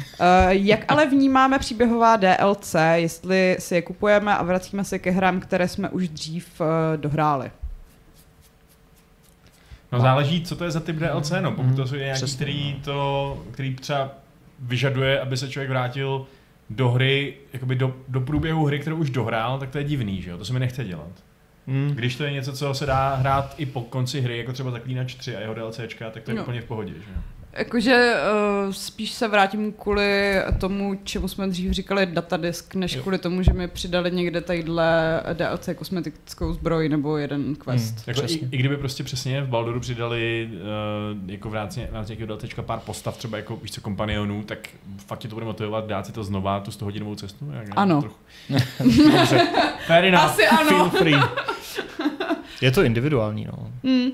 jak 0.49 0.85
ale 0.87 1.05
vnímáme 1.05 1.59
příběhová 1.59 2.15
DLC, 2.15 2.75
jestli 2.93 3.55
si 3.59 3.75
je 3.75 3.81
kupujeme 3.81 4.37
a 4.37 4.43
vracíme 4.43 4.83
se 4.83 4.99
ke 4.99 5.11
hrám, 5.11 5.39
které 5.39 5.67
jsme 5.67 5.89
už 5.89 6.09
dřív 6.09 6.61
uh, 6.61 6.67
dohráli? 6.95 7.51
No 9.91 9.99
záleží, 9.99 10.41
co 10.41 10.55
to 10.55 10.63
je 10.63 10.71
za 10.71 10.79
typ 10.79 10.95
DLC, 10.95 11.31
no. 11.39 11.51
Pokud 11.51 11.75
to 11.75 11.95
je 11.95 12.01
nějaký, 12.01 12.17
Přesně, 12.17 12.35
který, 12.35 12.73
to, 12.83 13.43
který 13.51 13.75
třeba 13.75 14.09
vyžaduje, 14.59 15.19
aby 15.19 15.37
se 15.37 15.49
člověk 15.49 15.69
vrátil 15.69 16.25
do 16.69 16.89
hry, 16.89 17.33
jakoby 17.53 17.75
do, 17.75 17.95
do 18.07 18.21
průběhu 18.21 18.65
hry, 18.65 18.79
kterou 18.79 18.97
už 18.97 19.09
dohrál, 19.09 19.59
tak 19.59 19.69
to 19.69 19.77
je 19.77 19.83
divný, 19.83 20.21
že 20.21 20.29
jo? 20.29 20.37
To 20.37 20.45
se 20.45 20.53
mi 20.53 20.59
nechce 20.59 20.83
dělat. 20.83 21.11
Mm. 21.67 21.91
Když 21.95 22.15
to 22.15 22.23
je 22.23 22.31
něco, 22.31 22.53
co 22.53 22.73
se 22.73 22.85
dá 22.85 23.15
hrát 23.15 23.55
i 23.57 23.65
po 23.65 23.81
konci 23.81 24.21
hry, 24.21 24.37
jako 24.37 24.53
třeba 24.53 24.71
Zaklínač 24.71 25.15
3 25.15 25.35
a 25.35 25.39
jeho 25.39 25.53
DLCčka, 25.53 26.09
tak 26.09 26.23
to 26.23 26.31
je 26.31 26.35
No. 26.35 26.41
úplně 26.41 26.61
v 26.61 26.65
pohodě, 26.65 26.93
že 26.93 27.11
jo? 27.15 27.21
Jakože 27.57 28.13
uh, 28.65 28.71
spíš 28.73 29.11
se 29.11 29.27
vrátím 29.27 29.71
kvůli 29.73 30.35
tomu, 30.59 30.99
čemu 31.03 31.27
jsme 31.27 31.47
dřív 31.47 31.71
říkali 31.71 32.05
datadisk, 32.05 32.75
než 32.75 32.93
Jo. 32.95 33.01
kvůli 33.01 33.17
tomu, 33.17 33.41
že 33.41 33.53
mi 33.53 33.67
přidali 33.67 34.11
někde 34.11 34.41
tadyhle 34.41 35.21
DLC 35.33 35.69
kosmetickou 35.75 36.53
zbroj 36.53 36.89
nebo 36.89 37.17
jeden 37.17 37.55
quest. 37.55 37.93
Hmm. 37.95 38.03
Jako 38.07 38.21
i, 38.21 38.23
Přesně. 38.25 38.47
I 38.51 38.57
kdyby 38.57 38.77
prostě 38.77 39.03
přesně 39.03 39.41
v 39.41 39.47
Baldoru 39.47 39.79
přidali 39.79 40.49
uh, 40.53 41.29
jako 41.31 41.49
v 41.49 41.53
rámci, 41.53 41.87
v 41.91 41.93
rámci 41.93 42.11
nějakého 42.11 42.37
DLCčka 42.37 42.61
pár 42.61 42.79
postav, 42.79 43.17
třeba 43.17 43.37
jako 43.37 43.55
víš 43.55 43.71
co, 43.71 43.81
kompanionů, 43.81 44.43
tak 44.43 44.59
fakt 45.07 45.19
tě 45.19 45.27
to 45.27 45.35
bude 45.35 45.45
motivovat 45.45 45.87
dát 45.87 46.05
si 46.05 46.11
to 46.11 46.23
znova, 46.23 46.59
tu 46.59 46.71
100 46.71 46.85
hodinovou 46.85 47.15
cestu? 47.15 47.51
Jak, 47.53 47.67
Ano. 47.75 48.01
Trochu. 48.01 48.17
Dobře. 49.11 49.47
Fair 49.87 50.05
enough. 50.05 50.23
Asi 50.23 50.47
ano. 50.47 50.69
Feel 50.69 50.89
free. 50.89 51.15
Je 52.61 52.71
to 52.71 52.83
individuální, 52.83 53.45
no. 53.45 53.71
Hmm. 53.83 54.09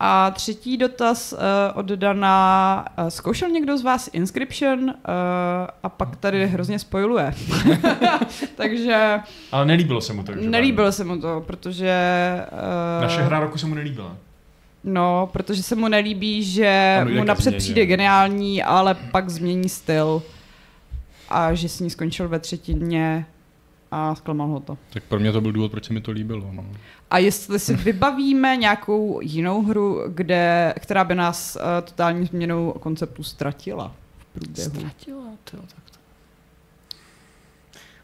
A 0.00 0.30
třetí 0.30 0.76
dotaz 0.76 1.32
uh, 1.32 1.38
od 1.74 1.86
Dana. 1.86 2.84
Uh, 2.98 3.08
zkoušel 3.08 3.48
někdo 3.48 3.78
z 3.78 3.82
vás 3.82 4.10
Inscription? 4.12 4.80
Uh, 4.80 4.90
a 5.82 5.88
pak 5.88 6.16
tady 6.16 6.46
hrozně 6.46 6.78
spojuje. 6.78 7.34
Takže 8.54 9.20
Ale 9.52 9.66
nelíbilo 9.66 10.00
se 10.00 10.12
mu 10.12 10.22
to. 10.24 10.32
nelíbilo 10.34 10.92
se 10.92 11.04
mu 11.04 11.20
to, 11.20 11.44
protože... 11.46 11.94
Uh, 12.52 13.02
Naše 13.02 13.22
hra 13.22 13.40
roku 13.40 13.58
se 13.58 13.66
mu 13.66 13.74
nelíbila. 13.74 14.16
No, 14.84 15.28
protože 15.32 15.62
se 15.62 15.74
mu 15.74 15.88
nelíbí, 15.88 16.42
že 16.42 17.00
mu 17.14 17.24
napřed 17.24 17.42
změně. 17.44 17.58
přijde 17.58 17.86
geniální, 17.86 18.62
ale 18.62 18.94
pak 18.94 19.30
změní 19.30 19.68
styl. 19.68 20.22
A 21.28 21.54
že 21.54 21.68
s 21.68 21.80
ní 21.80 21.90
skončil 21.90 22.28
ve 22.28 22.38
třetině 22.38 23.26
a 23.90 24.14
zklamal 24.14 24.48
ho 24.48 24.60
to. 24.60 24.78
Tak 24.92 25.02
pro 25.02 25.20
mě 25.20 25.32
to 25.32 25.40
byl 25.40 25.52
důvod, 25.52 25.70
proč 25.70 25.84
se 25.84 25.92
mi 25.92 26.00
to 26.00 26.10
líbilo. 26.10 26.48
No. 26.52 26.64
A 27.10 27.18
jestli 27.18 27.58
si 27.58 27.74
vybavíme 27.76 28.56
nějakou 28.56 29.20
jinou 29.22 29.62
hru, 29.62 30.02
kde, 30.08 30.74
která 30.80 31.04
by 31.04 31.14
nás 31.14 31.56
uh, 31.56 31.62
totální 31.84 32.26
změnou 32.26 32.74
konceptu 32.80 33.22
ztratila 33.22 33.94
v 34.18 34.24
průběhu. 34.32 34.70
Ztratila, 34.70 35.24
tyjo, 35.50 35.62
tak 35.62 35.87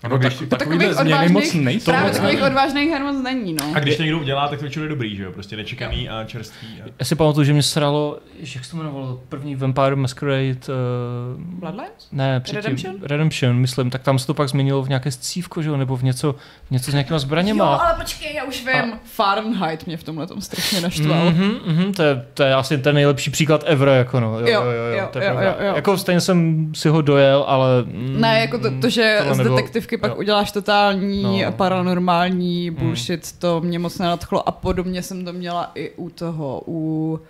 to. 0.09 0.15
Ono, 0.15 0.19
když, 0.19 0.35
tak, 0.35 0.49
takových 0.49 0.93
změny 0.95 1.29
moc 1.29 1.43
odvážných- 1.45 1.65
nejsou. 1.65 1.91
Právě 1.91 2.13
takových 2.13 2.43
odvážných 2.43 2.91
her 2.91 3.03
moc 3.03 3.23
není, 3.23 3.55
no. 3.55 3.73
a 3.75 3.79
když 3.79 3.97
to 3.97 4.03
někdo 4.03 4.19
udělá, 4.19 4.49
tak 4.49 4.59
to 4.59 4.63
většinou 4.63 4.83
je 4.83 4.89
dobrý, 4.89 5.17
že 5.17 5.23
jo? 5.23 5.33
Prostě 5.33 5.57
nečekaný 5.57 6.09
a 6.09 6.25
čerstvý. 6.25 6.69
A... 6.85 6.87
Já 6.99 7.05
si 7.05 7.15
pamatuju, 7.15 7.45
že 7.45 7.53
mě 7.53 7.63
sralo, 7.63 8.19
že 8.41 8.59
jak 8.59 8.65
se 8.65 8.71
to 8.71 8.77
jmenovalo, 8.77 9.21
první 9.29 9.57
Vampire 9.57 9.97
Masquerade, 9.97 10.51
uh, 10.51 11.43
Bloodlines? 11.61 12.09
ne, 12.13 12.41
předtím, 12.41 12.63
Redemption? 12.63 12.97
Redemption, 13.03 13.57
myslím, 13.57 13.91
tak 13.91 14.03
tam 14.03 14.19
se 14.19 14.27
to 14.27 14.35
pak 14.35 14.49
změnilo 14.49 14.83
v 14.83 14.89
nějaké 14.89 15.11
scívko, 15.11 15.63
že 15.63 15.69
jo, 15.69 15.77
nebo 15.77 15.97
v 15.97 16.03
něco, 16.03 16.35
v 16.65 16.71
něco 16.71 16.91
s 16.91 16.95
nějakýma 16.95 17.15
Jo, 17.15 17.19
zbraněma. 17.19 17.77
ale 17.77 17.95
počkej, 18.01 18.35
já 18.35 18.45
už 18.45 18.65
vím. 18.67 18.93
Fahrenheit 19.05 19.87
mě 19.87 19.97
v 19.97 20.03
tomhle 20.05 20.27
tom 20.27 20.41
strašně 20.41 20.81
naštval. 20.81 21.31
Mhm, 21.31 21.55
mhm, 21.67 21.93
to, 21.93 22.03
je, 22.03 22.25
to 22.35 22.43
je 22.43 22.55
asi 22.55 22.79
ten 22.79 22.95
nejlepší 22.95 23.31
příklad 23.31 23.63
ever, 23.67 23.89
jako 23.89 24.21
no. 24.21 24.39
Jo, 24.41 24.47
Jo, 24.47 24.63
jo, 24.63 24.71
jo, 24.71 24.99
jo, 24.99 25.09
to 25.13 25.19
je 25.19 25.27
jo, 25.29 25.35
jo, 25.41 25.67
jo. 25.67 25.73
Jako 25.77 25.99
stejně 25.99 26.21
jsem 26.21 26.69
si 26.75 26.89
ho 26.89 27.03
dojel, 27.03 27.45
ale... 27.49 27.69
mm, 27.83 28.21
Ne, 28.21 28.41
jako 28.41 28.59
to, 28.59 28.71
to 28.81 28.89
že 28.89 29.15
tohle 29.19 29.35
z 29.35 29.39
nebylo- 29.39 29.57
detektivky 29.95 30.01
pak 30.01 30.11
jo. 30.11 30.17
uděláš 30.17 30.53
totální 30.53 31.23
No. 31.23 31.39
no. 31.45 31.53
paranormální 31.53 32.71
bullshit, 32.71 33.33
to 33.39 33.61
mě 33.61 33.79
moc 33.79 33.99
nenadchlo 33.99 34.49
a 34.49 34.53
podobně 34.53 35.03
jsem 35.03 35.25
to 35.25 35.33
měla 35.33 35.71
i 35.75 35.91
u 35.97 36.11
toho, 36.11 36.63
u 36.67 37.21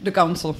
The 0.00 0.10
Council. 0.10 0.56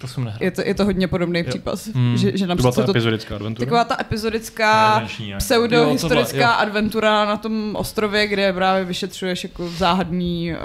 To 0.00 0.08
jsem 0.08 0.24
nehrál. 0.24 0.42
Je 0.42 0.50
to, 0.50 0.62
je 0.64 0.74
to 0.74 0.84
hodně 0.84 1.08
podobný 1.08 1.38
Jo. 1.40 1.44
případ, 1.48 1.78
Hmm. 1.94 2.16
že, 2.16 2.36
že 2.38 2.46
To 2.46 2.54
byla 2.54 2.72
ta 2.72 2.82
to 2.82 2.90
epizodická 2.90 3.34
adventura. 3.34 3.66
Taková 3.66 3.84
ta 3.84 3.96
epizodická 4.00 5.02
pseudohistorická 5.38 6.52
adventura 6.52 7.24
na 7.24 7.36
tom 7.36 7.76
ostrově, 7.78 8.26
kde 8.26 8.52
právě 8.52 8.84
vyšetřuješ 8.84 9.42
jako 9.44 9.68
záhadný 9.68 10.52
uh, 10.52 10.58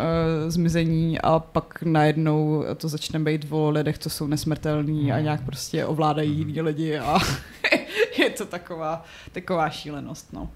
zmizení 0.50 1.22
a 1.22 1.40
pak 1.40 1.80
najednou 1.84 2.64
to 2.78 2.88
začne 2.88 3.20
být 3.20 3.46
o 3.50 3.70
lidech, 3.70 3.98
co 3.98 4.10
jsou 4.10 4.28
nesmrtelní 4.28 5.12
a 5.12 5.16
Hmm. 5.16 5.24
nějak 5.24 5.42
prostě 5.46 5.86
ovládají 5.86 6.32
jiný 6.38 6.62
lidi 6.62 6.98
a 6.98 7.18
je 8.24 8.30
to 8.30 8.46
taková, 8.46 9.04
taková 9.32 9.70
šílenost, 9.70 10.34
no. 10.34 10.50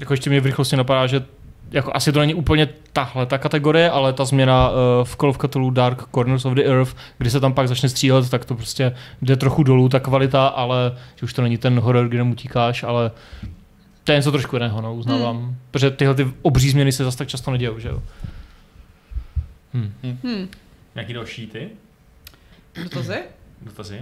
Jako 0.00 0.12
ještě 0.12 0.30
mě 0.30 0.40
v 0.40 0.46
rychlosti 0.46 0.76
napadá, 0.76 1.06
že 1.06 1.24
jako 1.70 1.96
asi 1.96 2.12
to 2.12 2.20
není 2.20 2.34
úplně 2.34 2.68
tahle 2.92 3.26
ta 3.26 3.38
kategorie, 3.38 3.90
ale 3.90 4.12
ta 4.12 4.24
změna 4.24 4.70
uh, 4.70 4.76
v 5.04 5.16
Call 5.16 5.30
of 5.30 5.38
Cthulhu 5.38 5.70
Dark 5.70 6.02
Corners 6.14 6.44
of 6.44 6.54
the 6.54 6.62
Earth, 6.62 6.96
kdy 7.18 7.30
se 7.30 7.40
tam 7.40 7.54
pak 7.54 7.68
začne 7.68 7.88
střílet, 7.88 8.30
tak 8.30 8.44
to 8.44 8.54
prostě 8.54 8.96
jde 9.22 9.36
trochu 9.36 9.62
dolů, 9.62 9.88
ta 9.88 10.00
kvalita, 10.00 10.46
ale 10.46 10.98
že 11.16 11.24
už 11.24 11.32
to 11.32 11.42
není 11.42 11.58
ten 11.58 11.80
horor, 11.80 12.08
kde 12.08 12.22
mu 12.22 12.32
utíkáš, 12.32 12.82
ale 12.82 13.10
to 14.04 14.12
je 14.12 14.18
něco 14.18 14.32
trošku 14.32 14.56
jiného, 14.56 14.80
no, 14.80 14.94
uznávám. 14.94 15.36
Hmm. 15.36 15.56
Protože 15.70 15.90
tyhle 15.90 16.14
ty 16.14 16.32
obří 16.42 16.70
změny 16.70 16.92
se 16.92 17.04
zase 17.04 17.18
tak 17.18 17.28
často 17.28 17.50
nedějou, 17.50 17.78
že 17.78 17.88
jo. 17.88 18.02
Hmm. 19.74 20.48
Nějaký 20.94 21.12
další 21.12 21.46
ty? 21.46 21.68
Dotazy? 22.82 23.18
Dotazy? 23.62 24.00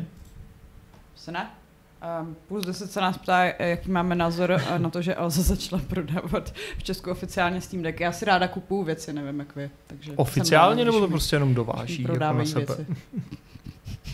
Se 1.17 1.33
ne? 1.33 1.51
Um, 2.22 2.36
plus 2.48 2.64
10 2.66 2.92
se 2.92 3.01
nás 3.01 3.18
ptá, 3.18 3.44
eh, 3.44 3.68
jaký 3.70 3.90
máme 3.90 4.14
názor 4.14 4.53
eh, 4.53 4.78
na 4.78 4.90
to, 4.90 5.03
že 5.03 5.14
Elza 5.14 5.42
začala 5.42 5.82
prodávat 5.88 6.55
v 6.78 6.82
Česku 6.82 7.11
oficiálně 7.11 7.61
Steam 7.61 7.82
Deck. 7.82 8.01
Já 8.01 8.12
si 8.12 8.24
ráda 8.24 8.48
kupuju 8.48 8.82
věci, 8.84 9.12
nevím 9.12 9.38
jak 9.38 9.57
vy. 9.57 9.70
Takže 9.86 10.12
Oficiálně 10.16 10.84
ráda, 10.84 10.92
nebo 10.92 11.07
to 11.07 11.09
prostě 11.11 11.36
jenom 11.36 11.55
dováží 11.55 12.03
jako 12.03 12.18
na 12.18 12.44
sebe? 12.44 12.64
věci. 12.76 12.86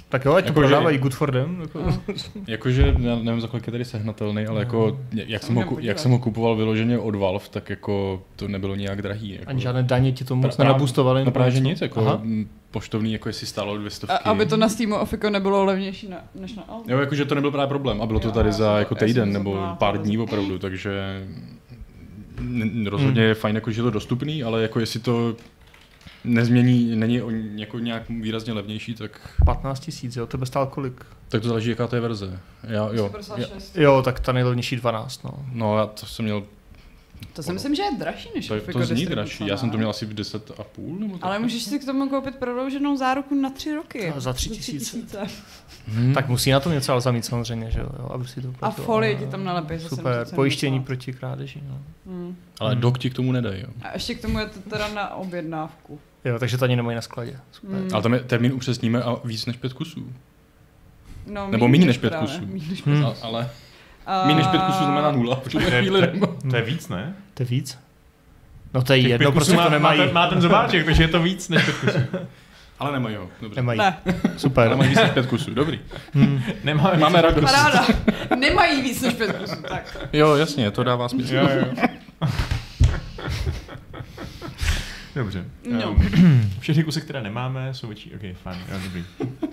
Tak 0.09 0.25
jo, 0.25 0.35
ať 0.35 0.45
to 0.45 0.49
Jako, 0.49 0.61
že- 0.63 0.67
prodávají 0.69 0.99
good 0.99 1.15
for 1.15 1.33
them. 1.33 1.59
Jako. 1.61 1.79
No. 1.87 2.03
Jakože, 2.49 2.95
nevím, 3.23 3.41
za 3.41 3.49
kolik 3.49 3.67
je 3.67 3.71
tady 3.71 3.85
sehnatelný, 3.85 4.47
ale 4.47 4.61
jako, 4.61 5.01
jak 5.13 5.43
jsem, 5.43 5.55
ho, 5.55 5.65
jak 5.81 5.99
jsem 5.99 6.11
ho 6.11 6.19
kupoval 6.19 6.57
vyloženě 6.57 6.99
od 6.99 7.15
Valve, 7.15 7.45
tak 7.51 7.71
jako 7.71 8.23
to 8.37 8.49
nebylo 8.49 8.75
nijak 8.75 9.03
drahý. 9.03 9.31
Jako. 9.33 9.45
Ani 9.51 9.61
žádné 9.61 9.83
daně 9.83 10.13
ti 10.13 10.25
to 10.25 10.37
moc 10.37 10.57
Pra- 10.57 10.59
nenabustovali. 10.65 11.25
No 11.25 11.31
právě, 11.31 11.51
že 11.53 11.61
nic, 11.61 11.81
jako 11.81 12.01
Aha. 12.01 12.23
poštovný, 12.71 13.13
jako 13.13 13.29
jestli 13.29 13.47
stálo 13.47 13.79
dvě 13.79 13.91
stovky. 13.91 14.13
A, 14.25 14.31
aby 14.31 14.47
to 14.47 14.57
na 14.57 14.69
Steamu 14.69 14.97
Ofiko 14.97 15.31
nebylo 15.31 15.65
levnější 15.65 16.09
na, 16.09 16.17
než 16.35 16.55
na 16.55 16.65
Elza. 16.69 16.85
Jo, 16.93 16.99
jakože 16.99 17.25
to 17.25 17.35
nebyl 17.35 17.51
právě 17.51 17.69
problém 17.69 18.03
a 18.03 18.07
bylo 18.07 18.21
to 18.21 18.31
tady 18.33 18.49
já 18.49 18.53
za 18.53 18.79
jako 18.79 18.95
týden 18.95 19.33
nebo 19.33 19.59
pár 19.79 19.99
dní 19.99 20.19
opravdu, 20.19 20.59
takže 20.59 21.23
rozhodně 22.87 23.23
je 23.23 23.35
fajn, 23.35 23.55
jako, 23.55 23.71
že 23.71 23.81
je 23.81 23.83
to 23.83 23.91
dostupný, 23.91 24.43
ale 24.43 24.63
jako 24.63 24.81
jestli 24.81 25.01
to 25.01 25.37
nezmění, 26.27 26.97
není 26.97 27.23
o 27.23 27.31
jako 27.55 27.79
nějak 27.79 28.09
výrazně 28.09 28.53
levnější, 28.53 28.95
tak, 28.95 29.21
15 29.45 29.81
tisíc, 29.81 30.17
jo, 30.17 30.27
tebe 30.27 30.47
stál 30.47 30.67
kolik? 30.67 31.05
tak 31.29 31.43
to 31.43 31.49
záleží, 31.49 31.71
jaká 31.71 31.87
to 31.87 31.97
je 31.97 32.01
verze. 32.03 32.41
Já, 32.63 32.75
jo, 32.85 32.93
já, 32.93 33.09
156. 33.09 33.77
Jo, 33.77 34.03
tak 34.05 34.21
ta 34.21 34.33
nejlevnější 34.33 34.77
12, 34.77 35.25
no. 35.25 35.31
no 35.53 35.79
já 35.79 35.87
to 35.87 36.07
jsem 36.07 36.25
měl, 36.25 36.43
To 37.33 37.43
si 37.43 37.53
myslím, 37.53 37.75
že 37.75 37.83
je 37.83 37.91
dražší 37.99 38.29
než 38.35 38.47
to, 38.49 38.55
to 38.55 38.61
zní 38.73 38.79
distribuce, 38.81 39.15
dražší, 39.15 39.47
já 39.47 39.57
jsem 39.57 39.71
to 39.71 39.77
měl 39.77 39.91
asi 39.91 40.07
v 40.07 40.15
10 40.15 40.51
a 40.59 40.63
půl 40.65 40.99
nebo 40.99 41.13
tak. 41.15 41.25
Ale 41.25 41.39
můžeš 41.39 41.63
si 41.63 41.79
k 41.79 41.85
tomu 41.85 42.09
koupit 42.09 42.37
prodlouženou 42.37 42.97
záruku 42.97 43.35
na 43.35 43.51
tři 43.51 43.75
roky. 43.75 44.13
Za- 44.15 44.21
za 44.21 44.33
tři 44.33 44.49
tři 44.51 44.59
tisíce. 44.59 44.97
tisíce. 44.97 45.27
Hmm. 45.89 46.15
Tak 46.15 46.29
musí 46.29 46.51
na 46.51 46.61
tom 46.61 46.73
něco 46.73 46.93
ale 46.93 47.01
zamít 47.01 47.25
samozřejmě, 47.25 47.71
že 47.71 47.81
jo, 47.81 48.09
aby 48.15 48.29
si 48.29 48.41
to 48.41 48.53
A 48.63 48.71
folii 48.71 49.17
ti 49.17 49.27
tam 49.27 49.45
nalepí 49.45 49.69
Super, 49.79 49.89
770. 49.89 50.35
pojištění 50.35 50.81
proti 50.81 51.13
krádeži, 51.13 51.61
no. 51.69 51.79
Hmm. 52.07 52.37
Ale 52.61 52.73
Hmm. 52.73 52.81
dok 52.81 52.99
ti 52.99 53.11
k 53.11 53.15
tomu 53.15 53.33
nedají, 53.33 53.61
jo. 53.61 53.69
A 53.83 53.93
ještě 53.93 54.15
k 54.15 54.23
tomu 54.23 54.39
je 54.39 54.47
to 54.47 54.71
teda 54.71 54.89
na 54.89 55.15
objednávku. 55.15 55.99
Jo, 56.27 56.39
takže 56.39 56.59
to 56.59 56.65
ani 56.65 56.77
nemají 56.77 56.95
na 56.95 57.03
skladě. 57.03 57.39
Super. 57.53 57.77
Hmm. 57.79 57.89
Ale 57.93 58.03
tam 58.03 58.15
je 58.15 58.21
termín 58.21 58.53
upřesníme 58.53 59.03
a 59.03 59.17
víc 59.25 59.47
než 59.47 59.57
pět 59.57 59.73
kusů. 59.73 60.13
No, 61.27 61.49
Nebo 61.51 61.69
míň 61.69 61.87
než 61.87 61.99
pět 61.99 62.11
právě, 62.11 62.29
kusů. 62.29 62.47
míň 62.47 62.63
než 62.71 62.87
Hmm. 62.87 63.07
A, 63.07 63.13
ale 63.23 63.51
A- 64.07 64.25
méně 64.27 64.37
než 64.39 64.47
pět 64.47 64.63
kusů 64.63 64.79
znamená 64.85 65.11
nula. 65.11 65.37
To 65.53 65.61
je- 65.61 65.81
chvíli 65.81 66.07
to 66.21 66.27
To 66.51 66.57
je 66.57 66.63
víc, 66.63 66.89
ne? 66.89 67.15
To 67.35 67.43
je 67.43 67.47
víc? 67.47 67.79
No 68.75 68.83
to 68.83 68.93
je 68.93 69.03
Těch 69.03 69.11
jedno, 69.11 69.31
pět 69.33 69.39
kusů 69.39 69.45
prostě 69.53 69.57
má, 69.57 69.65
to 69.65 69.71
nemají. 69.71 69.99
Má 70.01 70.05
ten, 70.07 70.15
má 70.15 70.27
ten 70.27 70.41
zobáček, 70.41 70.85
takže 70.85 71.03
je 71.03 71.09
to 71.09 71.23
víc 71.23 71.49
než 71.49 71.65
pět 71.65 71.77
kusů. 71.77 71.99
Ale 72.79 72.93
nemají 72.93 73.17
ho. 73.17 73.29
Dobře. 73.43 73.61
Nemají. 73.61 73.79
Ne, 73.79 73.97
Super. 74.37 74.67
Ale 74.67 74.77
mají 74.77 74.89
víc 74.91 74.99
než 74.99 75.11
pět 75.11 75.27
kusů. 75.27 75.55
Dobrý. 75.55 75.81
Hmm. 76.15 76.43
Nemáme 76.65 76.97
Máme 76.99 77.23
radost. 77.23 77.45
paráda. 77.45 77.87
Nemají 78.39 78.83
víc 78.83 79.03
než 79.03 79.15
pět 79.15 79.37
kusů, 79.37 79.63
tak. 79.69 79.99
Jo, 80.13 80.35
jasně, 80.37 80.71
to 80.71 80.85
dává 80.85 81.09
smysl. 81.09 81.35
Jo, 81.35 81.49
jo. 81.61 81.87
Dobře. 85.17 85.45
No. 85.71 85.91
Um, 85.91 86.51
všechny 86.61 86.85
kusy, 86.85 87.01
které 87.01 87.23
nemáme, 87.23 87.75
jsou 87.75 87.87
větší. 87.87 88.15
Ok, 88.15 88.37
fajn, 88.43 88.59
jo, 88.73 88.79
dobrý. 88.85 89.05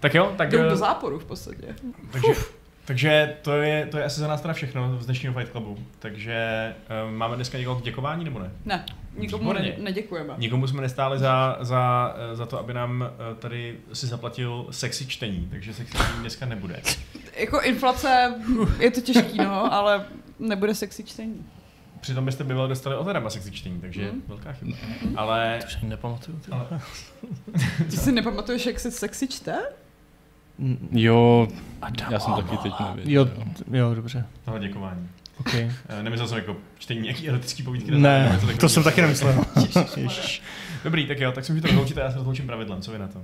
Tak 0.00 0.14
jo, 0.14 0.34
tak, 0.36 0.50
Jdou 0.50 0.58
eh, 0.58 0.70
do 0.70 0.76
záporu 0.76 1.18
v 1.18 1.24
podstatě. 1.24 1.74
takže, 2.12 2.28
takže 2.84 3.36
to, 3.42 3.52
je, 3.52 3.86
to 3.86 3.98
je 3.98 4.04
asi 4.04 4.20
za 4.20 4.28
nás 4.28 4.40
teda 4.40 4.54
všechno 4.54 5.00
z 5.00 5.06
dnešního 5.06 5.34
Fight 5.34 5.50
Clubu. 5.50 5.78
Takže 5.98 6.74
um, 7.08 7.14
máme 7.14 7.36
dneska 7.36 7.58
někoho 7.58 7.80
k 7.80 7.84
děkování 7.84 8.24
nebo 8.24 8.38
ne? 8.38 8.50
Ne, 8.64 8.84
nikomu 9.16 9.52
ne, 9.52 9.74
neděkujeme. 9.78 10.34
Nikomu 10.38 10.66
jsme 10.66 10.82
nestáli 10.82 11.18
za, 11.18 11.58
za, 11.60 12.14
eh, 12.32 12.36
za 12.36 12.46
to, 12.46 12.58
aby 12.58 12.74
nám 12.74 13.02
eh, 13.02 13.34
tady 13.34 13.76
si 13.92 14.06
zaplatil 14.06 14.66
sexy 14.70 15.06
čtení, 15.06 15.48
takže 15.50 15.74
sexy 15.74 15.94
čtení 15.94 16.20
dneska 16.20 16.46
nebude. 16.46 16.82
Jako 17.36 17.60
inflace, 17.60 18.34
je 18.78 18.90
to 18.90 19.00
těžký, 19.00 19.38
no, 19.38 19.72
ale 19.74 20.04
nebude 20.38 20.74
sexy 20.74 21.04
čtení. 21.04 21.46
Přitom 22.00 22.24
byste 22.24 22.44
bývali 22.44 22.68
dostali 22.68 22.96
od 22.96 23.08
Adama 23.08 23.30
sexy 23.30 23.50
čtení, 23.50 23.80
takže 23.80 24.02
Mhm. 24.10 24.22
velká 24.28 24.52
chyba. 24.52 24.76
Ale 25.16 25.58
To 25.60 25.66
už 25.66 25.76
ani 25.76 25.88
nepamatuju. 25.88 26.38
ty. 26.38 26.52
Ale- 26.52 26.66
Ty 27.90 27.96
si 27.96 28.12
nepamatuješ, 28.12 28.66
jak 28.66 28.80
se 28.80 28.90
sexy 28.90 29.28
čte? 29.28 29.58
Mm, 30.58 30.88
Jo, 30.92 31.48
Adam. 31.82 32.12
já 32.12 32.18
jsem 32.20 32.34
taky 32.34 32.56
teď 32.56 32.72
nevěděl. 32.88 33.12
Jo, 33.12 33.28
jo, 33.72 33.94
dobře. 33.94 34.24
tohle 34.44 34.60
děkování. 34.60 35.08
OK. 35.40 35.54
Eh, 35.54 36.02
Nemyslel 36.02 36.28
jsem 36.28 36.38
jako 36.38 36.56
čtení 36.78 37.00
nějaký 37.00 37.28
erotický 37.28 37.62
povídky. 37.62 37.90
Ne, 37.90 38.40
to 38.60 38.68
jsem 38.68 38.82
taky 38.82 39.00
nemyslel. 39.00 39.44
Dobrý, 40.84 41.06
tak 41.06 41.20
jo, 41.20 41.32
tak 41.32 41.44
si 41.44 41.52
můžete 41.52 41.68
rozloučit 41.68 41.98
a 41.98 42.00
já 42.00 42.10
se 42.10 42.16
rozloučím 42.16 42.46
pravidlem, 42.46 42.80
co 42.82 42.90
vy 42.92 42.98
na 42.98 43.08
to? 43.08 43.22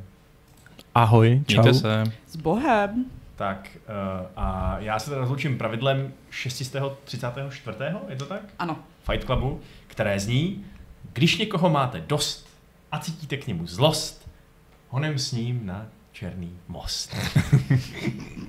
Ahoj, 0.95 1.43
čau. 1.47 1.63
Mějte 1.63 1.79
se. 1.79 2.05
S 2.27 2.37
Bohem. 2.37 3.05
Tak 3.37 3.69
uh, 3.77 4.27
a 4.37 4.77
já 4.79 4.99
se 4.99 5.11
teda 5.11 5.21
rozloučím 5.21 5.59
pravidlem 5.59 6.13
634. 6.31 7.79
je 8.09 8.17
to 8.17 8.27
tak? 8.27 8.43
Ano. 8.59 8.79
Fight 9.11 9.25
Clubu, 9.25 9.61
které 9.87 10.21
zní, 10.21 10.65
když 11.13 11.39
někoho 11.39 11.71
máte 11.71 12.01
dost 12.01 12.49
a 12.93 12.99
cítíte 12.99 13.37
k 13.37 13.47
němu 13.47 13.67
zlost, 13.67 14.31
honem 14.89 15.19
s 15.19 15.33
ním 15.33 15.67
na 15.67 15.87
černý 16.13 16.59
most. 16.69 17.17